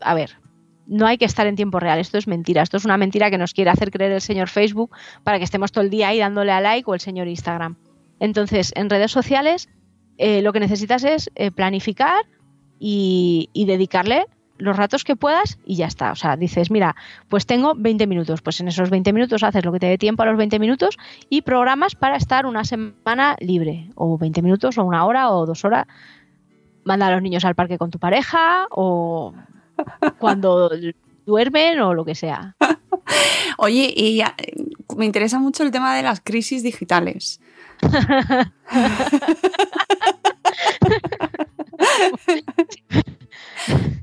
A 0.01 0.15
ver, 0.15 0.37
no 0.89 1.07
hay 1.07 1.17
que 1.17 1.25
estar 1.25 1.47
en 1.47 1.55
tiempo 1.55 1.79
real. 1.79 2.01
Esto 2.01 2.19
es 2.19 2.27
mentira. 2.27 2.63
Esto 2.63 2.77
es 2.77 2.85
una 2.85 2.97
mentira 2.97 3.31
que 3.31 3.39
nos 3.39 3.55
quiere 3.55 3.71
hacer 3.71 3.93
creer 3.93 4.11
el 4.11 4.21
señor 4.21 4.49
Facebook 4.49 4.91
para 5.23 5.39
que 5.39 5.45
estemos 5.45 5.71
todo 5.71 5.85
el 5.85 5.91
día 5.91 6.09
ahí 6.09 6.19
dándole 6.19 6.51
a 6.51 6.61
like 6.61 6.91
o 6.91 6.95
el 6.95 6.99
señor 6.99 7.29
Instagram. 7.29 7.77
Entonces, 8.19 8.73
en 8.75 8.91
redes 8.91 9.13
sociales, 9.13 9.69
eh, 10.19 10.43
lo 10.43 10.53
que 10.53 10.59
necesitas 10.59 11.05
es 11.05 11.31
eh, 11.37 11.53
planificar 11.53 12.25
y, 12.81 13.49
y 13.53 13.67
dedicarle 13.67 14.27
los 14.59 14.77
ratos 14.77 15.05
que 15.05 15.17
puedas 15.17 15.59
y 15.65 15.77
ya 15.77 15.87
está. 15.87 16.13
O 16.13 16.17
sea, 16.17 16.37
dices, 16.37 16.71
mira, 16.71 16.97
pues 17.29 17.47
tengo 17.47 17.75
20 17.77 18.07
minutos. 18.07 18.43
Pues 18.43 18.61
en 18.61 18.69
esos 18.69 18.91
20 18.91 19.13
minutos 19.13 19.43
haces 19.43 19.65
lo 19.65 19.73
que 19.73 19.81
te 19.81 19.87
dé 19.87 19.99
tiempo 19.99 20.23
a 20.23 20.27
los 20.27 20.37
20 20.37 20.59
minutos 20.59 20.97
y 21.29 21.43
programas 21.43 21.95
para 21.95 22.17
estar 22.17 22.47
una 22.47 22.65
semana 22.65 23.37
libre. 23.41 23.91
O 23.95 24.19
20 24.19 24.43
minutos, 24.43 24.79
o 24.79 24.85
una 24.85 25.05
hora, 25.05 25.31
o 25.31 25.47
dos 25.47 25.65
horas. 25.65 25.87
Manda 26.85 27.09
a 27.09 27.11
los 27.11 27.23
niños 27.23 27.45
al 27.45 27.55
parque 27.55 27.79
con 27.79 27.91
tu 27.91 27.99
pareja, 27.99 28.67
o 28.71 29.35
cuando 30.19 30.71
duermen, 31.25 31.81
o 31.81 31.95
lo 31.95 32.05
que 32.05 32.15
sea. 32.15 32.55
Oye, 33.59 33.93
y 33.95 34.23
me 34.97 35.05
interesa 35.05 35.39
mucho 35.39 35.63
el 35.63 35.71
tema 35.71 35.97
de 35.97 36.03
las 36.03 36.21
crisis 36.21 36.63
digitales. 36.63 37.41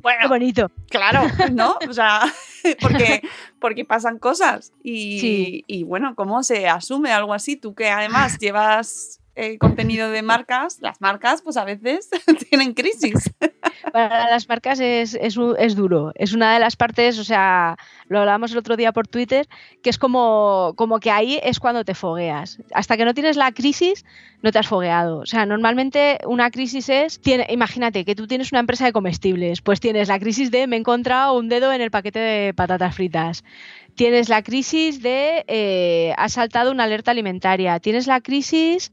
bueno, 0.02 0.20
Qué 0.22 0.28
bonito. 0.28 0.72
Claro, 0.90 1.22
¿no? 1.52 1.78
O 1.90 1.94
sea, 1.94 2.22
porque, 2.82 3.22
porque 3.60 3.86
pasan 3.86 4.20
cosas. 4.20 4.72
Y, 4.84 5.20
Sí. 5.20 5.64
y 5.68 5.84
bueno, 5.84 6.16
¿cómo 6.16 6.44
se 6.44 6.68
asume 6.68 7.12
algo 7.12 7.34
así? 7.34 7.56
Tú 7.56 7.74
que 7.76 7.90
además 7.90 8.38
llevas 8.40 9.20
eh, 9.36 9.58
contenido 9.58 10.12
de 10.12 10.22
marcas, 10.22 10.78
las 10.82 11.02
marcas 11.02 11.42
pues 11.42 11.58
a 11.58 11.66
veces 11.66 12.10
tienen 12.50 12.74
crisis. 12.74 13.32
Para 13.92 14.30
las 14.30 14.48
marcas 14.48 14.80
es, 14.80 15.16
es, 15.16 15.36
duro. 15.76 16.12
Es 16.16 16.34
una 16.34 16.54
de 16.54 16.60
las 16.60 16.76
partes, 16.76 17.20
o 17.20 17.24
sea, 17.24 17.76
lo 18.08 18.20
hablábamos 18.20 18.52
el 18.52 18.58
otro 18.58 18.78
día 18.78 18.92
por 18.92 19.08
Twitter, 19.08 19.48
que 19.82 19.90
es 19.90 19.98
como, 19.98 20.74
como 20.76 21.00
que 21.00 21.12
ahí 21.12 21.40
es 21.44 21.60
cuando 21.60 21.84
te 21.84 21.94
fogueas. 21.94 22.60
Hasta 22.74 22.96
que 22.98 23.06
no 23.06 23.14
tienes 23.14 23.36
la 23.36 23.52
crisis, 23.52 24.06
no 24.42 24.52
te 24.52 24.60
has 24.60 24.68
fogueado. 24.68 25.20
O 25.20 25.26
sea, 25.26 25.46
normalmente 25.46 26.20
una 26.26 26.50
crisis 26.50 26.90
es, 26.90 27.20
tiene, 27.20 27.48
imagínate 27.50 28.06
que 28.06 28.16
tú 28.16 28.28
tienes 28.28 28.52
una 28.52 28.60
empresa 28.62 28.86
de 28.86 28.94
comestibles, 28.94 29.62
pues 29.62 29.80
tienes 29.80 30.08
la 30.08 30.20
crisis 30.20 30.50
de 30.50 30.68
me 30.68 30.76
he 30.76 30.80
encontrado 30.80 31.38
un 31.38 31.50
dedo 31.50 31.74
en 31.74 31.82
el 31.82 31.92
paquete 31.92 32.20
de 32.20 32.54
patatas 32.54 32.96
fritas. 32.96 33.44
Tienes 33.96 34.30
la 34.30 34.42
crisis 34.42 35.04
de 35.04 35.46
eh, 35.48 36.14
has 36.18 36.34
saltado 36.34 36.72
una 36.72 36.86
alerta 36.86 37.12
alimentaria. 37.12 37.80
Tienes 37.80 38.08
la 38.08 38.22
crisis 38.22 38.92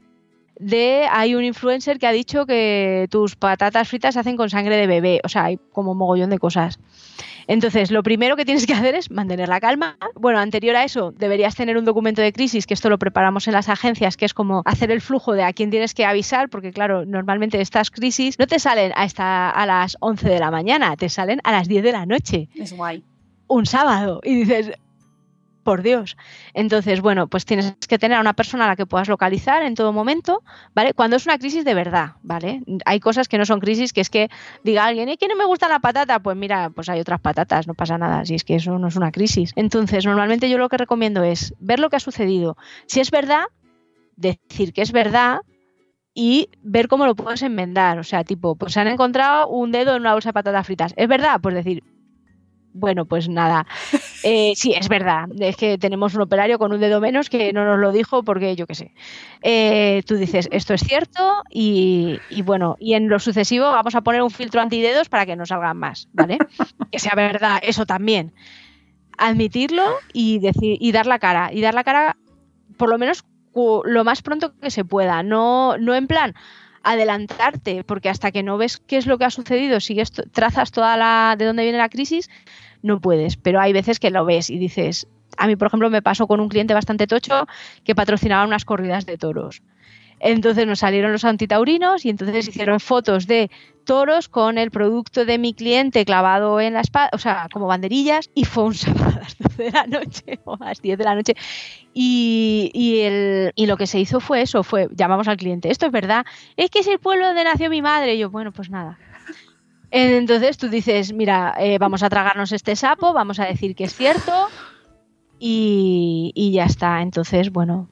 de 0.61 1.07
hay 1.11 1.35
un 1.35 1.43
influencer 1.43 1.99
que 1.99 2.07
ha 2.07 2.13
dicho 2.13 2.47
que 2.47 3.09
tus 3.11 3.35
patatas 3.35 3.89
fritas 3.89 4.15
se 4.15 4.21
hacen 4.21 4.37
con 4.37 4.51
sangre 4.51 4.77
de 4.77 4.87
bebé. 4.87 5.21
O 5.25 5.29
sea, 5.29 5.47
hay 5.47 5.59
como 5.73 5.95
mogollón 5.95 6.31
de 6.31 6.39
cosas. 6.39 6.79
Entonces, 7.47 7.91
lo 7.91 8.05
primero 8.05 8.37
que 8.37 8.45
tienes 8.45 8.65
que 8.67 8.75
hacer 8.75 8.95
es 8.95 9.11
mantener 9.11 9.49
la 9.49 9.59
calma. 9.59 9.97
Bueno, 10.15 10.39
anterior 10.39 10.77
a 10.77 10.85
eso, 10.85 11.13
deberías 11.13 11.57
tener 11.57 11.77
un 11.77 11.85
documento 11.85 12.23
de 12.23 12.33
crisis, 12.33 12.67
que 12.67 12.75
esto 12.75 12.89
lo 12.91 12.99
preparamos 12.99 13.49
en 13.49 13.55
las 13.55 13.69
agencias, 13.69 14.17
que 14.17 14.25
es 14.25 14.35
como 14.35 14.63
hacer 14.67 14.93
el 14.93 15.01
flujo 15.01 15.33
de 15.33 15.43
a 15.43 15.53
quién 15.53 15.71
tienes 15.71 15.93
que 15.95 16.05
avisar, 16.05 16.49
porque 16.49 16.71
claro, 16.71 17.05
normalmente 17.05 17.61
estas 17.61 17.91
crisis 17.91 18.39
no 18.39 18.47
te 18.47 18.61
salen 18.61 18.93
hasta 18.95 19.51
a 19.51 19.67
las 19.67 19.97
11 20.01 20.29
de 20.29 20.39
la 20.39 20.53
mañana, 20.53 20.97
te 20.97 21.09
salen 21.09 21.41
a 21.43 21.51
las 21.51 21.67
10 21.67 21.83
de 21.83 21.93
la 21.93 22.07
noche 22.07 22.49
Es 22.55 22.73
guay. 22.73 23.03
un 23.49 23.67
sábado 23.67 24.21
y 24.23 24.35
dices, 24.37 24.71
por 25.71 25.83
Dios. 25.83 26.17
Entonces, 26.53 27.01
bueno, 27.01 27.29
pues 27.29 27.45
tienes 27.45 27.77
que 27.89 27.97
tener 27.97 28.19
a 28.19 28.21
una 28.21 28.33
persona 28.33 28.65
a 28.65 28.67
la 28.67 28.75
que 28.75 28.87
puedas 28.87 29.07
localizar 29.07 29.63
en 29.63 29.77
todo 29.77 29.93
momento, 29.93 30.43
¿vale? 30.75 30.95
Cuando 30.95 31.15
es 31.15 31.27
una 31.27 31.39
crisis 31.39 31.65
de 31.65 31.75
verdad, 31.75 32.15
¿vale? 32.25 32.65
Hay 32.87 32.99
cosas 32.99 33.29
que 33.29 33.39
no 33.39 33.45
son 33.45 33.61
crisis, 33.61 33.93
que 33.93 34.01
es 34.01 34.11
que 34.11 34.31
diga 34.65 34.85
alguien, 34.85 35.09
¿y 35.11 35.17
que 35.17 35.29
no 35.29 35.37
me 35.37 35.45
gusta 35.45 35.69
la 35.69 35.79
patata? 35.79 36.19
Pues 36.19 36.37
mira, 36.37 36.71
pues 36.71 36.89
hay 36.89 36.99
otras 36.99 37.21
patatas, 37.21 37.69
no 37.69 37.75
pasa 37.75 37.99
nada, 37.99 38.25
si 38.25 38.35
es 38.35 38.43
que 38.43 38.57
eso 38.57 38.81
no 38.81 38.89
es 38.89 38.97
una 38.97 39.13
crisis. 39.13 39.53
Entonces, 39.55 40.05
normalmente 40.05 40.51
yo 40.51 40.59
lo 40.59 40.69
que 40.69 40.77
recomiendo 40.77 41.23
es 41.23 41.55
ver 41.61 41.79
lo 41.79 41.89
que 41.89 41.95
ha 41.95 42.01
sucedido. 42.01 42.57
Si 42.87 42.99
es 42.99 43.13
verdad, 43.13 43.45
decir 44.17 44.73
que 44.73 44.83
es 44.83 44.91
verdad 44.91 45.39
y 46.15 46.49
ver 46.65 46.89
cómo 46.89 47.07
lo 47.07 47.15
puedes 47.15 47.43
enmendar. 47.43 48.01
O 48.01 48.03
sea, 48.03 48.25
tipo, 48.25 48.57
pues 48.57 48.73
se 48.73 48.81
han 48.81 48.89
encontrado 48.89 49.47
un 49.47 49.71
dedo 49.71 49.95
en 49.95 50.01
una 50.01 50.15
bolsa 50.15 50.31
de 50.31 50.33
patatas 50.33 50.67
fritas. 50.67 50.95
¿Es 50.97 51.07
verdad? 51.07 51.39
Pues 51.41 51.55
decir, 51.55 51.85
bueno, 52.73 53.05
pues 53.05 53.29
nada. 53.29 53.67
Eh, 54.23 54.53
sí, 54.55 54.75
es 54.75 54.91
verdad. 54.91 55.29
Es 55.41 55.57
que 55.57 55.79
tenemos 55.79 56.15
un 56.15 56.21
operario 56.21 56.59
con 56.59 56.75
un 56.75 56.81
dedo 56.81 57.01
menos 57.01 57.31
que 57.31 57.55
no 57.55 57.65
nos 57.65 57.79
lo 57.79 57.91
dijo 57.91 58.23
porque 58.23 58.55
yo 58.55 58.67
qué 58.67 58.75
sé. 58.75 58.93
Eh, 59.41 60.03
tú 60.05 60.17
dices, 60.17 60.47
esto 60.53 60.75
es 60.75 60.83
cierto 60.83 61.43
y, 61.51 62.19
bueno, 62.45 62.77
y 62.79 62.93
en 62.93 63.09
lo 63.09 63.19
sucesivo 63.19 63.71
vamos 63.71 63.95
a 63.95 64.03
poner 64.03 64.21
un 64.21 64.31
filtro 64.31 64.61
antidedos 64.61 65.09
para 65.09 65.25
que 65.25 65.37
no 65.37 65.47
salgan 65.47 65.79
más, 65.79 66.11
¿vale? 66.13 66.37
que 66.93 66.99
sea 66.99 67.15
verdad, 67.17 67.61
eso 67.63 67.87
también. 67.87 68.35
Admitirlo 69.17 69.85
y, 70.13 70.39
decir, 70.39 70.77
y 70.79 70.93
dar 70.93 71.07
la 71.07 71.19
cara. 71.19 71.51
Y 71.51 71.63
dar 71.63 71.73
la 71.73 71.85
cara 71.85 72.19
por 72.77 72.91
lo 72.91 72.99
menos 72.99 73.25
lo 73.55 74.05
más 74.05 74.21
pronto 74.21 74.55
que 74.59 74.71
se 74.71 74.85
pueda. 74.85 75.23
No, 75.23 75.79
no 75.79 75.95
en 75.95 76.07
plan 76.07 76.35
adelantarte, 76.83 77.85
porque 77.85 78.09
hasta 78.09 78.33
que 78.33 78.43
no 78.43 78.57
ves 78.59 78.79
qué 78.79 78.97
es 78.97 79.07
lo 79.07 79.19
que 79.19 79.25
ha 79.25 79.31
sucedido, 79.31 79.81
sigues, 79.81 80.13
trazas 80.33 80.71
toda 80.71 80.97
la 80.97 81.37
de 81.39 81.45
dónde 81.45 81.63
viene 81.63 81.79
la 81.79 81.89
crisis, 81.89 82.31
no 82.83 83.01
puedes. 83.01 83.37
Pero 83.37 83.61
hay 83.61 83.73
veces 83.73 83.99
que 83.99 84.11
lo 84.11 84.25
ves 84.25 84.51
y 84.51 84.59
dices, 84.59 85.07
a 85.37 85.47
mí 85.47 85.57
por 85.57 85.69
ejemplo 85.69 85.91
me 85.91 86.03
pasó 86.03 86.27
con 86.27 86.41
un 86.41 86.49
cliente 86.49 86.75
bastante 86.75 87.07
tocho 87.07 87.47
que 87.85 87.95
patrocinaba 87.95 88.45
unas 88.45 88.65
corridas 88.65 89.07
de 89.07 89.19
toros. 89.19 89.63
Entonces 90.21 90.67
nos 90.67 90.81
salieron 90.81 91.13
los 91.13 91.25
antitaurinos 91.25 92.05
y 92.05 92.11
entonces 92.11 92.49
hicieron 92.49 92.79
fotos 92.79 93.27
de 93.27 93.51
toros 93.85 94.29
con 94.29 94.59
el 94.59 94.71
producto 94.71 95.25
de 95.25 95.39
mi 95.39 95.55
cliente 95.55 96.05
clavado 96.05 96.61
en 96.61 96.75
la 96.75 96.83
espalda, 96.83 97.11
o 97.15 97.19
sea, 97.19 97.49
como 97.51 97.67
banderillas, 97.67 98.31
y 98.35 98.45
fue 98.45 98.65
un 98.65 98.75
sábado 98.77 99.17
a 99.17 99.21
las 99.21 99.39
12 99.39 99.63
de 99.63 99.71
la 99.73 99.87
noche 99.87 100.39
o 100.45 100.55
a 100.61 100.67
las 100.67 100.83
10 100.83 100.99
de 100.99 101.05
la 101.05 101.15
noche. 101.15 101.35
Y, 101.95 102.71
y 102.75 103.01
el, 103.01 103.53
y 103.57 103.67
lo 103.67 103.79
que 103.79 103.87
se 103.87 103.99
hizo 103.99 104.21
fue 104.21 104.43
eso, 104.43 104.63
fue, 104.63 104.89
llamamos 104.93 105.27
al 105.27 105.39
cliente, 105.39 105.71
esto 105.71 105.87
es 105.87 105.93
verdad, 105.93 106.27
es 106.57 106.71
que 106.71 106.81
es 106.81 106.87
el 106.87 106.99
pueblo 106.99 107.27
donde 107.27 107.43
nació 107.43 107.71
mi 107.71 107.81
madre. 107.81 108.15
Y 108.15 108.19
yo, 108.19 108.31
bueno, 108.31 108.53
pues 108.53 108.71
nada. 108.71 108.99
Entonces 109.91 110.59
tú 110.59 110.69
dices, 110.69 111.13
mira, 111.13 111.55
eh, 111.59 111.79
vamos 111.79 112.03
a 112.03 112.11
tragarnos 112.11 112.53
este 112.53 112.77
sapo, 112.77 113.13
vamos 113.13 113.41
a 113.41 113.47
decir 113.47 113.75
que 113.75 113.85
es 113.85 113.95
cierto 113.95 114.49
y, 115.39 116.31
y 116.35 116.53
ya 116.53 116.65
está. 116.65 117.01
Entonces, 117.01 117.51
bueno. 117.51 117.89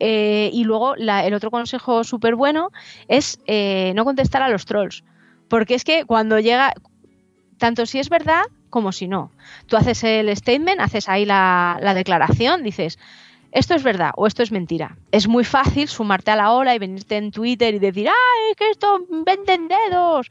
Eh, 0.00 0.50
y 0.52 0.64
luego 0.64 0.94
la- 0.96 1.24
el 1.26 1.34
otro 1.34 1.50
consejo 1.50 2.04
súper 2.04 2.34
bueno 2.34 2.70
es 3.08 3.40
eh, 3.46 3.92
no 3.96 4.04
contestar 4.04 4.42
a 4.42 4.48
los 4.48 4.64
trolls. 4.64 5.02
Porque 5.48 5.74
es 5.74 5.84
que 5.84 6.04
cuando 6.04 6.38
llega, 6.40 6.74
tanto 7.58 7.86
si 7.86 7.98
es 7.98 8.08
verdad 8.08 8.42
como 8.70 8.92
si 8.92 9.08
no. 9.08 9.30
Tú 9.66 9.76
haces 9.76 10.04
el 10.04 10.34
statement, 10.36 10.80
haces 10.80 11.08
ahí 11.08 11.24
la, 11.24 11.78
la 11.80 11.94
declaración, 11.94 12.62
dices, 12.62 12.98
esto 13.50 13.74
es 13.74 13.82
verdad 13.82 14.10
o 14.16 14.26
esto 14.26 14.42
es 14.42 14.52
mentira. 14.52 14.96
Es 15.10 15.26
muy 15.26 15.42
fácil 15.42 15.88
sumarte 15.88 16.30
a 16.30 16.36
la 16.36 16.52
ola 16.52 16.74
y 16.74 16.78
venirte 16.78 17.16
en 17.16 17.30
Twitter 17.30 17.74
y 17.74 17.78
decir, 17.78 18.08
¡ay, 18.08 18.54
que 18.56 18.68
esto 18.70 19.06
venden 19.24 19.68
dedos! 19.68 20.28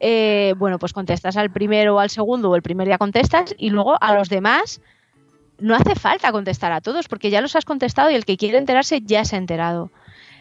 Eh, 0.00 0.54
bueno, 0.56 0.78
pues 0.78 0.92
contestas 0.94 1.36
al 1.36 1.50
primero 1.50 1.96
o 1.96 1.98
al 1.98 2.08
segundo 2.10 2.50
o 2.50 2.56
el 2.56 2.62
primer 2.62 2.86
día 2.86 2.98
contestas 2.98 3.54
y 3.58 3.68
luego 3.70 3.96
a 4.02 4.14
los 4.14 4.28
demás 4.30 4.80
no 5.64 5.74
hace 5.74 5.94
falta 5.94 6.30
contestar 6.30 6.72
a 6.72 6.82
todos 6.82 7.08
porque 7.08 7.30
ya 7.30 7.40
los 7.40 7.56
has 7.56 7.64
contestado 7.64 8.10
y 8.10 8.14
el 8.14 8.26
que 8.26 8.36
quiere 8.36 8.58
enterarse 8.58 9.00
ya 9.00 9.24
se 9.24 9.36
ha 9.36 9.38
enterado. 9.38 9.90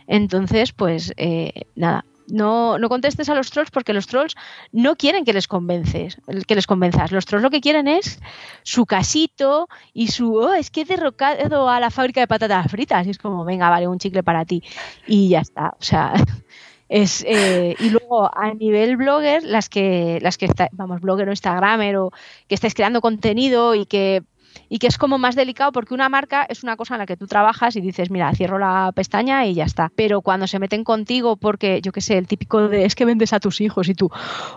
Entonces, 0.05 0.73
pues 0.73 1.13
eh, 1.15 1.61
nada, 1.75 2.03
no, 2.27 2.77
no 2.77 2.89
contestes 2.89 3.29
a 3.29 3.35
los 3.35 3.49
trolls 3.49 3.71
porque 3.71 3.93
los 3.93 4.05
trolls 4.05 4.35
no 4.73 4.97
quieren 4.97 5.23
que 5.23 5.31
les 5.31 5.47
convences, 5.47 6.17
que 6.45 6.55
les 6.55 6.67
convenzas. 6.67 7.13
Los 7.13 7.25
trolls 7.25 7.41
lo 7.41 7.49
que 7.49 7.61
quieren 7.61 7.87
es 7.87 8.19
su 8.63 8.85
casito 8.85 9.69
y 9.93 10.07
su 10.07 10.35
oh, 10.35 10.53
es 10.53 10.69
que 10.69 10.81
he 10.81 10.85
derrocado 10.85 11.69
a 11.69 11.79
la 11.79 11.89
fábrica 11.89 12.19
de 12.19 12.27
patatas 12.27 12.69
fritas. 12.69 13.07
Y 13.07 13.11
es 13.11 13.17
como, 13.17 13.45
venga, 13.45 13.69
vale, 13.69 13.87
un 13.87 13.99
chicle 13.99 14.23
para 14.23 14.43
ti. 14.43 14.61
Y 15.07 15.29
ya 15.29 15.39
está. 15.39 15.69
O 15.79 15.83
sea, 15.83 16.13
es 16.89 17.23
eh, 17.25 17.75
y 17.79 17.89
luego 17.91 18.29
a 18.35 18.53
nivel 18.53 18.97
blogger, 18.97 19.43
las 19.43 19.69
que, 19.69 20.19
las 20.21 20.37
que 20.37 20.47
está, 20.47 20.67
vamos, 20.73 20.99
blogger 20.99 21.29
o 21.29 21.31
Instagramer 21.31 21.95
o 21.95 22.11
que 22.49 22.55
estáis 22.55 22.73
creando 22.73 22.99
contenido 22.99 23.73
y 23.73 23.85
que 23.85 24.23
y 24.69 24.79
que 24.79 24.87
es 24.87 24.97
como 24.97 25.17
más 25.17 25.35
delicado 25.35 25.71
porque 25.71 25.93
una 25.93 26.09
marca 26.09 26.45
es 26.47 26.63
una 26.63 26.75
cosa 26.75 26.95
en 26.95 26.99
la 26.99 27.05
que 27.05 27.17
tú 27.17 27.27
trabajas 27.27 27.75
y 27.75 27.81
dices, 27.81 28.09
mira, 28.09 28.33
cierro 28.33 28.59
la 28.59 28.91
pestaña 28.95 29.45
y 29.45 29.53
ya 29.53 29.65
está. 29.65 29.91
Pero 29.95 30.21
cuando 30.21 30.47
se 30.47 30.59
meten 30.59 30.83
contigo 30.83 31.37
porque, 31.37 31.81
yo 31.81 31.91
qué 31.91 32.01
sé, 32.01 32.17
el 32.17 32.27
típico 32.27 32.67
de 32.67 32.85
es 32.85 32.95
que 32.95 33.05
vendes 33.05 33.33
a 33.33 33.39
tus 33.39 33.61
hijos 33.61 33.89
y 33.89 33.93
tú, 33.93 34.09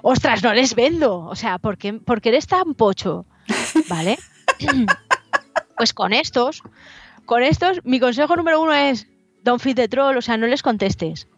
ostras, 0.03 0.42
no 0.42 0.53
les 0.53 0.74
vendo. 0.74 1.18
O 1.18 1.34
sea, 1.34 1.59
porque, 1.59 1.94
porque 1.94 2.30
eres 2.30 2.47
tan 2.47 2.74
pocho, 2.74 3.26
¿vale? 3.88 4.18
pues 5.76 5.92
con 5.92 6.12
estos, 6.12 6.62
con 7.24 7.42
estos, 7.42 7.80
mi 7.84 8.01
consejo 8.01 8.36
número 8.36 8.61
uno 8.61 8.72
es, 8.72 9.07
don't 9.42 9.61
feed 9.61 9.76
the 9.76 9.88
troll, 9.88 10.16
o 10.16 10.22
sea, 10.22 10.36
no 10.36 10.47
les 10.47 10.62
contestes. 10.62 11.28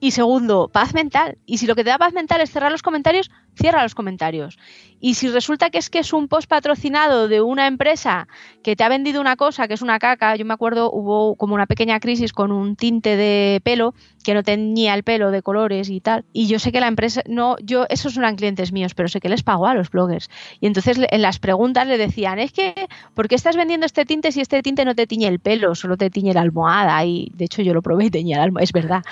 Y 0.00 0.10
segundo, 0.10 0.68
paz 0.68 0.94
mental. 0.94 1.38
Y 1.46 1.58
si 1.58 1.66
lo 1.66 1.74
que 1.74 1.82
te 1.82 1.90
da 1.90 1.98
paz 1.98 2.12
mental 2.12 2.40
es 2.40 2.50
cerrar 2.50 2.70
los 2.70 2.82
comentarios, 2.82 3.30
cierra 3.56 3.82
los 3.82 3.94
comentarios. 3.94 4.58
Y 5.00 5.14
si 5.14 5.28
resulta 5.28 5.70
que 5.70 5.78
es 5.78 5.90
que 5.90 5.98
es 5.98 6.12
un 6.12 6.26
post 6.28 6.48
patrocinado 6.48 7.28
de 7.28 7.40
una 7.40 7.66
empresa 7.66 8.28
que 8.62 8.76
te 8.76 8.84
ha 8.84 8.88
vendido 8.88 9.20
una 9.20 9.36
cosa 9.36 9.68
que 9.68 9.74
es 9.74 9.82
una 9.82 9.98
caca, 9.98 10.36
yo 10.36 10.44
me 10.44 10.54
acuerdo 10.54 10.90
hubo 10.90 11.36
como 11.36 11.54
una 11.54 11.66
pequeña 11.66 12.00
crisis 12.00 12.32
con 12.32 12.50
un 12.50 12.76
tinte 12.76 13.16
de 13.16 13.60
pelo 13.62 13.94
que 14.24 14.34
no 14.34 14.42
tenía 14.42 14.94
el 14.94 15.02
pelo 15.02 15.30
de 15.30 15.42
colores 15.42 15.90
y 15.90 16.00
tal. 16.00 16.24
Y 16.32 16.46
yo 16.46 16.58
sé 16.58 16.72
que 16.72 16.80
la 16.80 16.88
empresa, 16.88 17.22
no, 17.26 17.56
yo, 17.62 17.86
esos 17.90 18.16
no 18.16 18.22
eran 18.22 18.36
clientes 18.36 18.72
míos, 18.72 18.94
pero 18.94 19.08
sé 19.08 19.20
que 19.20 19.28
les 19.28 19.42
pagó 19.42 19.66
a 19.66 19.74
los 19.74 19.90
bloggers. 19.90 20.30
Y 20.60 20.66
entonces 20.66 20.98
en 20.98 21.22
las 21.22 21.38
preguntas 21.38 21.86
le 21.86 21.98
decían, 21.98 22.38
es 22.38 22.52
que, 22.52 22.74
¿por 23.14 23.28
qué 23.28 23.34
estás 23.34 23.56
vendiendo 23.56 23.86
este 23.86 24.04
tinte 24.04 24.32
si 24.32 24.40
este 24.40 24.62
tinte 24.62 24.84
no 24.84 24.94
te 24.94 25.06
tiñe 25.06 25.28
el 25.28 25.40
pelo, 25.40 25.74
solo 25.74 25.96
te 25.96 26.10
tiñe 26.10 26.32
la 26.32 26.40
almohada? 26.40 27.04
Y 27.04 27.30
de 27.34 27.44
hecho 27.44 27.62
yo 27.62 27.74
lo 27.74 27.82
probé 27.82 28.06
y 28.06 28.10
teñía 28.10 28.38
la 28.38 28.44
almohada, 28.44 28.64
es 28.64 28.72
verdad. 28.72 29.04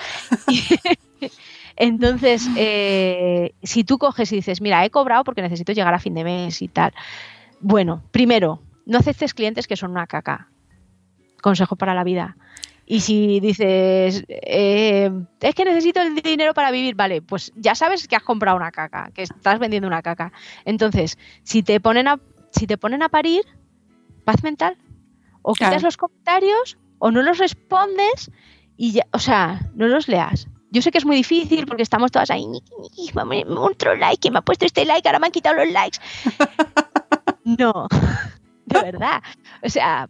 Entonces, 1.75 2.47
eh, 2.57 3.53
si 3.63 3.83
tú 3.83 3.97
coges 3.97 4.31
y 4.31 4.37
dices, 4.37 4.61
mira, 4.61 4.85
he 4.85 4.89
cobrado 4.89 5.23
porque 5.23 5.41
necesito 5.41 5.71
llegar 5.73 5.93
a 5.93 5.99
fin 5.99 6.13
de 6.13 6.23
mes 6.23 6.61
y 6.61 6.67
tal. 6.67 6.93
Bueno, 7.59 8.03
primero, 8.11 8.61
no 8.85 8.97
aceptes 8.97 9.33
clientes 9.33 9.67
que 9.67 9.75
son 9.75 9.91
una 9.91 10.07
caca. 10.07 10.49
Consejo 11.41 11.75
para 11.75 11.93
la 11.93 12.03
vida. 12.03 12.37
Y 12.87 12.99
si 12.99 13.39
dices, 13.39 14.23
eh, 14.29 15.09
es 15.41 15.55
que 15.55 15.65
necesito 15.65 16.01
el 16.01 16.13
dinero 16.15 16.53
para 16.53 16.69
vivir, 16.69 16.93
vale, 16.93 17.21
pues 17.23 17.51
ya 17.55 17.73
sabes 17.73 18.07
que 18.07 18.15
has 18.15 18.21
comprado 18.21 18.57
una 18.57 18.71
caca, 18.71 19.09
que 19.13 19.23
estás 19.23 19.57
vendiendo 19.57 19.87
una 19.87 20.03
caca. 20.03 20.31
Entonces, 20.65 21.17
si 21.43 21.63
te 21.63 21.79
ponen 21.79 22.07
a, 22.07 22.19
si 22.51 22.67
te 22.67 22.77
ponen 22.77 23.01
a 23.01 23.09
parir, 23.09 23.43
paz 24.23 24.43
mental. 24.43 24.77
O 25.41 25.53
quitas 25.53 25.69
Claro. 25.69 25.83
los 25.85 25.97
comentarios 25.97 26.77
o 26.99 27.11
no 27.11 27.21
los 27.23 27.37
respondes 27.39 28.31
y 28.77 28.93
ya, 28.93 29.07
o 29.11 29.19
sea, 29.19 29.61
no 29.73 29.87
los 29.87 30.07
leas. 30.07 30.47
Yo 30.75 30.81
sé 30.81 30.91
que 30.91 30.97
es 30.97 31.05
muy 31.05 31.15
difícil 31.15 31.65
porque 31.65 31.83
estamos 31.83 32.11
todas 32.11 32.29
ahí, 32.31 32.45
"Niki, 32.45 32.73
niki, 32.81 33.13
mami, 33.13 33.45
otro 33.47 33.95
like, 33.95 34.19
que 34.19 34.29
me 34.29 34.39
ha 34.39 34.41
puesto 34.41 34.65
este 34.65 34.83
like, 34.83 35.07
ahora 35.07 35.19
me 35.19 35.27
han 35.27 35.31
quitado 35.31 35.55
los 35.55 35.71
likes. 35.71 35.99
no, 37.45 37.87
de 38.65 38.81
verdad. 38.81 39.23
O 39.63 39.69
sea, 39.69 40.09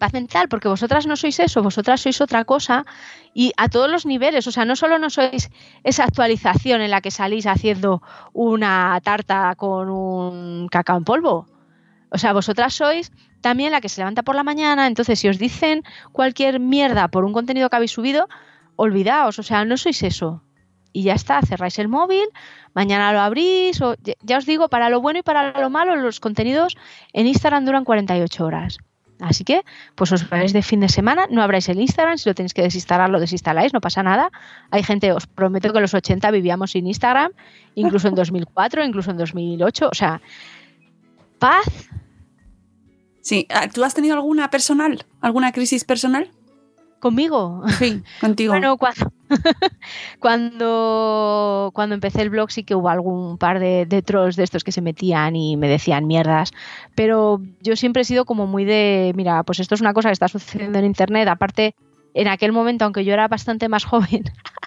paz 0.00 0.12
mental, 0.12 0.48
porque 0.48 0.66
vosotras 0.66 1.06
no 1.06 1.14
sois 1.14 1.38
eso, 1.38 1.62
vosotras 1.62 2.00
sois 2.00 2.20
otra 2.20 2.44
cosa 2.44 2.84
y 3.32 3.52
a 3.56 3.68
todos 3.68 3.88
los 3.88 4.06
niveles, 4.06 4.48
o 4.48 4.50
sea, 4.50 4.64
no 4.64 4.74
solo 4.74 4.98
no 4.98 5.08
sois 5.08 5.50
esa 5.84 6.02
actualización 6.02 6.80
en 6.80 6.90
la 6.90 7.00
que 7.00 7.12
salís 7.12 7.46
haciendo 7.46 8.02
una 8.32 9.00
tarta 9.04 9.54
con 9.54 9.88
un 9.88 10.66
cacao 10.68 10.96
en 10.96 11.04
polvo. 11.04 11.46
O 12.10 12.18
sea, 12.18 12.32
vosotras 12.32 12.74
sois 12.74 13.12
también 13.40 13.70
la 13.70 13.80
que 13.80 13.88
se 13.88 14.00
levanta 14.00 14.24
por 14.24 14.34
la 14.34 14.42
mañana, 14.42 14.88
entonces 14.88 15.20
si 15.20 15.28
os 15.28 15.38
dicen 15.38 15.84
cualquier 16.10 16.58
mierda 16.58 17.06
por 17.06 17.24
un 17.24 17.32
contenido 17.32 17.70
que 17.70 17.76
habéis 17.76 17.92
subido, 17.92 18.28
olvidaos, 18.80 19.38
o 19.38 19.42
sea, 19.42 19.64
no 19.64 19.76
sois 19.76 20.02
eso. 20.02 20.42
Y 20.92 21.04
ya 21.04 21.14
está, 21.14 21.40
cerráis 21.42 21.78
el 21.78 21.88
móvil, 21.88 22.24
mañana 22.74 23.12
lo 23.12 23.20
abrís, 23.20 23.80
o 23.80 23.94
ya- 24.24 24.38
os 24.38 24.46
digo, 24.46 24.68
para 24.68 24.88
lo 24.90 25.00
bueno 25.00 25.20
y 25.20 25.22
para 25.22 25.58
lo 25.60 25.70
malo, 25.70 25.94
los 25.96 26.18
contenidos 26.18 26.76
en 27.12 27.26
Instagram 27.26 27.64
duran 27.64 27.84
48 27.84 28.44
horas. 28.44 28.78
Así 29.20 29.44
que, 29.44 29.62
pues 29.96 30.10
os 30.12 30.28
vais 30.30 30.52
de 30.54 30.62
fin 30.62 30.80
de 30.80 30.88
semana, 30.88 31.26
no 31.30 31.42
abráis 31.42 31.68
el 31.68 31.78
Instagram, 31.78 32.16
si 32.16 32.28
lo 32.30 32.34
tenéis 32.34 32.54
que 32.54 32.62
desinstalar, 32.62 33.10
lo 33.10 33.20
desinstaláis, 33.20 33.72
no 33.74 33.80
pasa 33.82 34.02
nada. 34.02 34.30
Hay 34.70 34.82
gente, 34.82 35.12
os 35.12 35.26
prometo 35.26 35.72
que 35.74 35.80
los 35.80 35.92
80 35.92 36.30
vivíamos 36.30 36.70
sin 36.70 36.86
Instagram, 36.86 37.30
incluso 37.74 38.08
en 38.08 38.14
2004, 38.14 38.82
incluso 38.82 39.10
en 39.10 39.18
2008, 39.18 39.88
o 39.92 39.94
sea, 39.94 40.20
paz, 41.38 41.66
Sí, 43.22 43.46
ah, 43.50 43.68
¿tú 43.68 43.84
has 43.84 43.92
tenido 43.94 44.14
alguna 44.14 44.48
personal? 44.48 45.04
¿Alguna 45.20 45.52
crisis 45.52 45.84
personal? 45.84 46.30
Conmigo. 47.00 47.62
Sí, 47.78 48.02
contigo. 48.20 48.52
Bueno, 48.52 48.76
cuando, 48.76 49.12
cuando, 50.20 51.70
cuando 51.74 51.94
empecé 51.94 52.22
el 52.22 52.30
blog 52.30 52.50
sí 52.50 52.62
que 52.62 52.74
hubo 52.74 52.88
algún 52.88 53.38
par 53.38 53.58
de, 53.58 53.86
de 53.86 54.02
trolls 54.02 54.36
de 54.36 54.44
estos 54.44 54.62
que 54.62 54.72
se 54.72 54.82
metían 54.82 55.34
y 55.34 55.56
me 55.56 55.68
decían 55.68 56.06
mierdas, 56.06 56.52
pero 56.94 57.40
yo 57.60 57.74
siempre 57.74 58.02
he 58.02 58.04
sido 58.04 58.24
como 58.24 58.46
muy 58.46 58.64
de, 58.64 59.12
mira, 59.16 59.42
pues 59.42 59.58
esto 59.58 59.74
es 59.74 59.80
una 59.80 59.94
cosa 59.94 60.10
que 60.10 60.14
está 60.14 60.28
sucediendo 60.28 60.78
en 60.78 60.84
Internet, 60.84 61.26
aparte 61.28 61.74
en 62.14 62.28
aquel 62.28 62.52
momento, 62.52 62.84
aunque 62.84 63.04
yo 63.04 63.12
era 63.12 63.28
bastante 63.28 63.68
más 63.68 63.84
joven, 63.84 64.24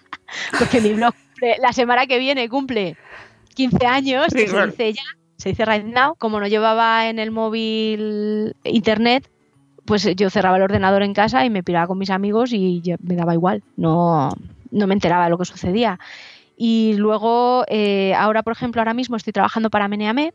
porque 0.60 0.82
mi 0.82 0.94
blog 0.94 1.14
la 1.60 1.74
semana 1.74 2.08
que 2.08 2.20
viene 2.20 2.50
cumple 2.50 2.98
15 3.56 3.86
años, 3.86 4.28
Sí, 4.30 4.38
que 4.38 4.48
se 4.48 4.66
dice 4.66 4.94
ya, 4.94 5.04
se 5.38 5.50
dice 5.50 5.66
right 5.66 5.86
now, 5.86 6.16
como 6.16 6.40
no 6.40 6.48
llevaba 6.48 7.10
en 7.10 7.20
el 7.20 7.32
móvil 7.32 8.56
Internet, 8.64 9.30
pues 9.86 10.08
yo 10.16 10.30
cerraba 10.30 10.58
el 10.58 10.64
ordenador 10.64 11.04
en 11.04 11.14
casa 11.14 11.46
y 11.46 11.50
me 11.50 11.64
piraba 11.64 11.88
con 11.88 11.98
mis 11.98 12.10
amigos 12.10 12.54
y 12.54 12.82
me 13.02 13.16
daba 13.16 13.34
igual, 13.34 13.64
no, 13.76 14.30
no 14.72 14.88
me 14.88 14.94
enteraba 14.94 15.26
de 15.26 15.30
lo 15.30 15.38
que 15.38 15.46
sucedía. 15.46 16.00
Y 16.56 16.94
luego, 16.98 17.66
eh, 17.68 18.14
ahora, 18.16 18.44
por 18.44 18.54
ejemplo, 18.54 18.80
ahora 18.82 18.94
mismo 18.94 19.16
estoy 19.18 19.34
trabajando 19.34 19.70
para 19.70 19.88
Meneame, 19.88 20.34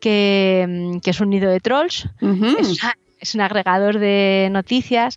que, 0.00 0.66
mm, 0.68 0.98
que 1.00 1.10
es 1.10 1.20
un 1.20 1.30
nido 1.30 1.50
de 1.50 1.60
trolls, 1.60 2.08
Ujú. 2.20 2.56
es, 2.58 2.82
una- 2.82 2.94
es 3.20 3.34
un 3.34 3.40
agregador 3.40 3.98
de 3.98 4.48
noticias. 4.50 5.16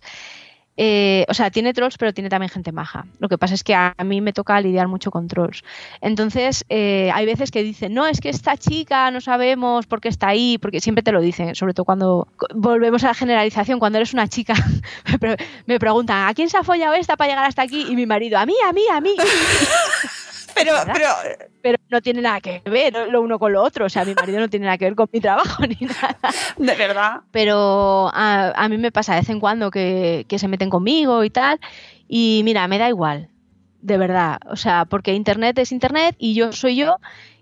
Eh, 0.80 1.26
o 1.28 1.34
sea, 1.34 1.50
tiene 1.50 1.72
trolls, 1.72 1.98
pero 1.98 2.14
tiene 2.14 2.30
también 2.30 2.50
gente 2.50 2.70
maja. 2.70 3.04
Lo 3.18 3.28
que 3.28 3.36
pasa 3.36 3.54
es 3.54 3.64
que 3.64 3.74
a 3.74 3.94
mí 4.04 4.20
me 4.20 4.32
toca 4.32 4.60
lidiar 4.60 4.86
mucho 4.86 5.10
con 5.10 5.26
trolls. 5.26 5.64
Entonces, 6.00 6.64
eh, 6.68 7.10
hay 7.12 7.26
veces 7.26 7.50
que 7.50 7.64
dicen, 7.64 7.94
no, 7.94 8.06
es 8.06 8.20
que 8.20 8.28
esta 8.28 8.56
chica 8.56 9.10
no 9.10 9.20
sabemos 9.20 9.86
por 9.86 10.00
qué 10.00 10.08
está 10.08 10.28
ahí, 10.28 10.56
porque 10.56 10.80
siempre 10.80 11.02
te 11.02 11.10
lo 11.10 11.20
dicen, 11.20 11.56
sobre 11.56 11.74
todo 11.74 11.84
cuando 11.84 12.28
volvemos 12.54 13.02
a 13.02 13.08
la 13.08 13.14
generalización, 13.14 13.80
cuando 13.80 13.98
eres 13.98 14.14
una 14.14 14.28
chica, 14.28 14.54
me, 15.20 15.36
me 15.66 15.78
preguntan, 15.80 16.28
¿a 16.28 16.34
quién 16.34 16.48
se 16.48 16.56
ha 16.56 16.62
follado 16.62 16.94
esta 16.94 17.16
para 17.16 17.30
llegar 17.30 17.44
hasta 17.44 17.62
aquí? 17.62 17.84
Y 17.88 17.96
mi 17.96 18.06
marido, 18.06 18.38
a 18.38 18.46
mí, 18.46 18.54
a 18.64 18.72
mí, 18.72 18.82
a 18.88 19.00
mí. 19.00 19.16
Pero, 20.58 20.72
pero, 20.92 21.08
Pero 21.62 21.78
no 21.88 22.00
tiene 22.00 22.20
nada 22.20 22.40
que 22.40 22.62
ver 22.64 22.92
lo 23.10 23.22
uno 23.22 23.38
con 23.38 23.52
lo 23.52 23.62
otro. 23.62 23.86
O 23.86 23.88
sea, 23.88 24.04
mi 24.04 24.14
marido 24.14 24.40
no 24.40 24.48
tiene 24.48 24.66
nada 24.66 24.78
que 24.78 24.86
ver 24.86 24.94
con 24.94 25.08
mi 25.12 25.20
trabajo 25.20 25.62
ni 25.66 25.86
nada. 25.86 26.18
de 26.56 26.74
verdad. 26.74 27.20
pero 27.30 28.10
a, 28.12 28.52
a 28.54 28.68
mí 28.68 28.78
me 28.78 28.92
pasa 28.92 29.14
de 29.14 29.20
vez 29.20 29.30
en 29.30 29.40
cuando 29.40 29.70
que, 29.70 30.26
que 30.28 30.38
se 30.38 30.48
meten 30.48 30.70
conmigo 30.70 31.24
y 31.24 31.30
tal. 31.30 31.60
Y 32.08 32.42
mira, 32.44 32.66
me 32.68 32.78
da 32.78 32.88
igual, 32.88 33.28
de 33.80 33.98
verdad. 33.98 34.38
O 34.46 34.56
sea, 34.56 34.84
porque 34.84 35.14
Internet 35.14 35.58
es 35.58 35.72
Internet 35.72 36.16
y 36.18 36.34
yo 36.34 36.52
soy 36.52 36.76
yo 36.76 36.96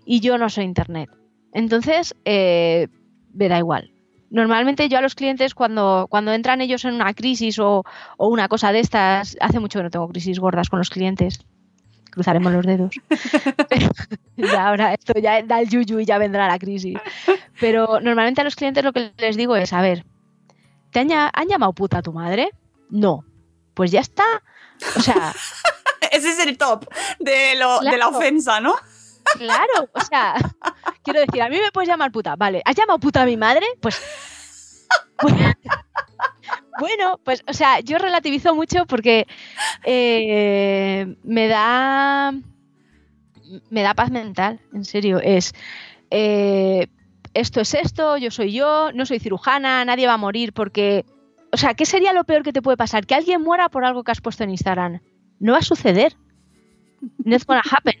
y 0.05 0.19
yo 0.19 0.37
no 0.37 0.49
soy 0.49 0.65
Internet. 0.65 1.09
Entonces, 1.53 2.15
eh, 2.25 2.87
me 3.33 3.47
da 3.47 3.57
igual. 3.57 3.91
Normalmente 4.29 4.89
yo 4.89 4.97
a 4.97 5.01
los 5.01 5.15
clientes 5.15 5.55
cuando, 5.55 6.07
cuando 6.09 6.33
entran 6.33 6.59
ellos 6.59 6.83
en 6.83 6.95
una 6.95 7.13
crisis 7.13 7.59
o, 7.59 7.83
o 8.17 8.27
una 8.27 8.49
cosa 8.49 8.73
de 8.73 8.81
estas, 8.81 9.37
hace 9.39 9.59
mucho 9.59 9.79
que 9.79 9.83
no 9.83 9.89
tengo 9.89 10.09
crisis 10.09 10.39
gordas 10.39 10.69
con 10.69 10.79
los 10.79 10.89
clientes, 10.89 11.39
cruzaremos 12.17 12.51
los 12.51 12.65
dedos. 12.65 12.91
Pero 13.69 13.89
ya 14.37 14.67
ahora 14.67 14.93
esto 14.93 15.13
ya 15.19 15.41
da 15.43 15.59
el 15.61 15.69
yuyu 15.69 15.99
y 15.99 16.05
ya 16.05 16.17
vendrá 16.17 16.47
la 16.47 16.57
crisis. 16.59 16.97
Pero 17.59 17.99
normalmente 18.01 18.41
a 18.41 18.43
los 18.43 18.55
clientes 18.55 18.83
lo 18.83 18.91
que 18.91 19.13
les 19.17 19.37
digo 19.37 19.55
es, 19.55 19.71
a 19.73 19.81
ver, 19.81 20.03
¿te 20.91 20.99
han, 20.99 21.09
lla- 21.09 21.29
han 21.33 21.47
llamado 21.47 21.73
puta 21.73 21.99
a 21.99 22.01
tu 22.01 22.11
madre? 22.13 22.51
No. 22.89 23.23
Pues 23.73 23.91
ya 23.91 23.99
está. 24.01 24.25
O 24.97 24.99
sea, 25.01 25.33
Ese 26.11 26.29
es 26.31 26.39
el 26.39 26.57
top 26.57 26.85
de, 27.19 27.55
lo, 27.57 27.79
de 27.79 27.97
la 27.97 28.07
ofensa, 28.07 28.59
¿no? 28.59 28.75
claro, 29.37 29.89
o 29.93 29.99
sea, 30.01 30.35
quiero 31.03 31.19
decir, 31.19 31.41
a 31.41 31.49
mí 31.49 31.59
me 31.59 31.69
puedes 31.71 31.89
llamar 31.89 32.11
puta, 32.13 32.35
vale, 32.37 32.61
¿has 32.63 32.75
llamado 32.75 32.97
puta 32.97 33.23
a 33.23 33.25
mi 33.25 33.35
madre? 33.35 33.65
Pues 33.81 34.01
bueno, 35.21 35.51
bueno, 36.79 37.19
pues, 37.23 37.43
o 37.47 37.53
sea, 37.53 37.79
yo 37.79 37.97
relativizo 37.97 38.55
mucho 38.55 38.85
porque 38.85 39.27
eh, 39.83 41.15
me 41.23 41.47
da 41.47 42.33
me 43.69 43.81
da 43.81 43.93
paz 43.93 44.11
mental, 44.11 44.59
en 44.73 44.85
serio, 44.85 45.19
es 45.21 45.53
eh, 46.11 46.87
esto 47.33 47.61
es 47.61 47.73
esto, 47.73 48.17
yo 48.17 48.31
soy 48.31 48.51
yo, 48.51 48.91
no 48.93 49.05
soy 49.05 49.19
cirujana, 49.19 49.85
nadie 49.85 50.07
va 50.07 50.13
a 50.13 50.17
morir 50.17 50.53
porque, 50.53 51.05
o 51.51 51.57
sea, 51.57 51.73
¿qué 51.73 51.85
sería 51.85 52.13
lo 52.13 52.23
peor 52.23 52.43
que 52.43 52.53
te 52.53 52.61
puede 52.61 52.77
pasar? 52.77 53.05
Que 53.05 53.15
alguien 53.15 53.41
muera 53.41 53.69
por 53.69 53.85
algo 53.85 54.03
que 54.03 54.11
has 54.11 54.21
puesto 54.21 54.43
en 54.43 54.49
Instagram. 54.51 54.99
No 55.39 55.53
va 55.53 55.59
a 55.59 55.61
suceder. 55.61 56.15
Not 57.23 57.45
gonna 57.45 57.61
happen. 57.69 57.95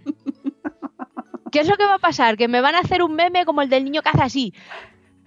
¿Qué 1.51 1.59
es 1.59 1.67
lo 1.67 1.77
que 1.77 1.85
va 1.85 1.95
a 1.95 1.99
pasar? 1.99 2.35
Que 2.35 2.47
me 2.47 2.61
van 2.61 2.75
a 2.75 2.79
hacer 2.79 3.03
un 3.03 3.15
meme 3.15 3.45
como 3.45 3.61
el 3.61 3.69
del 3.69 3.83
niño 3.85 4.01
que 4.01 4.09
hace 4.09 4.23
así. 4.23 4.53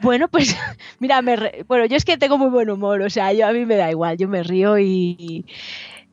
Bueno, 0.02 0.28
pues 0.28 0.56
mira, 0.98 1.22
me 1.22 1.36
re- 1.36 1.64
bueno, 1.68 1.84
yo 1.86 1.96
es 1.96 2.04
que 2.04 2.16
tengo 2.18 2.38
muy 2.38 2.48
buen 2.50 2.70
humor, 2.70 3.02
o 3.02 3.10
sea, 3.10 3.32
yo 3.32 3.46
a 3.46 3.52
mí 3.52 3.64
me 3.66 3.76
da 3.76 3.90
igual, 3.90 4.16
yo 4.16 4.28
me 4.28 4.42
río 4.42 4.78
y, 4.78 5.44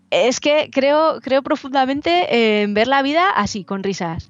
es 0.09 0.39
que 0.39 0.69
creo, 0.71 1.19
creo 1.21 1.41
profundamente 1.41 2.61
en 2.63 2.73
ver 2.73 2.88
la 2.88 3.01
vida 3.01 3.29
así, 3.31 3.63
con 3.63 3.83
risas. 3.83 4.29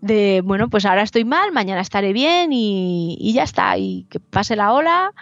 De, 0.00 0.42
bueno, 0.44 0.68
pues 0.68 0.84
ahora 0.84 1.02
estoy 1.02 1.24
mal, 1.24 1.50
mañana 1.52 1.80
estaré 1.80 2.12
bien 2.12 2.52
y, 2.52 3.16
y 3.18 3.32
ya 3.32 3.42
está, 3.44 3.78
y 3.78 4.04
que 4.10 4.20
pase 4.20 4.54
la 4.54 4.72
ola. 4.72 5.12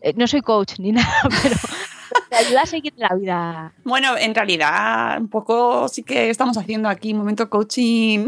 Eh, 0.00 0.14
no 0.16 0.28
soy 0.28 0.42
coach 0.42 0.74
ni 0.78 0.92
nada, 0.92 1.12
pero 1.42 1.56
te 2.30 2.36
ayuda 2.36 2.62
a 2.62 2.66
seguir 2.66 2.92
la 2.96 3.08
vida. 3.16 3.72
Bueno, 3.82 4.16
en 4.16 4.32
realidad, 4.32 5.18
un 5.18 5.26
poco 5.28 5.88
sí 5.88 6.04
que 6.04 6.30
estamos 6.30 6.56
haciendo 6.56 6.88
aquí 6.88 7.12
momento 7.14 7.50
coaching. 7.50 8.26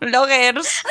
Bloggers. 0.00 0.82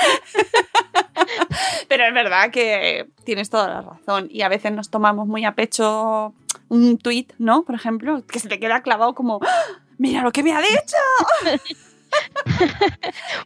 Pero 1.88 2.06
es 2.06 2.14
verdad 2.14 2.52
que 2.52 3.08
tienes 3.24 3.50
toda 3.50 3.68
la 3.68 3.82
razón. 3.82 4.28
Y 4.32 4.42
a 4.42 4.50
veces 4.50 4.72
nos 4.72 4.90
tomamos 4.90 5.28
muy 5.28 5.46
a 5.46 5.56
pecho 5.56 6.34
un 6.68 6.98
tweet, 6.98 7.28
¿no? 7.38 7.64
Por 7.64 7.76
ejemplo, 7.76 8.26
que 8.26 8.40
se 8.40 8.48
te 8.48 8.60
queda 8.60 8.82
clavado 8.82 9.14
como, 9.16 9.40
¡Ah! 9.44 9.82
mira 9.98 10.22
lo 10.22 10.32
que 10.32 10.44
me 10.44 10.54
ha 10.54 10.62
dicho. 10.62 10.98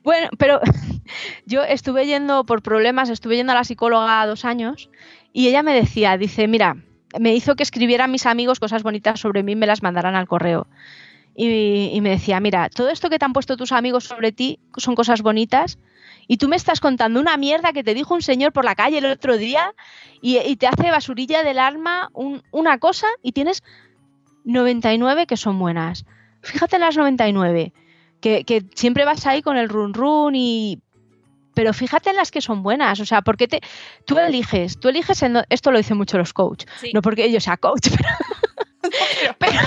Bueno, 0.04 0.30
pero 0.38 0.62
yo 1.46 1.64
estuve 1.64 2.06
yendo 2.06 2.46
por 2.46 2.62
problemas, 2.62 3.10
estuve 3.10 3.36
yendo 3.36 3.52
a 3.52 3.56
la 3.56 3.66
psicóloga 3.66 4.26
dos 4.26 4.46
años 4.46 4.90
y 5.34 5.50
ella 5.50 5.64
me 5.64 5.74
decía, 5.74 6.18
dice, 6.18 6.48
mira, 6.48 6.78
me 7.20 7.36
hizo 7.36 7.58
que 7.58 7.64
escribiera 7.64 8.06
a 8.06 8.08
mis 8.08 8.26
amigos 8.26 8.62
cosas 8.62 8.84
bonitas 8.84 9.20
sobre 9.20 9.44
mí 9.44 9.52
y 9.52 9.56
me 9.58 9.68
las 9.68 9.84
mandaran 9.84 10.16
al 10.16 10.30
correo. 10.30 10.68
Y, 11.36 11.90
y 11.94 12.00
me 12.00 12.10
decía, 12.10 12.40
mira, 12.40 12.70
todo 12.70 12.90
esto 12.90 13.10
que 13.10 13.20
te 13.20 13.26
han 13.26 13.34
puesto 13.34 13.58
tus 13.58 13.74
amigos 13.74 14.06
sobre 14.06 14.32
ti 14.32 14.60
son 14.78 14.96
cosas 14.96 15.22
bonitas 15.22 15.78
y 16.28 16.38
tú 16.38 16.48
me 16.48 16.56
estás 16.56 16.80
contando 16.80 17.20
una 17.20 17.38
mierda 17.38 17.74
que 17.74 17.84
te 17.84 17.94
dijo 17.94 18.14
un 18.14 18.22
señor 18.22 18.52
por 18.54 18.66
la 18.66 18.76
calle 18.76 18.98
el 19.00 19.06
otro 19.06 19.38
día 19.38 19.74
y, 20.22 20.38
y 20.40 20.56
te 20.56 20.68
hace 20.68 20.90
basurilla 20.92 21.44
del 21.44 21.60
alma 21.60 22.10
un- 22.14 22.42
una 22.52 22.78
cosa 22.80 23.08
y 23.22 23.32
tienes 23.34 23.64
99 24.46 25.26
que 25.28 25.38
son 25.38 25.60
buenas. 25.60 26.06
Fíjate 26.42 26.76
en 26.76 26.82
las 26.82 26.98
99 26.98 27.74
que, 28.22 28.44
que 28.44 28.64
siempre 28.76 29.06
vas 29.06 29.26
ahí 29.28 29.42
con 29.42 29.58
el 29.58 29.70
run 29.70 29.94
run 29.94 30.36
y 30.36 30.80
pero 31.56 31.72
fíjate 31.72 32.10
en 32.10 32.16
las 32.16 32.32
que 32.32 32.42
son 32.42 32.64
buenas, 32.64 33.00
o 33.00 33.06
sea, 33.06 33.22
porque 33.22 33.48
te 33.48 33.62
tú 34.06 34.18
eliges, 34.18 34.80
tú 34.80 34.90
eliges 34.90 35.22
en 35.22 35.44
esto 35.50 35.72
lo 35.72 35.78
dicen 35.78 35.98
mucho 35.98 36.18
los 36.18 36.34
coach, 36.34 36.66
Sí. 36.82 36.92
no 36.94 37.02
porque 37.04 37.32
yo 37.32 37.40
sea 37.40 37.58
coach, 37.58 37.90
pero, 38.82 38.90
pero 39.40 39.60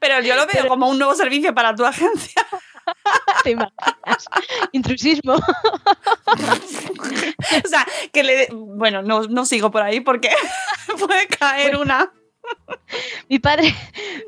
Pero 0.00 0.20
yo 0.22 0.36
lo 0.36 0.46
veo 0.46 0.68
como 0.68 0.88
un 0.88 0.98
nuevo 0.98 1.14
servicio 1.14 1.54
para 1.54 1.74
tu 1.74 1.84
agencia. 1.84 2.44
te 3.44 3.50
imaginas, 3.50 4.26
intrusismo. 4.72 5.34
o 7.64 7.68
sea, 7.68 7.86
que 8.12 8.22
le... 8.22 8.48
Bueno, 8.52 9.02
no, 9.02 9.22
no 9.22 9.44
sigo 9.44 9.70
por 9.70 9.82
ahí 9.82 10.00
porque 10.00 10.30
puede 10.98 11.26
caer 11.28 11.76
una... 11.76 12.10
mi 13.28 13.38
padre, 13.38 13.74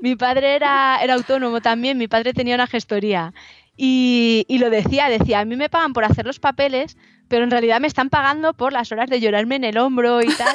mi 0.00 0.16
padre 0.16 0.54
era, 0.54 0.98
era 1.02 1.14
autónomo 1.14 1.60
también, 1.60 1.98
mi 1.98 2.08
padre 2.08 2.32
tenía 2.32 2.54
una 2.54 2.66
gestoría. 2.66 3.32
Y, 3.76 4.44
y, 4.48 4.58
lo 4.58 4.70
decía, 4.70 5.08
decía, 5.08 5.40
a 5.40 5.44
mí 5.44 5.56
me 5.56 5.68
pagan 5.68 5.92
por 5.94 6.04
hacer 6.04 6.24
los 6.24 6.38
papeles, 6.38 6.96
pero 7.28 7.42
en 7.42 7.50
realidad 7.50 7.80
me 7.80 7.88
están 7.88 8.08
pagando 8.08 8.54
por 8.54 8.72
las 8.72 8.92
horas 8.92 9.10
de 9.10 9.18
llorarme 9.20 9.56
en 9.56 9.64
el 9.64 9.78
hombro 9.78 10.22
y 10.22 10.32
tal. 10.34 10.54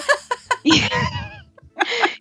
y, 0.64 0.82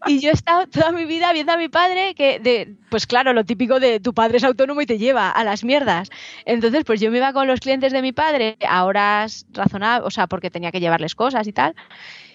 y 0.07 0.21
yo 0.21 0.31
he 0.31 0.33
estado 0.33 0.67
toda 0.67 0.93
mi 0.93 1.05
vida 1.05 1.33
viendo 1.33 1.53
a 1.53 1.57
mi 1.57 1.69
padre 1.69 2.15
que, 2.15 2.39
de, 2.39 2.77
pues 2.91 3.07
claro, 3.07 3.33
lo 3.33 3.45
típico 3.45 3.81
de 3.81 4.01
tu 4.01 4.15
padre 4.15 4.39
es 4.39 4.45
autónomo 4.45 4.81
y 4.81 4.87
te 4.87 4.99
lleva 4.99 5.31
a 5.31 5.45
las 5.45 5.65
mierdas. 5.65 6.11
Entonces, 6.45 6.85
pues 6.85 7.01
yo 7.01 7.11
me 7.11 7.19
iba 7.19 7.33
con 7.33 7.47
los 7.47 7.61
clientes 7.61 7.93
de 7.93 8.03
mi 8.03 8.13
padre 8.13 8.57
a 8.67 8.85
horas 8.85 9.47
razonables, 9.53 10.07
o 10.07 10.11
sea, 10.11 10.27
porque 10.27 10.51
tenía 10.51 10.73
que 10.73 10.81
llevarles 10.81 11.15
cosas 11.15 11.47
y 11.47 11.53
tal. 11.53 11.75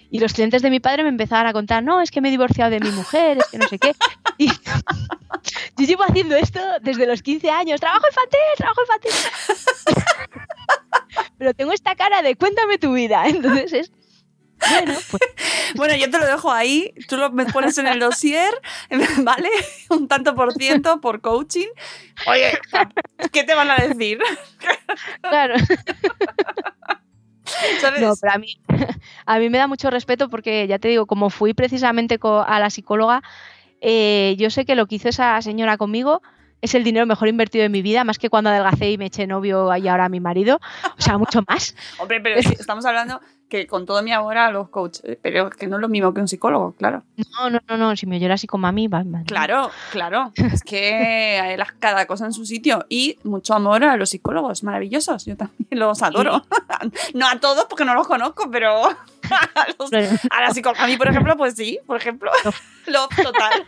Y 0.10 0.20
los 0.20 0.34
clientes 0.34 0.62
de 0.62 0.70
mi 0.70 0.80
padre 0.80 1.02
me 1.02 1.10
empezaban 1.10 1.48
a 1.48 1.54
contar, 1.54 1.84
no, 1.84 2.00
es 2.00 2.12
que 2.12 2.22
me 2.22 2.28
he 2.28 2.32
divorciado 2.32 2.70
de 2.70 2.80
mi 2.80 2.92
mujer, 2.92 3.40
es 3.40 3.48
que 3.48 3.58
no 3.58 3.68
sé 3.68 3.80
qué. 3.80 3.96
Y 4.38 4.48
yo 5.78 5.86
llevo 5.86 6.04
haciendo 6.04 6.36
esto 6.36 6.60
desde 6.82 7.06
los 7.06 7.22
15 7.22 7.50
años, 7.52 7.80
trabajo 7.80 8.06
infantil, 8.08 8.40
trabajo 8.58 8.82
infantil. 8.82 9.12
Pero 11.38 11.54
tengo 11.54 11.72
esta 11.72 11.96
cara 11.96 12.22
de 12.22 12.36
cuéntame 12.36 12.78
tu 12.78 12.94
vida. 12.94 13.28
Entonces 13.28 13.74
es, 13.74 13.92
bueno, 14.70 14.94
pues... 15.10 15.22
bueno, 15.76 15.96
yo 15.96 16.10
te 16.10 16.18
lo 16.18 16.26
dejo 16.26 16.52
ahí, 16.52 16.94
tú 17.08 17.18
lo 17.18 17.32
me 17.32 17.46
pones 17.46 17.78
en 17.78 17.88
el 17.88 18.00
dossier, 18.00 18.54
¿vale? 19.24 19.50
Un 19.90 20.08
tanto 20.08 20.36
por 20.36 20.54
ciento 20.54 21.02
por 21.02 21.22
coaching. 21.22 21.68
Oye, 22.28 22.60
¿qué 23.32 23.44
te 23.44 23.54
van 23.54 23.72
a 23.72 23.78
decir? 23.78 24.20
Claro. 25.22 25.56
¿Sabes? 27.82 28.02
No, 28.02 28.14
pero 28.20 28.34
a 28.34 28.38
mí, 28.38 28.58
a 29.26 29.40
mí 29.40 29.50
me 29.50 29.58
da 29.58 29.68
mucho 29.68 29.90
respeto 29.90 30.30
porque, 30.30 30.66
ya 30.68 30.80
te 30.80 30.88
digo, 30.88 31.06
como 31.06 31.30
fui 31.30 31.54
precisamente 31.54 32.18
a 32.24 32.60
la 32.60 32.70
psicóloga, 32.70 33.22
eh, 33.82 34.36
yo 34.38 34.50
sé 34.50 34.66
que 34.66 34.76
lo 34.76 34.88
que 34.88 34.96
hizo 34.96 35.10
esa 35.10 35.42
señora 35.42 35.78
conmigo 35.78 36.22
es 36.62 36.74
el 36.76 36.86
dinero 36.86 37.06
mejor 37.06 37.28
invertido 37.28 37.66
en 37.66 37.74
mi 37.74 37.82
vida, 37.82 38.06
más 38.06 38.18
que 38.18 38.30
cuando 38.30 38.50
adelgacé 38.50 38.90
y 38.90 38.98
me 38.98 39.08
eché 39.08 39.28
novio 39.28 39.76
y 39.76 39.88
ahora 39.90 40.08
mi 40.08 40.22
marido. 40.22 40.62
O 40.98 41.02
sea, 41.02 41.18
mucho 41.18 41.44
más. 41.46 41.76
Hombre, 42.00 42.22
pero 42.22 42.40
estamos 42.40 42.86
hablando 42.86 43.20
que 43.54 43.68
con 43.68 43.86
todo 43.86 44.02
mi 44.02 44.12
amor 44.12 44.36
a 44.36 44.50
los 44.50 44.70
coaches, 44.70 45.04
eh, 45.06 45.20
pero 45.22 45.52
que 45.52 45.68
no 45.68 45.76
es 45.76 45.82
lo 45.82 45.88
mismo 45.88 46.12
que 46.12 46.22
un 46.22 46.28
psicólogo, 46.28 46.72
claro. 46.72 47.04
No, 47.38 47.52
no, 47.52 47.60
no, 47.68 47.78
no. 47.78 47.96
si 47.96 48.08
me 48.08 48.20
llora 48.20 48.34
así 48.34 48.48
como 48.48 48.66
a 48.66 48.72
mí, 48.72 48.88
va, 48.88 49.04
Claro, 49.28 49.70
claro. 49.92 50.32
Es 50.36 50.64
que 50.64 51.40
hay 51.40 51.56
cada 51.78 52.08
cosa 52.08 52.26
en 52.26 52.34
su 52.34 52.48
sitio 52.48 52.84
y 52.90 53.20
mucho 53.24 53.54
amor 53.54 53.84
a 53.84 53.96
los 53.96 54.10
psicólogos, 54.10 54.64
maravillosos. 54.64 55.26
Yo 55.26 55.38
también 55.38 55.68
los 55.70 56.02
adoro. 56.02 56.44
no 57.14 57.28
a 57.28 57.40
todos 57.40 57.66
porque 57.66 57.86
no 57.86 57.94
los 57.94 58.08
conozco, 58.08 58.50
pero 58.50 58.86
a, 58.88 59.68
los, 59.78 59.94
a 59.94 60.42
la 60.42 60.52
psicóloga. 60.52 60.84
A 60.84 60.88
mí, 60.88 60.98
por 60.98 61.10
ejemplo, 61.10 61.38
pues 61.38 61.54
sí, 61.54 61.78
por 61.86 61.98
ejemplo, 61.98 62.32
lo 62.88 63.08
total. 63.10 63.66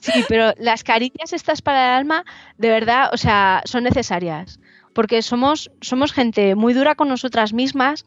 sí, 0.00 0.24
pero 0.28 0.52
las 0.58 0.82
caricias 0.82 1.32
estas 1.32 1.62
para 1.62 1.92
el 1.92 1.98
alma, 2.00 2.24
de 2.58 2.70
verdad, 2.70 3.10
o 3.12 3.16
sea, 3.16 3.62
son 3.66 3.84
necesarias 3.84 4.58
porque 4.92 5.22
somos, 5.22 5.70
somos 5.80 6.12
gente 6.12 6.54
muy 6.54 6.74
dura 6.74 6.94
con 6.94 7.08
nosotras 7.08 7.52
mismas. 7.52 8.04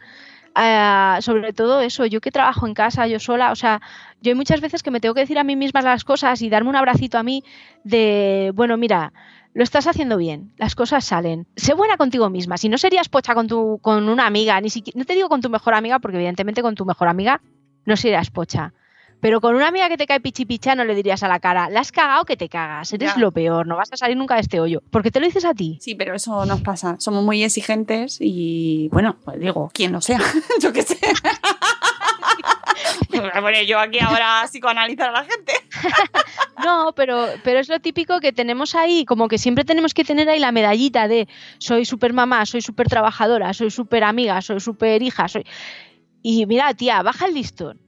Uh, 0.56 1.20
sobre 1.22 1.52
todo 1.52 1.82
eso, 1.82 2.06
yo 2.06 2.22
que 2.22 2.30
trabajo 2.30 2.68
en 2.68 2.76
casa, 2.76 3.08
yo 3.08 3.20
sola, 3.20 3.52
o 3.52 3.56
sea, 3.56 3.82
yo 4.22 4.30
hay 4.30 4.36
muchas 4.36 4.62
veces 4.62 4.84
que 4.84 4.92
me 4.92 5.00
tengo 5.00 5.16
que 5.16 5.22
decir 5.22 5.40
a 5.40 5.44
mí 5.44 5.56
misma 5.56 5.82
las 5.82 6.04
cosas 6.04 6.44
y 6.44 6.50
darme 6.50 6.70
un 6.70 6.76
abracito 6.76 7.18
a 7.18 7.24
mí 7.24 7.44
de, 7.84 8.52
bueno, 8.54 8.78
mira, 8.78 9.14
lo 9.56 9.64
estás 9.64 9.88
haciendo 9.88 10.18
bien, 10.18 10.54
las 10.58 10.76
cosas 10.76 11.06
salen. 11.06 11.48
Sé 11.56 11.74
buena 11.74 11.98
contigo 11.98 12.30
misma. 12.30 12.58
Si 12.58 12.70
no 12.70 12.78
serías 12.78 13.10
pocha 13.10 13.34
con 13.34 13.48
tu, 13.48 13.80
con 13.82 14.10
una 14.10 14.28
amiga, 14.28 14.62
ni 14.62 14.70
siquiera, 14.70 15.00
no 15.00 15.06
te 15.06 15.14
digo 15.14 15.28
con 15.28 15.42
tu 15.42 15.50
mejor 15.50 15.74
amiga, 15.74 16.00
porque 16.00 16.18
evidentemente 16.18 16.62
con 16.62 16.76
tu 16.76 16.86
mejor 16.86 17.08
amiga 17.08 17.42
no 17.86 17.98
serías 17.98 18.30
pocha. 18.30 18.74
Pero 19.24 19.40
con 19.40 19.56
una 19.56 19.70
amiga 19.70 19.88
que 19.88 19.96
te 19.96 20.06
cae 20.06 20.20
pichipicha 20.20 20.76
no 20.76 20.84
le 20.84 20.96
dirías 20.96 21.24
a 21.24 21.30
la 21.30 21.40
cara, 21.40 21.70
la 21.70 21.80
has 21.80 21.94
cagado 21.94 22.26
que 22.26 22.36
te 22.36 22.50
cagas, 22.50 22.92
eres 22.92 23.16
lo 23.16 23.32
peor, 23.32 23.66
no 23.66 23.78
vas 23.78 23.88
a 23.94 23.96
salir 23.96 24.18
nunca 24.18 24.36
de 24.36 24.42
este 24.42 24.60
hoyo. 24.60 24.84
Porque 24.92 25.12
te 25.12 25.22
lo 25.22 25.26
dices 25.26 25.46
a 25.46 25.54
ti. 25.54 25.78
Sí, 25.80 25.96
pero 25.96 26.14
eso 26.14 26.46
nos 26.46 26.60
pasa. 26.60 26.98
Somos 27.00 27.24
muy 27.24 27.42
exigentes 27.42 28.18
y, 28.20 28.90
bueno, 28.92 29.16
pues 29.24 29.40
digo, 29.40 29.72
quien 29.74 29.94
no 29.94 30.02
sea, 30.02 30.20
yo 30.62 30.74
qué 30.74 30.82
sé. 30.82 31.00
bueno, 33.42 33.62
yo 33.66 33.80
aquí 33.80 34.00
ahora 34.02 34.46
psicoanalizar 34.46 35.08
a 35.08 35.14
la 35.14 35.24
gente. 35.24 35.54
no, 36.66 36.92
pero, 36.94 37.28
pero 37.46 37.62
es 37.62 37.70
lo 37.70 37.80
típico 37.80 38.20
que 38.20 38.34
tenemos 38.34 38.76
ahí, 38.76 39.06
como 39.06 39.30
que 39.30 39.38
siempre 39.38 39.64
tenemos 39.64 39.94
que 39.94 40.04
tener 40.04 40.28
ahí 40.28 40.40
la 40.40 40.52
medallita 40.52 41.08
de 41.08 41.30
soy 41.60 41.86
súper 41.86 42.12
mamá, 42.12 42.46
soy 42.46 42.62
súper 42.62 42.90
trabajadora, 42.90 43.54
soy 43.54 43.72
súper 43.72 44.04
amiga, 44.04 44.42
soy 44.42 44.60
súper 44.60 45.02
hija, 45.02 45.30
soy... 45.30 45.46
Y 46.22 46.46
mira, 46.46 46.74
tía, 46.74 47.02
baja 47.04 47.28
el 47.28 47.36
listón 47.36 47.80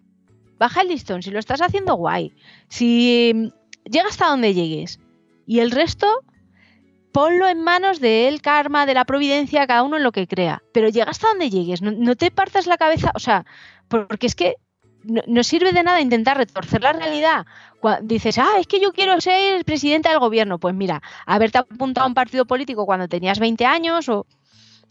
baja 0.58 0.82
el 0.82 0.90
listón, 0.90 1.22
si 1.22 1.32
lo 1.32 1.40
estás 1.40 1.62
haciendo 1.62 1.96
guay, 1.96 2.34
si 2.68 3.32
mm, 3.34 3.90
llega 3.90 4.08
hasta 4.08 4.28
donde 4.28 4.54
llegues 4.54 5.00
y 5.46 5.60
el 5.60 5.72
resto 5.72 6.08
ponlo 7.12 7.48
en 7.48 7.62
manos 7.62 8.02
del 8.02 8.42
karma, 8.42 8.86
de 8.86 8.94
la 8.94 9.06
providencia, 9.06 9.66
cada 9.68 9.84
uno 9.84 9.96
en 9.96 10.04
lo 10.04 10.12
que 10.12 10.28
crea, 10.28 10.62
pero 10.74 10.90
llega 10.90 11.12
hasta 11.12 11.30
donde 11.30 11.50
llegues, 11.50 11.82
no, 11.82 12.16
te 12.18 12.30
partas 12.30 12.68
la 12.68 12.76
cabeza, 12.76 13.12
o 13.16 13.20
sea, 13.20 13.46
porque 13.88 14.28
es 14.28 14.36
que 14.36 14.56
no, 15.06 15.44
sirve 15.44 15.72
de 15.72 15.84
nada 15.84 16.02
intentar 16.02 16.36
retorcer 16.36 16.82
la 16.82 16.92
realidad. 16.92 17.46
Dices, 18.02 18.38
ah, 18.40 18.60
es 18.60 18.68
que 18.68 18.82
yo 18.82 18.92
quiero 18.92 19.22
ser 19.22 19.64
presidenta 19.64 20.10
del 20.10 20.18
gobierno. 20.18 20.58
Pues 20.58 20.74
mira, 20.74 21.04
haberte 21.28 21.60
apuntado 21.60 22.06
a 22.06 22.08
un 22.08 22.16
partido 22.16 22.46
político 22.46 22.88
cuando 22.88 23.08
tenías 23.08 23.38
20 23.38 23.64
años 23.66 24.10
o 24.10 24.26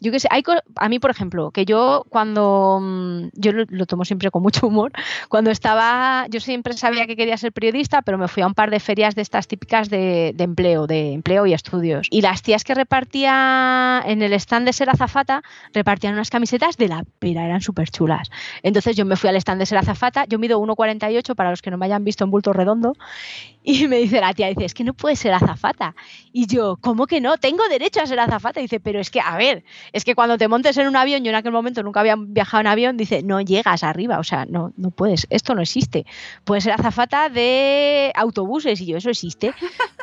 yo 0.04 0.12
qué 0.12 0.20
sé, 0.20 0.28
hay 0.30 0.42
a 0.76 0.88
mí, 0.90 0.98
por 0.98 1.10
ejemplo, 1.10 1.50
que 1.50 1.64
yo 1.64 2.04
cuando, 2.10 2.78
mm, 2.80 3.28
yo 3.32 3.52
lo, 3.52 3.86
tomo 3.86 4.04
siempre 4.04 4.30
con 4.30 4.42
mucho 4.42 4.66
humor, 4.66 4.92
cuando 5.30 5.50
estaba, 5.50 6.26
yo 6.28 6.40
siempre 6.40 6.74
sabía 6.74 7.06
que 7.06 7.16
quería 7.16 7.36
ser 7.38 7.52
periodista, 7.52 8.02
pero 8.02 8.18
me 8.18 8.28
fui 8.28 8.42
a 8.42 8.46
un 8.46 8.54
par 8.54 8.70
de 8.70 8.80
ferias 8.80 9.14
de 9.14 9.22
estas 9.22 9.48
típicas 9.48 9.88
de, 9.88 10.34
empleo, 10.38 10.86
de 10.86 11.12
empleo 11.12 11.46
y 11.46 11.54
estudios. 11.54 12.06
Y 12.10 12.20
las 12.20 12.42
tías 12.42 12.64
que 12.64 12.74
repartía 12.74 14.02
en 14.04 14.20
el 14.20 14.34
stand 14.34 14.66
de 14.66 14.74
ser 14.74 14.90
azafata, 14.90 15.42
repartían 15.72 16.12
unas 16.12 16.28
camisetas 16.28 16.76
de 16.76 16.88
la 16.88 17.04
pera, 17.18 17.46
eran 17.46 17.62
súper 17.62 17.90
chulas. 17.90 18.30
Entonces 18.62 18.96
yo 18.96 19.06
me 19.06 19.16
fui 19.16 19.30
al 19.30 19.36
stand 19.36 19.58
de 19.58 19.66
ser 19.66 19.78
azafata, 19.78 20.26
yo 20.26 20.38
mido 20.38 20.60
1,48 20.60 21.34
para 21.34 21.48
los 21.48 21.62
que 21.62 21.70
no 21.70 21.78
me 21.78 21.86
hayan 21.86 22.04
visto 22.04 22.24
en 22.24 22.30
bulto 22.30 22.52
redondo, 22.52 22.92
y 23.64 23.88
me 23.88 23.96
dice 23.96 24.20
la 24.20 24.34
tía, 24.34 24.48
dice, 24.48 24.66
es 24.66 24.74
que 24.74 24.84
no 24.84 24.92
puedes 24.92 25.18
ser 25.18 25.32
azafata. 25.32 25.94
Y 26.32 26.46
yo, 26.46 26.76
¿cómo 26.80 27.06
que 27.06 27.20
no? 27.22 27.38
Tengo 27.38 27.66
derecho 27.68 28.02
a 28.02 28.06
ser 28.06 28.20
azafata. 28.20 28.60
Y 28.60 28.64
dice, 28.64 28.78
pero 28.78 29.00
es 29.00 29.10
que, 29.10 29.20
a 29.20 29.36
ver, 29.38 29.64
es 29.94 30.04
que 30.04 30.16
cuando 30.16 30.36
te 30.36 30.48
montes 30.48 30.76
en 30.76 30.88
un 30.88 30.96
avión, 30.96 31.22
yo 31.22 31.30
en 31.30 31.36
aquel 31.36 31.52
momento 31.52 31.80
nunca 31.84 32.00
había 32.00 32.16
viajado 32.18 32.62
en 32.62 32.66
avión, 32.66 32.96
dice, 32.96 33.22
no 33.22 33.40
llegas 33.40 33.84
arriba, 33.84 34.18
o 34.18 34.24
sea, 34.24 34.44
no, 34.44 34.72
no 34.76 34.90
puedes, 34.90 35.28
esto 35.30 35.54
no 35.54 35.62
existe. 35.62 36.04
Puedes 36.42 36.64
ser 36.64 36.72
azafata 36.72 37.28
de 37.28 38.10
autobuses 38.16 38.80
y 38.80 38.86
yo, 38.86 38.96
eso 38.96 39.08
existe. 39.08 39.54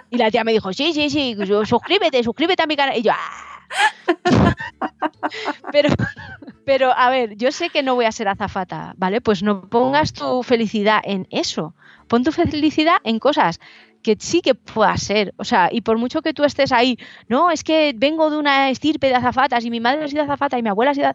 Y 0.09 0.17
la 0.17 0.31
tía 0.31 0.45
me 0.45 0.53
dijo, 0.53 0.71
sí, 0.71 0.93
sí, 0.93 1.09
sí, 1.09 1.35
suscríbete, 1.65 2.23
suscríbete 2.23 2.63
a 2.63 2.67
mi 2.67 2.77
canal. 2.77 2.97
Y 2.97 3.01
yo, 3.01 3.11
¡ah! 3.11 3.67
pero, 5.73 5.89
pero, 6.63 6.97
a 6.97 7.09
ver, 7.09 7.35
yo 7.35 7.51
sé 7.51 7.69
que 7.69 7.83
no 7.83 7.95
voy 7.95 8.05
a 8.05 8.13
ser 8.13 8.29
azafata, 8.29 8.93
¿vale? 8.95 9.19
Pues 9.19 9.43
no 9.43 9.67
pongas 9.67 10.13
tu 10.13 10.41
felicidad 10.41 11.01
en 11.03 11.27
eso 11.31 11.75
pon 12.11 12.25
tu 12.25 12.33
felicidad 12.33 12.97
en 13.05 13.19
cosas 13.19 13.61
que 14.01 14.17
sí 14.19 14.41
que 14.41 14.55
pueda 14.55 14.95
ser. 14.97 15.33
O 15.37 15.43
sea, 15.43 15.69
y 15.71 15.81
por 15.81 15.97
mucho 15.97 16.21
que 16.21 16.33
tú 16.33 16.43
estés 16.43 16.71
ahí, 16.71 16.97
no, 17.27 17.51
es 17.51 17.63
que 17.63 17.93
vengo 17.95 18.29
de 18.29 18.37
una 18.37 18.69
estirpe 18.69 19.07
de 19.07 19.15
azafatas 19.15 19.65
y 19.65 19.69
mi 19.69 19.79
madre 19.79 20.03
ha 20.03 20.07
sido 20.07 20.23
azafata 20.23 20.57
y 20.57 20.63
mi 20.63 20.69
abuela 20.69 20.91
ha 20.91 20.95
sido... 20.95 21.11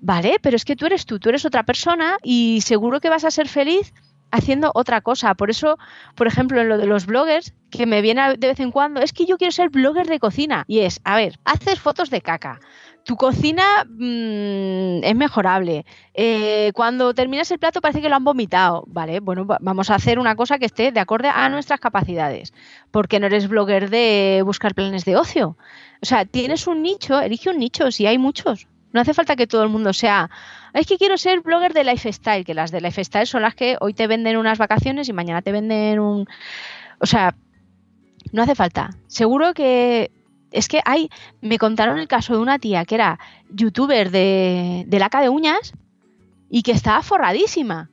Vale, 0.00 0.38
pero 0.42 0.56
es 0.56 0.64
que 0.64 0.76
tú 0.76 0.86
eres 0.86 1.06
tú, 1.06 1.18
tú 1.18 1.30
eres 1.30 1.44
otra 1.44 1.64
persona 1.64 2.18
y 2.22 2.60
seguro 2.60 3.00
que 3.00 3.08
vas 3.08 3.24
a 3.24 3.30
ser 3.30 3.48
feliz 3.48 3.92
haciendo 4.30 4.70
otra 4.74 5.00
cosa. 5.00 5.34
Por 5.34 5.50
eso, 5.50 5.78
por 6.14 6.26
ejemplo, 6.26 6.60
en 6.60 6.68
lo 6.68 6.78
de 6.78 6.86
los 6.86 7.06
bloggers, 7.06 7.54
que 7.70 7.86
me 7.86 8.02
viene 8.02 8.34
de 8.36 8.46
vez 8.46 8.60
en 8.60 8.70
cuando, 8.70 9.00
es 9.00 9.12
que 9.12 9.26
yo 9.26 9.38
quiero 9.38 9.52
ser 9.52 9.70
blogger 9.70 10.06
de 10.06 10.18
cocina. 10.18 10.64
Y 10.68 10.80
es, 10.80 11.00
a 11.04 11.16
ver, 11.16 11.38
haces 11.44 11.80
fotos 11.80 12.10
de 12.10 12.20
caca, 12.20 12.60
tu 13.06 13.16
cocina 13.16 13.86
mm, 13.88 15.04
es 15.04 15.14
mejorable. 15.14 15.86
Eh, 16.12 16.72
cuando 16.74 17.14
terminas 17.14 17.48
el 17.52 17.60
plato 17.60 17.80
parece 17.80 18.02
que 18.02 18.08
lo 18.08 18.16
han 18.16 18.24
vomitado. 18.24 18.82
Vale, 18.88 19.20
bueno, 19.20 19.46
vamos 19.46 19.90
a 19.90 19.94
hacer 19.94 20.18
una 20.18 20.34
cosa 20.34 20.58
que 20.58 20.66
esté 20.66 20.90
de 20.90 20.98
acorde 20.98 21.28
a 21.28 21.48
nuestras 21.48 21.78
capacidades. 21.78 22.52
Porque 22.90 23.20
no 23.20 23.26
eres 23.26 23.48
blogger 23.48 23.90
de 23.90 24.42
buscar 24.44 24.74
planes 24.74 25.04
de 25.04 25.16
ocio. 25.16 25.56
O 26.02 26.04
sea, 26.04 26.24
tienes 26.24 26.66
un 26.66 26.82
nicho, 26.82 27.20
elige 27.20 27.48
un 27.48 27.58
nicho, 27.58 27.92
si 27.92 28.06
hay 28.06 28.18
muchos. 28.18 28.66
No 28.92 29.00
hace 29.00 29.14
falta 29.14 29.36
que 29.36 29.46
todo 29.46 29.62
el 29.62 29.68
mundo 29.68 29.92
sea, 29.92 30.28
es 30.74 30.86
que 30.86 30.98
quiero 30.98 31.16
ser 31.16 31.42
blogger 31.42 31.74
de 31.74 31.84
lifestyle, 31.84 32.44
que 32.44 32.54
las 32.54 32.72
de 32.72 32.80
lifestyle 32.80 33.26
son 33.26 33.42
las 33.42 33.54
que 33.54 33.76
hoy 33.80 33.94
te 33.94 34.08
venden 34.08 34.36
unas 34.36 34.58
vacaciones 34.58 35.08
y 35.08 35.12
mañana 35.12 35.42
te 35.42 35.52
venden 35.52 36.00
un... 36.00 36.26
O 36.98 37.06
sea, 37.06 37.36
no 38.32 38.42
hace 38.42 38.56
falta. 38.56 38.90
Seguro 39.06 39.54
que 39.54 40.10
es 40.52 40.68
que 40.68 40.80
hay, 40.84 41.08
me 41.40 41.58
contaron 41.58 41.98
el 41.98 42.08
caso 42.08 42.34
de 42.34 42.40
una 42.40 42.58
tía 42.58 42.84
que 42.84 42.94
era 42.94 43.18
youtuber 43.50 44.10
de, 44.10 44.84
de 44.86 44.98
laca 44.98 45.20
de 45.20 45.28
uñas 45.28 45.72
y 46.50 46.62
que 46.62 46.72
estaba 46.72 47.02
forradísima. 47.02 47.90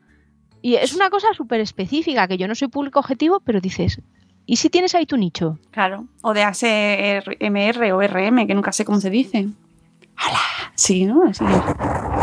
Y 0.61 0.75
es 0.75 0.93
una 0.93 1.09
cosa 1.09 1.27
súper 1.33 1.59
específica, 1.59 2.27
que 2.27 2.37
yo 2.37 2.47
no 2.47 2.55
soy 2.55 2.69
público 2.69 2.99
objetivo, 2.99 3.41
pero 3.41 3.59
dices, 3.59 4.01
¿y 4.45 4.55
si 4.55 4.69
tienes 4.69 4.95
ahí 4.95 5.05
tu 5.05 5.17
nicho? 5.17 5.59
Claro, 5.71 6.07
o 6.21 6.33
de 6.33 6.43
ASMR 6.43 7.91
o 7.91 8.01
RM, 8.01 8.47
que 8.47 8.55
nunca 8.55 8.71
sé 8.71 8.85
cómo 8.85 9.01
se 9.01 9.09
dice. 9.09 9.49
¡Hala! 10.15 10.39
Sí, 10.75 11.05
¿no? 11.05 11.23
Así 11.23 11.43
es. 11.43 12.22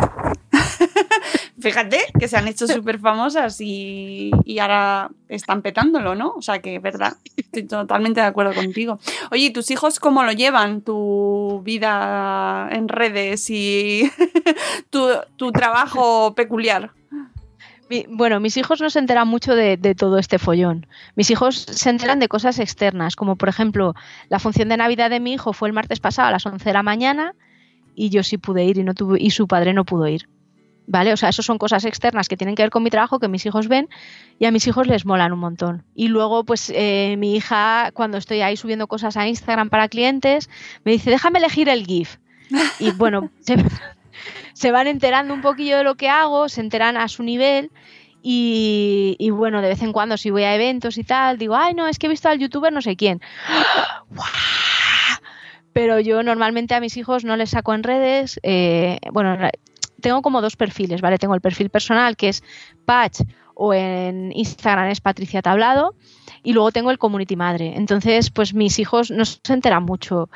Fíjate 1.61 1.99
que 2.19 2.29
se 2.29 2.37
han 2.37 2.49
hecho 2.49 2.67
súper 2.67 2.99
famosas 2.99 3.61
y, 3.61 4.31
y 4.45 4.59
ahora 4.59 5.11
están 5.29 5.63
petándolo, 5.63 6.15
¿no? 6.15 6.35
O 6.37 6.43
sea 6.43 6.61
que 6.61 6.77
es 6.77 6.83
verdad, 6.83 7.17
estoy 7.37 7.65
totalmente 7.65 8.21
de 8.21 8.27
acuerdo 8.27 8.55
contigo. 8.55 8.99
Oye, 9.31 9.47
¿y 9.47 9.51
tus 9.51 9.71
hijos 9.71 10.01
cómo 10.01 10.25
lo 10.25 10.33
llevan? 10.33 10.83
Tu 10.83 11.61
vida 11.65 12.69
en 12.73 12.89
redes 12.89 13.49
y 13.51 14.11
tu, 14.91 15.09
tu 15.37 15.53
trabajo 15.53 16.35
peculiar. 16.35 16.93
Bueno, 18.09 18.39
mis 18.39 18.57
hijos 18.57 18.81
no 18.81 18.89
se 18.89 19.01
enteran 19.01 19.27
mucho 19.27 19.57
de, 19.57 19.77
de 19.77 19.97
todo 19.97 20.19
este 20.19 20.39
follón. 20.39 20.87
Mis 21.17 21.29
hijos 21.31 21.57
se 21.57 21.91
enteran 21.91 22.21
de 22.21 22.29
cosas 22.29 22.61
externas, 22.61 23.17
como 23.17 23.35
por 23.35 23.49
ejemplo, 23.49 23.95
la 24.29 24.39
función 24.39 24.69
de 24.69 24.77
Navidad 24.77 25.11
de 25.11 25.19
mi 25.19 25.33
hijo 25.33 25.53
fue 25.53 25.69
el 25.69 25.75
martes 25.75 25.99
pasado 25.99 26.29
a 26.29 26.31
las 26.31 26.47
11 26.47 26.65
de 26.65 26.73
la 26.73 26.85
mañana 26.85 27.35
y 27.97 28.11
yo 28.11 28.23
sí 28.23 28.39
pude 28.39 28.65
ir 28.65 28.79
y, 28.79 28.85
no 28.85 28.95
tuve, 28.95 29.19
y 29.21 29.33
su 29.33 29.49
padre 29.49 29.75
no 29.75 29.85
pudo 29.85 30.07
ir. 30.07 30.29
¿Vale? 30.91 31.13
O 31.13 31.17
sea, 31.17 31.29
eso 31.29 31.45
son 31.45 31.57
cosas 31.57 31.85
externas 31.85 32.29
que 32.29 32.37
tienen 32.37 32.57
que 32.57 32.65
ver 32.65 32.71
con 32.71 32.83
mi 32.83 32.91
trabajo 32.91 33.21
que 33.21 33.29
mis 33.29 33.47
hijos 33.47 33.69
ven 33.69 33.89
y 34.41 34.47
a 34.47 34.51
mis 34.51 34.67
hijos 34.67 34.89
les 34.89 35.07
molan 35.07 35.33
un 35.33 35.39
montón. 35.39 35.85
Y 35.95 36.09
luego, 36.09 36.43
pues 36.43 36.73
eh, 36.75 37.15
mi 37.17 37.37
hija, 37.37 37.93
cuando 37.95 38.19
estoy 38.19 38.41
ahí 38.41 38.57
subiendo 38.57 38.89
cosas 38.89 39.17
a 39.17 39.29
Instagram 39.29 39.71
para 39.71 39.89
clientes, 39.89 40.51
me 40.85 40.91
dice, 40.91 41.11
déjame 41.11 41.39
elegir 41.39 41.69
el 41.69 41.87
GIF. 41.87 42.17
Y 42.81 42.91
bueno, 42.97 43.31
se, 43.39 43.57
se 44.53 44.73
van 44.73 44.89
enterando 44.89 45.33
un 45.33 45.43
poquillo 45.43 45.77
de 45.77 45.85
lo 45.85 45.95
que 45.95 46.09
hago, 46.09 46.49
se 46.49 46.61
enteran 46.61 46.97
a 46.97 47.07
su 47.07 47.23
nivel 47.23 47.71
y, 48.21 49.15
y 49.21 49.31
bueno, 49.31 49.63
de 49.63 49.69
vez 49.69 49.83
en 49.83 49.93
cuando 49.93 50.17
si 50.17 50.31
voy 50.31 50.43
a 50.43 50.57
eventos 50.57 50.99
y 50.99 51.05
tal, 51.05 51.39
digo, 51.39 51.55
ay 51.55 51.75
no, 51.75 51.87
es 51.87 52.01
que 52.01 52.09
he 52.09 52.11
visto 52.11 52.29
al 52.29 52.41
youtuber 52.41 52.73
no 52.73 52.83
sé 52.83 52.97
quién. 52.97 53.21
Pero 55.73 56.01
yo 56.01 56.25
normalmente 56.25 56.75
a 56.75 56.81
mis 56.81 56.97
hijos 56.97 57.25
no 57.25 57.37
les 57.37 57.51
saco 57.51 57.75
en 57.75 57.85
redes, 57.85 58.41
eh, 58.43 58.99
bueno, 59.13 59.39
tengo 60.01 60.23
como 60.23 60.41
dos 60.41 60.57
perfiles, 60.57 61.01
¿vale? 61.01 61.19
Tengo 61.19 61.35
el 61.35 61.41
perfil 61.41 61.71
personal 61.71 62.17
que 62.17 62.29
es 62.29 62.43
Patch 62.85 63.21
o 63.55 63.75
en 63.75 64.33
Instagram 64.35 64.89
es 64.89 65.03
Patricia 65.03 65.43
Tablado 65.43 65.95
y 66.43 66.55
luego 66.55 66.73
tengo 66.73 66.91
el 66.91 66.99
community 66.99 67.37
madre. 67.37 67.75
Entonces, 67.77 68.31
pues 68.31 68.55
mis 68.55 68.79
hijos 68.79 69.11
no 69.11 69.25
se 69.27 69.53
enteran 69.53 69.85
mucho. 69.85 70.31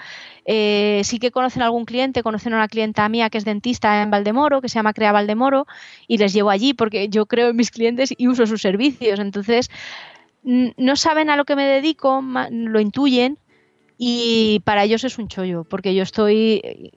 Eh, 0.45 1.01
sí 1.05 1.19
que 1.19 1.31
conocen 1.31 1.63
a 1.63 1.65
algún 1.65 1.87
cliente, 1.87 2.23
conocen 2.23 2.53
a 2.53 2.57
una 2.57 2.69
clienta 2.69 3.09
mía 3.09 3.31
que 3.31 3.39
es 3.39 3.47
dentista 3.47 4.03
en 4.03 4.11
Valdemoro, 4.11 4.61
que 4.61 4.69
se 4.69 4.75
llama 4.75 4.93
Crea 4.93 5.13
Valdemoro, 5.13 5.67
y 6.07 6.19
les 6.19 6.35
llevo 6.35 6.51
allí 6.51 6.75
porque 6.75 7.09
yo 7.09 7.25
creo 7.25 7.49
en 7.49 7.57
mis 7.57 7.71
clientes 7.71 8.13
y 8.15 8.29
uso 8.29 8.47
sus 8.47 8.61
servicios. 8.61 9.19
Entonces, 9.19 9.71
no 10.43 10.97
saben 10.97 11.31
a 11.31 11.37
lo 11.37 11.47
que 11.47 11.57
me 11.57 11.65
dedico, 11.65 12.23
lo 12.51 12.81
intuyen, 12.81 13.39
y 13.97 14.61
para 14.65 14.85
ellos 14.85 15.05
es 15.05 15.19
un 15.19 15.29
chollo, 15.29 15.65
porque 15.65 15.95
yo 15.95 16.03
estoy 16.03 16.93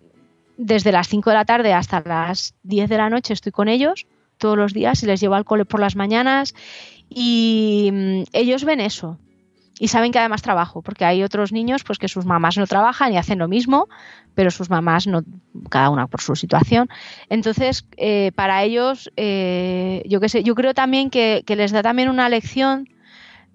desde 0.58 0.92
las 0.92 1.08
5 1.08 1.30
de 1.30 1.36
la 1.36 1.46
tarde 1.46 1.74
hasta 1.74 2.02
las 2.02 2.56
10 2.64 2.90
de 2.90 2.98
la 2.98 3.10
noche, 3.10 3.34
estoy 3.34 3.52
con 3.52 3.68
ellos 3.68 4.08
todos 4.38 4.58
los 4.58 4.74
días 4.74 5.02
y 5.04 5.06
les 5.06 5.20
llevo 5.20 5.36
al 5.36 5.46
cole 5.46 5.66
por 5.66 5.80
las 5.80 5.96
mañanas 5.96 6.54
y 7.10 7.90
mm, 7.92 8.24
ellos 8.34 8.64
ven 8.66 8.82
eso 8.82 9.18
y 9.80 9.90
saben 9.90 10.12
que 10.12 10.20
además 10.20 10.42
trabajo, 10.42 10.82
porque 10.82 11.06
hay 11.06 11.24
otros 11.24 11.52
niños 11.52 11.84
pues 11.84 12.00
que 12.00 12.08
sus 12.08 12.26
mamás 12.26 12.58
no 12.58 12.66
trabajan 12.66 13.14
y 13.14 13.18
hacen 13.18 13.40
lo 13.40 13.48
mismo, 13.48 13.88
pero 14.34 14.50
sus 14.50 14.70
mamás 14.70 15.08
no, 15.08 15.24
cada 15.70 15.90
una 15.90 16.08
por 16.08 16.22
su 16.22 16.36
situación. 16.36 16.90
Entonces, 17.30 17.86
eh, 17.98 18.32
para 18.34 18.64
ellos, 18.64 19.12
eh, 19.18 20.04
yo 20.08 20.20
qué 20.20 20.30
sé, 20.30 20.44
yo 20.44 20.56
creo 20.56 20.74
también 20.74 21.10
que, 21.10 21.44
que 21.46 21.56
les 21.56 21.72
da 21.72 21.84
también 21.84 22.10
una 22.10 22.28
lección 22.30 22.90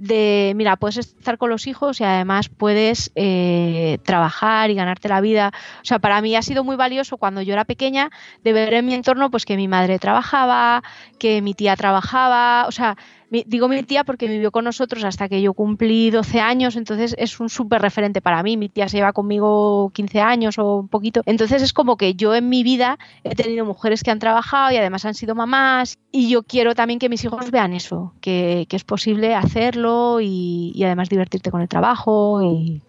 de, 0.03 0.53
mira, 0.57 0.75
puedes 0.75 0.97
estar 0.97 1.39
con 1.39 1.49
los 1.49 1.69
hijos 1.69 2.01
y 2.01 2.05
además 2.05 2.49
puedes 2.49 3.13
eh, 3.15 3.99
trabajar 4.03 4.69
y 4.71 4.75
ganarte 4.75 5.09
la 5.09 5.21
vida. 5.21 5.53
O 5.81 5.85
sea, 5.85 6.01
para 6.01 6.21
mí 6.21 6.35
ha 6.35 6.43
sido 6.43 6.65
muy 6.65 6.75
valioso 6.75 7.19
cuando 7.19 7.41
yo 7.41 7.53
era 7.53 7.65
pequeña 7.65 8.11
de 8.43 8.53
ver 8.53 8.75
en 8.75 8.85
mi 8.85 8.95
entorno 8.95 9.31
pues 9.31 9.45
que 9.45 9.57
mi 9.57 9.69
madre 9.69 10.01
trabajaba, 10.01 10.83
que 11.21 11.41
mi 11.41 11.55
tía 11.55 11.77
trabajaba, 11.77 12.67
o 12.67 12.73
sea, 12.73 12.97
mi- 13.33 13.45
digo 13.47 13.67
mi 13.67 13.83
tía 13.83 14.05
porque 14.05 14.29
vivió 14.29 14.51
con 14.53 14.65
nosotros 14.65 15.03
hasta 15.05 15.29
que 15.29 15.41
yo 15.43 15.55
cumplí 15.55 16.11
12 16.11 16.39
años, 16.41 16.77
entonces 16.77 17.15
es 17.19 17.41
un 17.41 17.49
súper 17.49 17.81
referente 17.83 18.21
para 18.21 18.43
mí. 18.43 18.57
Mi 18.57 18.69
tía 18.69 18.89
se 18.89 18.99
lleva 18.99 19.13
conmigo 19.13 19.91
15 19.95 20.21
años 20.21 20.59
o 20.59 20.77
un 20.81 20.89
poquito. 20.89 21.23
Entonces 21.27 21.63
es 21.63 21.73
como 21.73 21.97
que 21.97 22.15
yo 22.15 22.35
en 22.35 22.49
mi 22.49 22.63
vida 22.63 22.99
he 23.25 23.35
tenido 23.35 23.65
mujeres 23.65 24.03
que 24.03 24.11
han 24.11 24.19
trabajado 24.19 24.71
y 24.73 24.77
además 24.77 25.05
han 25.07 25.15
sido 25.15 25.35
mamás 25.35 25.99
y 26.13 26.29
yo 26.29 26.43
quiero 26.43 26.75
también 26.75 26.99
que 26.99 27.09
mis 27.09 27.25
hijos 27.25 27.51
vean 27.51 27.73
eso, 27.73 28.13
que, 28.21 28.67
que 28.69 28.77
es 28.77 28.85
posible 28.85 29.35
hacerlo 29.35 30.21
y, 30.21 30.73
y 30.75 30.85
además 30.85 31.09
divertirte 31.09 31.51
con 31.51 31.63
el 31.63 31.69
trabajo 31.69 32.43
y, 32.43 32.83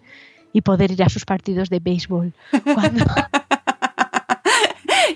y 0.52 0.60
poder 0.60 0.90
ir 0.92 1.02
a 1.02 1.08
sus 1.08 1.24
partidos 1.24 1.70
de 1.70 1.80
béisbol. 1.80 2.32
Cuando- 2.74 3.04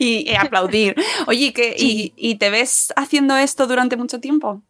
Y, 0.01 0.31
y 0.31 0.35
aplaudir. 0.37 0.95
Oye, 1.26 1.53
¿qué- 1.53 1.74
y, 1.76 2.12
¿y 2.16 2.37
te 2.37 2.51
ves 2.51 2.93
haciendo 2.97 3.37
esto 3.37 3.66
durante 3.66 3.97
mucho 3.97 4.20
tiempo? 4.20 4.62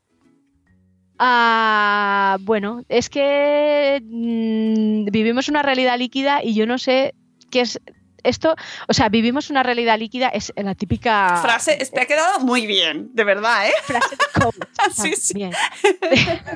Ah, 1.18 2.36
bueno, 2.40 2.82
es 2.88 3.10
que 3.10 4.00
mm, 4.02 5.06
vivimos 5.10 5.48
una 5.48 5.62
realidad 5.62 5.98
líquida 5.98 6.42
y 6.42 6.54
yo 6.54 6.66
no 6.66 6.78
sé 6.78 7.14
qué 7.50 7.62
es 7.62 7.80
esto. 8.22 8.54
O 8.86 8.94
sea, 8.94 9.08
vivimos 9.08 9.50
una 9.50 9.62
realidad 9.62 9.98
líquida, 9.98 10.28
es 10.28 10.52
la 10.56 10.74
típica 10.74 11.40
Frase, 11.42 11.76
te 11.76 12.00
ha 12.00 12.06
quedado 12.06 12.40
muy 12.40 12.66
bien, 12.66 13.10
de 13.14 13.24
verdad, 13.24 13.68
¿eh? 13.68 13.72
frase 13.82 14.16
de 14.16 14.40
coach. 14.40 14.54
Sí, 14.92 15.14
sí. 15.16 15.34
Bien. 15.34 15.52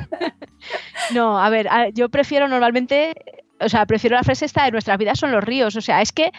no, 1.10 1.38
a 1.38 1.50
ver, 1.50 1.68
yo 1.92 2.08
prefiero 2.08 2.48
normalmente, 2.48 3.14
o 3.60 3.68
sea, 3.68 3.86
prefiero 3.86 4.16
la 4.16 4.22
frase 4.22 4.44
esta 4.44 4.64
de 4.64 4.70
nuestras 4.70 4.98
vidas 4.98 5.18
son 5.18 5.32
los 5.32 5.42
ríos. 5.42 5.76
O 5.76 5.80
sea, 5.80 6.02
es 6.02 6.12
que 6.12 6.32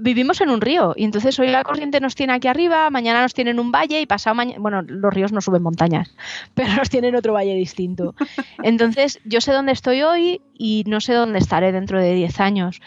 vivimos 0.00 0.40
en 0.40 0.50
un 0.50 0.60
río 0.60 0.94
y 0.96 1.04
entonces 1.04 1.38
hoy 1.38 1.48
la 1.48 1.62
corriente 1.62 2.00
nos 2.00 2.14
tiene 2.14 2.32
aquí 2.32 2.48
arriba, 2.48 2.90
mañana 2.90 3.22
nos 3.22 3.34
tiene 3.34 3.50
en 3.50 3.60
un 3.60 3.70
valle 3.70 4.00
y 4.00 4.06
pasado 4.06 4.34
mañana, 4.34 4.58
bueno, 4.60 4.82
los 4.82 5.12
ríos 5.12 5.32
no 5.32 5.40
suben 5.40 5.62
montañas, 5.62 6.14
pero 6.54 6.74
nos 6.74 6.90
tienen 6.90 7.14
otro 7.14 7.32
valle 7.32 7.54
distinto. 7.54 8.14
Entonces, 8.62 9.20
yo 9.24 9.40
sé 9.40 9.52
dónde 9.52 9.72
estoy 9.72 10.02
hoy 10.02 10.40
y 10.56 10.84
no 10.86 11.00
sé 11.00 11.14
dónde 11.14 11.38
estaré 11.38 11.72
dentro 11.72 12.00
de 12.00 12.14
10 12.14 12.40
años. 12.40 12.80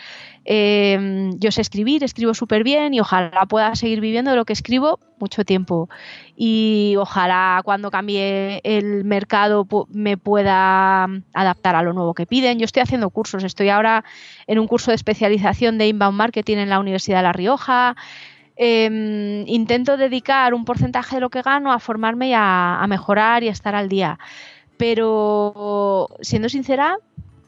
Eh, 0.50 1.30
yo 1.40 1.52
sé 1.52 1.60
escribir, 1.60 2.06
escribo 2.06 2.34
súper 2.34 2.64
bien 2.64 2.94
y 2.94 3.02
ojalá 3.02 3.46
pueda 3.48 3.76
seguir 3.76 4.00
viviendo 4.00 4.32
de 4.32 4.38
lo 4.38 4.46
que 4.46 4.54
escribo 4.54 4.98
mucho 5.20 5.44
tiempo. 5.44 5.90
Y 6.38 6.96
ojalá 6.98 7.62
cuando 7.66 7.92
cambie 7.92 8.62
el 8.64 9.04
mercado 9.04 9.68
me 9.90 10.16
pueda 10.16 11.10
adaptar 11.34 11.76
a 11.76 11.84
lo 11.84 11.92
nuevo 11.92 12.14
que 12.14 12.26
piden. 12.26 12.60
Yo 12.60 12.66
estoy 12.66 12.82
haciendo 12.82 13.10
cursos, 13.10 13.44
estoy 13.44 13.68
ahora 13.68 14.06
en 14.48 14.58
un 14.58 14.68
curso 14.68 14.92
de 14.92 14.96
especialización 14.96 15.78
de 15.78 15.90
inbound 15.90 16.18
marketing 16.18 16.58
en 16.58 16.70
la 16.70 16.80
Universidad 16.80 17.18
de 17.18 17.24
La 17.24 17.34
Rioja. 17.34 17.98
Eh, 18.56 19.44
intento 19.48 19.98
dedicar 19.98 20.54
un 20.54 20.64
porcentaje 20.64 21.18
de 21.18 21.22
lo 21.22 21.30
que 21.30 21.42
gano 21.42 21.74
a 21.74 21.80
formarme 21.80 22.30
y 22.30 22.34
a, 22.34 22.82
a 22.82 22.88
mejorar 22.88 23.44
y 23.44 23.50
a 23.50 23.52
estar 23.52 23.76
al 23.76 23.90
día. 23.90 24.18
Pero 24.78 26.08
siendo 26.22 26.48
sincera, 26.48 27.00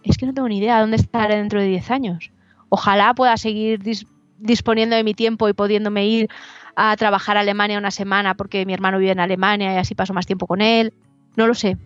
es 0.04 0.18
que 0.18 0.26
no 0.26 0.34
tengo 0.34 0.50
ni 0.50 0.58
idea 0.58 0.76
de 0.76 0.82
dónde 0.82 0.98
estaré 0.98 1.38
dentro 1.38 1.62
de 1.62 1.68
10 1.68 1.92
años. 1.92 2.32
Ojalá 2.70 3.14
pueda 3.14 3.36
seguir 3.38 3.80
dis- 3.82 4.08
disponiendo 4.38 4.96
de 4.96 5.04
mi 5.04 5.14
tiempo 5.14 5.50
y 5.50 5.54
pudiéndome 5.54 6.06
ir 6.08 6.30
a 6.76 6.96
trabajar 6.96 7.36
a 7.38 7.42
Alemania 7.42 7.78
una 7.78 7.92
semana 7.92 8.36
porque 8.36 8.66
mi 8.66 8.74
hermano 8.74 9.00
vive 9.00 9.12
en 9.12 9.20
Alemania 9.20 9.74
y 9.74 9.78
así 9.78 9.96
paso 9.96 10.14
más 10.14 10.26
tiempo 10.26 10.48
con 10.48 10.62
él. 10.62 10.94
No 11.36 11.46
lo 11.48 11.54
sé, 11.54 11.78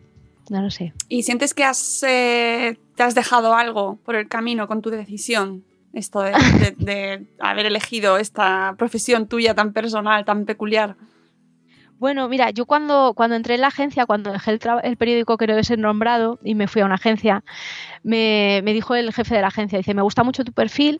no 0.49 0.61
lo 0.61 0.69
sé. 0.69 0.93
¿Y 1.09 1.23
sientes 1.23 1.53
que 1.53 1.63
has, 1.63 2.03
eh, 2.07 2.77
te 2.95 3.03
has 3.03 3.15
dejado 3.15 3.55
algo 3.55 3.97
por 4.05 4.15
el 4.15 4.27
camino 4.27 4.67
con 4.67 4.81
tu 4.81 4.89
decisión? 4.89 5.63
Esto 5.93 6.21
de- 6.21 6.33
de 6.77 7.25
haber 7.39 7.65
elegido 7.67 8.17
esta 8.17 8.75
profesión 8.77 9.27
tuya 9.27 9.53
tan 9.55 9.73
personal, 9.73 10.25
tan 10.25 10.45
peculiar. 10.45 10.95
Bueno, 12.03 12.27
mira, 12.27 12.49
yo 12.49 12.65
cuando, 12.65 13.13
cuando 13.15 13.37
entré 13.37 13.55
en 13.55 13.61
la 13.61 13.67
agencia, 13.67 14.05
cuando 14.05 14.33
dejé 14.33 14.51
el, 14.51 14.59
el 14.83 14.97
periódico 14.97 15.37
que 15.37 15.47
debe 15.47 15.63
ser 15.63 15.79
nombrado 15.79 16.37
y 16.43 16.53
me 16.53 16.67
fui 16.67 16.81
a 16.81 16.85
una 16.85 16.95
agencia, 16.95 17.45
me, 18.03 18.59
me 18.65 18.73
dijo 18.73 18.93
el 18.93 19.13
jefe 19.13 19.35
de 19.35 19.39
la 19.39 19.47
agencia, 19.47 19.77
dice, 19.77 19.93
me 19.93 20.01
gusta 20.01 20.21
mucho 20.25 20.43
tu 20.43 20.51
perfil, 20.51 20.99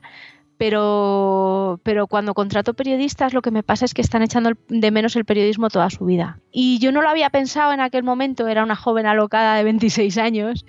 pero, 0.58 1.82
pero 1.84 2.08
cuando 2.08 2.34
contrato 2.34 2.74
periodistas 2.74 3.34
lo 3.34 3.42
que 3.42 3.52
me 3.52 3.64
pasa 3.64 3.84
es 3.84 3.94
que 3.94 4.02
están 4.02 4.22
echando 4.22 4.52
de 4.70 4.92
menos 4.92 5.18
el 5.18 5.26
periodismo 5.26 5.68
toda 5.70 5.90
su 5.90 6.06
vida. 6.06 6.40
Y 6.54 6.80
yo 6.80 6.94
no 6.94 7.02
lo 7.02 7.10
había 7.10 7.30
pensado 7.30 7.74
en 7.74 7.82
aquel 7.82 8.04
momento, 8.04 8.48
era 8.48 8.64
una 8.64 8.78
joven 8.78 9.06
alocada 9.06 9.58
de 9.58 9.66
26 9.66 10.18
años 10.18 10.66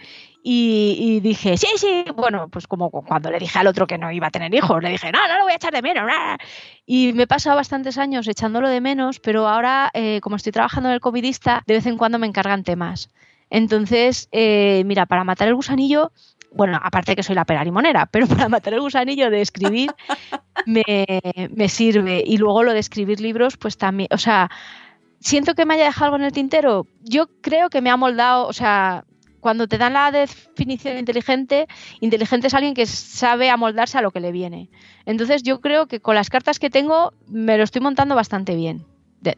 y, 0.47 1.21
dije, 1.21 1.57
sí, 1.57 1.69
sí, 1.77 2.05
bueno, 2.15 2.49
pues 2.49 2.67
como 2.67 2.91
cu- 2.91 3.03
cuando 3.03 3.31
le 3.31 3.39
dije 3.39 3.59
al 3.59 3.67
otro 3.67 3.87
que 3.87 3.97
no 3.97 4.13
iba 4.13 4.27
a 4.27 4.31
tener 4.31 4.55
hijos, 4.55 4.83
le 4.83 4.91
dije, 4.91 5.11
no, 5.11 5.27
no 5.27 5.39
lo 5.39 5.45
voy 5.45 5.53
a 5.53 5.57
echar 5.57 5.73
de 5.73 5.81
menos. 5.81 6.05
nah". 6.07 6.37
Y 6.85 7.15
me 7.15 7.23
he 7.23 7.27
pasado 7.27 7.57
bastantes 7.57 7.97
años 7.97 8.29
echándolo 8.29 8.69
de 8.69 8.83
menos, 8.83 9.21
pero 9.21 9.49
ahora, 9.49 9.91
eh, 9.95 10.21
como 10.21 10.37
estoy 10.37 10.53
trabajando 10.53 10.91
en 10.91 10.95
el 10.95 11.01
covidista, 11.01 11.63
de 11.67 11.75
vez 11.75 11.87
en 11.87 11.97
cuando 11.97 12.19
me 12.19 12.27
encargan 12.27 12.63
temas. 12.63 13.09
Entonces, 13.49 14.29
eh, 14.33 14.83
mira, 14.85 15.07
para 15.07 15.25
matar 15.25 15.49
el 15.49 15.55
gusanillo, 15.55 16.13
bueno, 16.53 16.79
aparte 16.83 17.17
que 17.17 17.23
soy 17.23 17.35
la 17.35 17.47
pera 17.47 17.65
limonera, 17.65 18.05
pero 18.13 18.27
para 18.27 18.49
matar 18.51 18.75
el 18.75 18.81
gusanillo 18.81 19.31
de 19.31 19.41
escribir 19.41 19.91
me, 20.67 21.07
me 21.55 21.69
sirve. 21.71 22.23
Y 22.27 22.37
luego 22.37 22.63
lo 22.65 22.73
de 22.75 22.81
escribir 22.81 23.21
libros, 23.21 23.57
pues 23.57 23.79
también, 23.79 24.09
o 24.13 24.19
sea, 24.19 24.51
siento 25.21 25.55
que 25.55 25.65
me 25.65 25.75
haya 25.75 25.85
dejado 25.87 26.07
algo 26.07 26.17
en 26.19 26.25
el 26.25 26.33
tintero. 26.33 26.87
Yo 27.03 27.29
creo 27.41 27.71
que 27.71 27.81
me 27.81 27.89
ha 27.91 27.97
moldado, 27.97 28.47
o 28.47 28.53
sea, 28.53 29.05
cuando 29.45 29.69
te 29.69 29.77
dan 29.77 29.93
la 29.93 30.11
definición 30.11 30.95
de 30.95 31.01
inteligente, 31.01 31.69
inteligente 32.01 32.47
es 32.47 32.55
alguien 32.55 32.73
que 32.73 32.87
sabe 32.87 33.51
amoldarse 33.51 33.99
a 33.99 34.01
lo 34.01 34.11
que 34.11 34.19
le 34.19 34.33
viene. 34.33 34.71
Entonces 35.05 35.43
yo 35.43 35.61
creo 35.61 35.87
que 35.87 36.01
con 36.01 36.15
las 36.15 36.31
cartas 36.31 36.59
que 36.59 36.71
tengo 36.71 37.13
me 37.29 37.59
lo 37.59 37.65
estoy 37.65 37.83
montando 37.83 38.15
bastante 38.15 38.57
bien. 38.57 38.87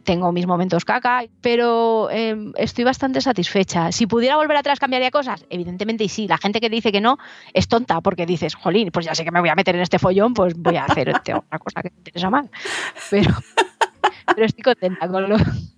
tengo 0.05 0.31
mis 0.31 0.47
momentos 0.47 0.85
caca, 0.85 1.25
pero 1.41 2.09
em, 2.13 2.53
estoy 2.57 2.85
bastante 2.85 3.21
satisfecha. 3.21 3.91
Si 3.91 4.07
pudiera 4.07 4.37
volver 4.37 4.57
atrás, 4.59 4.79
cambiaría 4.79 5.11
cosas. 5.11 5.45
Evidentemente, 5.51 6.05
y 6.05 6.09
sí. 6.09 6.29
La 6.29 6.39
gente 6.39 6.61
que 6.61 6.71
dice 6.71 6.93
que 6.93 7.01
no 7.01 7.19
es 7.53 7.67
tonta 7.67 8.01
porque 8.01 8.27
dices, 8.27 8.55
jolín, 8.55 8.91
pues 8.93 9.07
ya 9.07 9.15
sé 9.17 9.25
que 9.25 9.33
me 9.33 9.41
voy 9.41 9.49
a 9.49 9.57
meter 9.57 9.75
en 9.75 9.83
este 9.83 9.99
follón, 9.99 10.35
pues 10.35 10.55
voy 10.55 10.77
a 10.77 10.85
hacer 10.85 11.09
otra 11.11 11.59
cosa 11.59 11.83
que 11.83 11.91
me 11.91 11.97
interesa 11.99 12.31
más. 12.31 12.47
Pero, 13.11 13.31
pero 14.35 14.47
estoy 14.47 14.63
contenta 14.63 15.09
con 15.09 15.29
lo, 15.29 15.37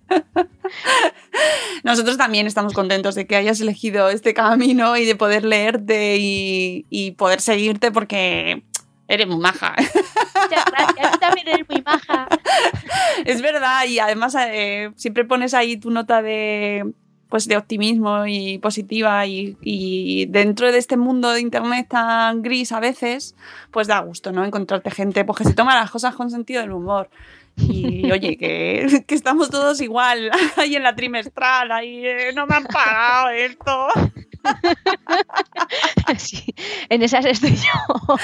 Nosotros 1.83 2.17
también 2.17 2.47
estamos 2.47 2.73
contentos 2.73 3.15
de 3.15 3.27
que 3.27 3.35
hayas 3.35 3.61
elegido 3.61 4.09
este 4.09 4.33
camino 4.33 4.97
y 4.97 5.05
de 5.05 5.15
poder 5.15 5.45
leerte 5.45 6.17
y, 6.19 7.15
poder 7.17 7.41
seguirte 7.41 7.91
porque 7.91 8.63
eres 9.07 9.27
muy 9.27 9.37
maja. 9.37 9.75
Muchas 9.77 10.65
gracias, 10.65 11.11
tú 11.13 11.19
también 11.19 11.47
eres 11.47 11.67
muy 11.69 11.81
maja. 11.81 12.27
Es 13.25 13.41
verdad, 13.41 13.85
y 13.85 13.99
además 13.99 14.35
eh, 14.39 14.91
siempre 14.95 15.25
pones 15.25 15.53
ahí 15.53 15.75
tu 15.77 15.91
nota 15.91 16.21
de 16.21 16.93
pues 17.27 17.47
de 17.47 17.57
optimismo 17.57 18.25
y 18.25 18.57
positiva 18.57 19.25
y, 19.27 19.55
y, 19.61 20.25
dentro 20.27 20.71
de 20.71 20.79
este 20.79 20.97
mundo 20.97 21.31
de 21.31 21.41
internet 21.41 21.87
tan 21.89 22.41
gris 22.41 22.71
a 22.71 22.79
veces, 22.79 23.35
pues 23.71 23.87
da 23.87 23.99
gusto, 23.99 24.31
¿no? 24.31 24.43
Encontrarte 24.43 24.89
gente 24.89 25.23
pues, 25.25 25.37
que 25.37 25.43
se 25.43 25.53
toma 25.53 25.75
las 25.75 25.91
cosas 25.91 26.15
con 26.15 26.31
sentido 26.31 26.61
del 26.61 26.71
humor. 26.71 27.09
Y 27.61 28.11
oye, 28.11 28.37
que, 28.37 29.03
que, 29.07 29.15
estamos 29.15 29.49
todos 29.49 29.81
igual, 29.81 30.29
ahí 30.57 30.75
en 30.75 30.83
la 30.83 30.95
trimestral, 30.95 31.71
ahí 31.71 32.05
eh, 32.05 32.31
no 32.35 32.45
me 32.45 32.55
han 32.55 32.65
pagado 32.65 33.29
esto. 33.29 33.87
Sí, 36.17 36.55
en 36.89 37.03
esas 37.03 37.25
estoy 37.25 37.55
yo. 37.55 38.15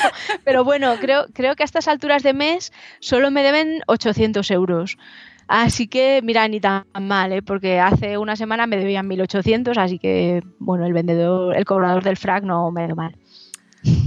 Pero 0.43 0.63
bueno, 0.63 0.95
creo, 0.99 1.25
creo 1.33 1.55
que 1.55 1.63
a 1.63 1.65
estas 1.65 1.88
alturas 1.88 2.23
de 2.23 2.33
mes 2.33 2.73
solo 2.99 3.31
me 3.31 3.43
deben 3.43 3.81
800 3.88 4.49
euros. 4.51 4.97
Así 5.47 5.88
que, 5.88 6.21
mira, 6.23 6.47
ni 6.47 6.59
tan 6.59 6.86
mal, 6.99 7.31
¿eh? 7.31 7.41
porque 7.43 7.79
hace 7.79 8.17
una 8.17 8.36
semana 8.36 8.65
me 8.65 8.77
debían 8.77 9.07
1800, 9.07 9.77
así 9.77 9.99
que, 9.99 10.41
bueno, 10.57 10.86
el 10.86 10.93
vendedor, 10.93 11.55
el 11.55 11.65
cobrador 11.65 12.03
del 12.03 12.17
frac 12.17 12.43
no 12.43 12.71
me 12.71 12.88
dio 12.88 12.95
mal. 12.95 13.15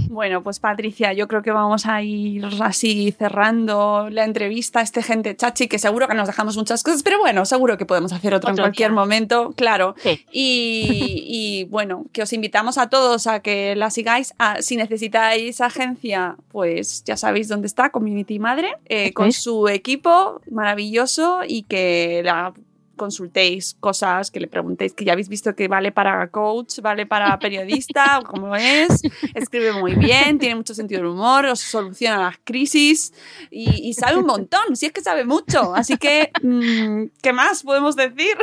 Bueno, 0.09 0.41
pues 0.41 0.59
Patricia, 0.59 1.13
yo 1.13 1.27
creo 1.27 1.43
que 1.43 1.51
vamos 1.51 1.85
a 1.85 2.01
ir 2.01 2.43
así 2.61 3.11
cerrando 3.11 4.09
la 4.09 4.23
entrevista 4.25 4.79
a 4.79 4.81
este 4.81 5.03
gente 5.03 5.35
chachi, 5.35 5.67
que 5.67 5.77
seguro 5.77 6.07
que 6.07 6.15
nos 6.15 6.25
dejamos 6.25 6.57
muchas 6.57 6.81
cosas, 6.81 7.03
pero 7.03 7.19
bueno, 7.19 7.45
seguro 7.45 7.77
que 7.77 7.85
podemos 7.85 8.11
hacer 8.11 8.33
otro, 8.33 8.49
en 8.49 8.57
cualquier 8.57 8.91
momento, 8.91 9.53
claro. 9.55 9.93
Y, 10.31 11.67
bueno, 11.69 12.05
que 12.11 12.23
os 12.23 12.33
invitamos 12.33 12.79
a 12.79 12.89
todos 12.89 13.27
a 13.27 13.41
que 13.41 13.75
la 13.75 13.91
sigáis. 13.91 14.33
si 14.61 14.77
necesitáis 14.77 15.61
agencia, 15.61 16.37
pues 16.51 17.03
ya 17.03 17.15
sabéis 17.15 17.47
dónde 17.47 17.67
está, 17.67 17.91
Community 17.91 18.39
Madre, 18.39 18.77
eh, 18.85 19.13
con 19.13 19.31
su 19.31 19.67
equipo 19.67 20.41
maravilloso 20.49 21.41
y 21.47 21.63
que 21.63 22.23
la 22.25 22.51
consultéis 22.99 23.75
cosas, 23.79 24.29
que 24.29 24.39
le 24.39 24.47
preguntéis, 24.47 24.93
que 24.93 25.05
ya 25.05 25.13
habéis 25.13 25.29
visto 25.29 25.55
que 25.55 25.67
vale 25.67 25.91
para 25.91 26.27
coach, 26.29 26.79
vale 26.81 27.07
para 27.07 27.39
periodista, 27.45 28.21
como 28.23 28.55
es, 28.55 29.01
escribe 29.33 29.71
muy 29.73 29.95
bien, 29.95 30.37
tiene 30.37 30.55
mucho 30.55 30.75
sentido 30.75 31.01
del 31.01 31.11
humor, 31.11 31.45
os 31.47 31.61
soluciona 31.61 32.17
las 32.17 32.37
crisis 32.43 33.13
y, 33.49 33.93
sabe 33.93 34.17
un 34.17 34.27
montón, 34.27 34.75
si 34.75 34.85
es 34.85 34.91
que 34.91 35.01
sabe 35.01 35.25
mucho. 35.25 35.73
Así 35.73 35.97
que, 35.97 36.31
mm, 36.43 37.05
¿qué 37.23 37.33
más 37.33 37.63
podemos 37.63 37.95
decir? 37.95 38.37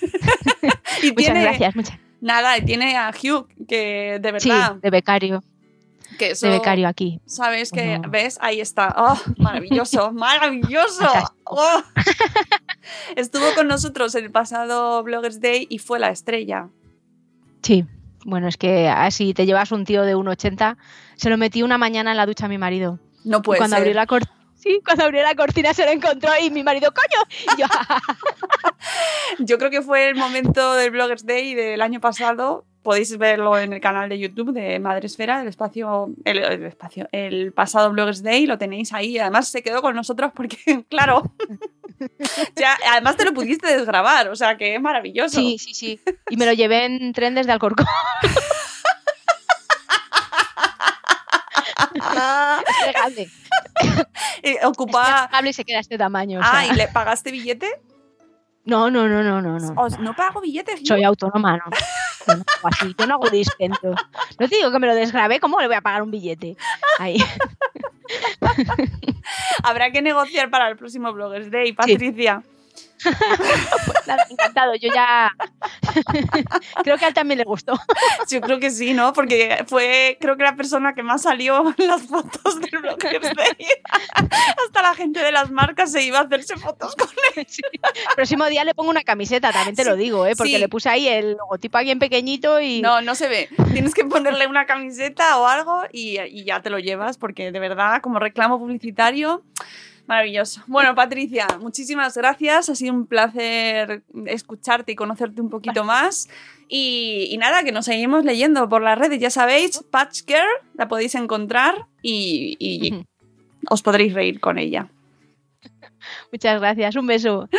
y 1.02 1.12
muchas 1.12 1.40
gracias, 1.40 1.76
muchas. 1.76 1.98
Nada, 2.20 2.58
y 2.58 2.64
tiene 2.64 2.96
a 2.96 3.10
Hugh, 3.10 3.46
que 3.68 4.18
de 4.20 4.32
verdad... 4.32 4.74
de 4.74 4.90
becario 4.90 5.42
de 6.18 6.48
becario 6.50 6.88
aquí. 6.88 7.20
¿Sabes 7.26 7.70
que 7.70 8.00
¿Ves? 8.08 8.38
Ahí 8.40 8.60
está. 8.60 8.94
¡Oh! 8.96 9.18
Maravilloso, 9.36 10.12
maravilloso. 10.12 11.08
Oh. 11.44 11.82
Estuvo 13.16 13.44
con 13.54 13.68
nosotros 13.68 14.14
el 14.14 14.30
pasado 14.30 15.02
Bloggers 15.02 15.40
Day 15.40 15.66
y 15.68 15.78
fue 15.78 15.98
la 15.98 16.10
estrella. 16.10 16.68
Sí. 17.62 17.84
Bueno, 18.24 18.48
es 18.48 18.56
que 18.56 18.88
así 18.88 19.32
te 19.32 19.46
llevas 19.46 19.72
un 19.72 19.84
tío 19.84 20.02
de 20.02 20.16
1,80. 20.16 20.76
Se 21.16 21.30
lo 21.30 21.38
metí 21.38 21.62
una 21.62 21.78
mañana 21.78 22.10
en 22.10 22.16
la 22.16 22.26
ducha 22.26 22.46
a 22.46 22.48
mi 22.48 22.58
marido. 22.58 22.98
No 23.24 23.42
puede 23.42 23.58
cuando 23.58 23.76
ser. 23.76 23.94
la 23.94 24.06
Sí, 24.56 24.80
cuando 24.84 25.04
abrió 25.04 25.22
la 25.22 25.36
cortina 25.36 25.72
se 25.72 25.84
lo 25.84 25.92
encontró 25.92 26.30
y 26.42 26.50
mi 26.50 26.64
marido, 26.64 26.92
¡coño! 26.92 27.56
yo, 27.56 27.66
yo 29.38 29.58
creo 29.58 29.70
que 29.70 29.82
fue 29.82 30.08
el 30.08 30.16
momento 30.16 30.74
del 30.74 30.90
Bloggers 30.90 31.24
Day 31.24 31.54
del 31.54 31.80
año 31.80 32.00
pasado 32.00 32.64
podéis 32.82 33.16
verlo 33.18 33.58
en 33.58 33.72
el 33.72 33.80
canal 33.80 34.08
de 34.08 34.18
YouTube 34.18 34.52
de 34.52 34.78
Madresfera, 34.78 35.42
el 35.42 35.48
espacio, 35.48 36.10
el, 36.24 36.38
espacio, 36.64 37.08
el 37.12 37.52
pasado 37.52 37.90
Bloggers 37.90 38.22
Day, 38.22 38.46
lo 38.46 38.58
tenéis 38.58 38.92
ahí. 38.92 39.18
Además 39.18 39.48
se 39.48 39.62
quedó 39.62 39.82
con 39.82 39.94
nosotros 39.94 40.32
porque, 40.34 40.84
claro, 40.88 41.22
ya, 42.56 42.78
además 42.90 43.16
te 43.16 43.24
lo 43.24 43.34
pudiste 43.34 43.66
desgrabar, 43.66 44.28
o 44.28 44.36
sea 44.36 44.56
que 44.56 44.74
es 44.74 44.80
maravilloso. 44.80 45.38
Sí, 45.38 45.58
sí, 45.58 45.74
sí. 45.74 46.00
Y 46.30 46.36
me 46.36 46.46
lo 46.46 46.52
llevé 46.52 46.84
en 46.84 47.12
tren 47.12 47.34
desde 47.34 47.52
Alcorcón. 47.52 47.86
es. 53.16 53.32
Y 54.42 54.64
ocupa... 54.64 55.30
y 55.44 55.52
se 55.52 55.64
queda 55.64 55.80
este 55.80 55.98
tamaño. 55.98 56.40
Ah, 56.42 56.66
¿y 56.66 56.74
le 56.74 56.88
pagaste 56.88 57.30
billete? 57.30 57.68
No, 58.68 58.90
no, 58.90 59.08
no, 59.08 59.22
no, 59.22 59.40
no. 59.40 59.58
No, 59.58 59.88
no 59.98 60.14
pago 60.14 60.42
billetes. 60.42 60.80
Soy 60.86 61.02
autónoma, 61.02 61.56
no. 61.56 61.64
Yo 62.26 62.36
no 62.36 62.44
hago 62.54 62.68
así, 62.68 62.94
yo 62.98 63.06
no 63.06 63.14
hago. 63.14 63.24
No 64.38 64.48
te 64.48 64.56
digo 64.56 64.70
que 64.70 64.78
me 64.78 64.86
lo 64.86 64.94
desgrabé, 64.94 65.40
¿cómo 65.40 65.58
le 65.58 65.68
voy 65.68 65.76
a 65.76 65.80
pagar 65.80 66.02
un 66.02 66.10
billete? 66.10 66.54
Ahí. 66.98 67.16
Habrá 69.62 69.90
que 69.90 70.02
negociar 70.02 70.50
para 70.50 70.68
el 70.68 70.76
próximo 70.76 71.10
Bloggers 71.14 71.50
Day, 71.50 71.72
Patricia. 71.72 72.42
Pues 73.02 74.06
nada, 74.06 74.26
encantado. 74.28 74.74
Yo 74.74 74.88
ya. 74.94 75.30
creo 76.82 76.96
que 76.98 77.04
a 77.04 77.08
él 77.08 77.14
también 77.14 77.38
le 77.38 77.44
gustó. 77.44 77.74
Yo 78.28 78.40
creo 78.40 78.58
que 78.58 78.70
sí, 78.70 78.94
¿no? 78.94 79.12
Porque 79.12 79.64
fue, 79.66 80.16
creo 80.20 80.36
que 80.36 80.44
la 80.44 80.56
persona 80.56 80.94
que 80.94 81.02
más 81.02 81.22
salió 81.22 81.74
en 81.76 81.86
las 81.86 82.02
fotos 82.02 82.60
del 82.60 82.80
blog 82.80 82.98
Hasta 84.64 84.82
la 84.82 84.94
gente 84.94 85.20
de 85.20 85.32
las 85.32 85.50
marcas 85.50 85.92
se 85.92 86.02
iba 86.02 86.18
a 86.18 86.22
hacerse 86.22 86.56
fotos 86.56 86.94
con 86.96 87.08
él. 87.36 87.46
El 88.08 88.14
próximo 88.14 88.46
día 88.46 88.64
le 88.64 88.74
pongo 88.74 88.90
una 88.90 89.02
camiseta, 89.02 89.52
también 89.52 89.76
te 89.76 89.84
lo 89.84 89.96
digo, 89.96 90.26
¿eh? 90.26 90.34
Porque 90.36 90.58
le 90.58 90.68
puse 90.68 90.88
ahí 90.88 91.08
el 91.08 91.32
logotipo 91.32 91.78
aquí 91.78 91.90
en 91.90 91.98
pequeñito 91.98 92.60
y. 92.60 92.80
No, 92.80 93.00
no 93.00 93.14
se 93.14 93.28
ve. 93.28 93.48
Tienes 93.72 93.94
que 93.94 94.04
ponerle 94.04 94.46
una 94.46 94.66
camiseta 94.66 95.38
o 95.38 95.46
algo 95.46 95.82
y, 95.92 96.18
y 96.20 96.44
ya 96.44 96.60
te 96.60 96.70
lo 96.70 96.78
llevas, 96.78 97.18
porque 97.18 97.52
de 97.52 97.58
verdad, 97.58 98.00
como 98.02 98.18
reclamo 98.18 98.58
publicitario. 98.58 99.42
Maravilloso. 100.08 100.62
Bueno, 100.66 100.94
Patricia, 100.94 101.46
muchísimas 101.60 102.16
gracias. 102.16 102.70
Ha 102.70 102.74
sido 102.74 102.94
un 102.94 103.06
placer 103.06 104.02
escucharte 104.24 104.92
y 104.92 104.96
conocerte 104.96 105.42
un 105.42 105.50
poquito 105.50 105.84
más. 105.84 106.30
Y, 106.66 107.36
nada, 107.38 107.62
que 107.62 107.72
nos 107.72 107.84
seguimos 107.84 108.24
leyendo 108.24 108.70
por 108.70 108.80
las 108.80 108.98
redes. 108.98 109.20
Ya 109.20 109.28
sabéis, 109.28 109.84
Patch 109.90 110.22
Girl, 110.26 110.48
la 110.72 110.88
podéis 110.88 111.14
encontrar 111.14 111.86
y, 112.02 113.04
os 113.68 113.82
podréis 113.82 114.14
reír 114.14 114.40
con 114.40 114.56
ella. 114.56 114.88
Muchas 116.32 116.58
gracias, 116.58 116.96
un 116.96 117.06
beso. 117.06 117.50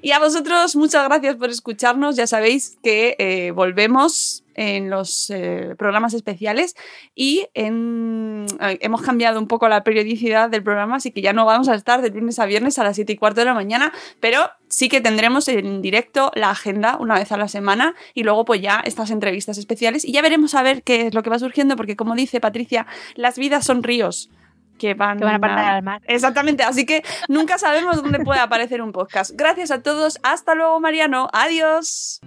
Y 0.00 0.12
a 0.12 0.18
vosotros, 0.18 0.76
muchas 0.76 1.04
gracias 1.04 1.36
por 1.36 1.50
escucharnos. 1.50 2.16
Ya 2.16 2.26
sabéis 2.26 2.78
que 2.82 3.16
eh, 3.18 3.50
volvemos 3.50 4.44
en 4.58 4.90
los 4.90 5.30
eh, 5.30 5.76
programas 5.78 6.14
especiales 6.14 6.74
y 7.14 7.46
en, 7.54 8.44
eh, 8.60 8.78
hemos 8.80 9.02
cambiado 9.02 9.38
un 9.38 9.46
poco 9.46 9.68
la 9.68 9.84
periodicidad 9.84 10.50
del 10.50 10.64
programa, 10.64 10.96
así 10.96 11.12
que 11.12 11.22
ya 11.22 11.32
no 11.32 11.46
vamos 11.46 11.68
a 11.68 11.76
estar 11.76 12.02
de 12.02 12.10
lunes 12.10 12.40
a 12.40 12.46
viernes 12.46 12.76
a 12.80 12.82
las 12.84 12.96
7 12.96 13.12
y 13.12 13.16
cuarto 13.16 13.40
de 13.40 13.44
la 13.44 13.54
mañana, 13.54 13.92
pero 14.18 14.50
sí 14.66 14.88
que 14.88 15.00
tendremos 15.00 15.46
en 15.46 15.80
directo 15.80 16.32
la 16.34 16.50
agenda 16.50 16.96
una 16.98 17.14
vez 17.14 17.30
a 17.30 17.36
la 17.36 17.46
semana 17.46 17.94
y 18.14 18.24
luego 18.24 18.44
pues 18.44 18.60
ya 18.60 18.80
estas 18.84 19.12
entrevistas 19.12 19.58
especiales 19.58 20.04
y 20.04 20.10
ya 20.10 20.22
veremos 20.22 20.56
a 20.56 20.62
ver 20.64 20.82
qué 20.82 21.06
es 21.06 21.14
lo 21.14 21.22
que 21.22 21.30
va 21.30 21.38
surgiendo, 21.38 21.76
porque 21.76 21.94
como 21.94 22.16
dice 22.16 22.40
Patricia, 22.40 22.88
las 23.14 23.38
vidas 23.38 23.64
son 23.64 23.84
ríos 23.84 24.28
que 24.76 24.94
van, 24.94 25.22
a 25.22 25.38
parar 25.38 25.76
al 25.76 25.82
mar. 25.84 26.02
Exactamente, 26.06 26.64
así 26.64 26.84
que 26.84 27.04
nunca 27.28 27.58
sabemos 27.58 28.02
dónde 28.02 28.18
puede 28.20 28.40
aparecer 28.40 28.82
un 28.82 28.90
podcast. 28.90 29.30
Gracias 29.36 29.70
a 29.70 29.82
todos, 29.82 30.18
hasta 30.24 30.56
luego 30.56 30.80
Mariano, 30.80 31.28
adiós. 31.32 32.20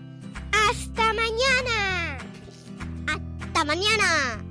Hasta 0.70 1.14
mañana 1.14 1.31
mañana. 3.64 4.51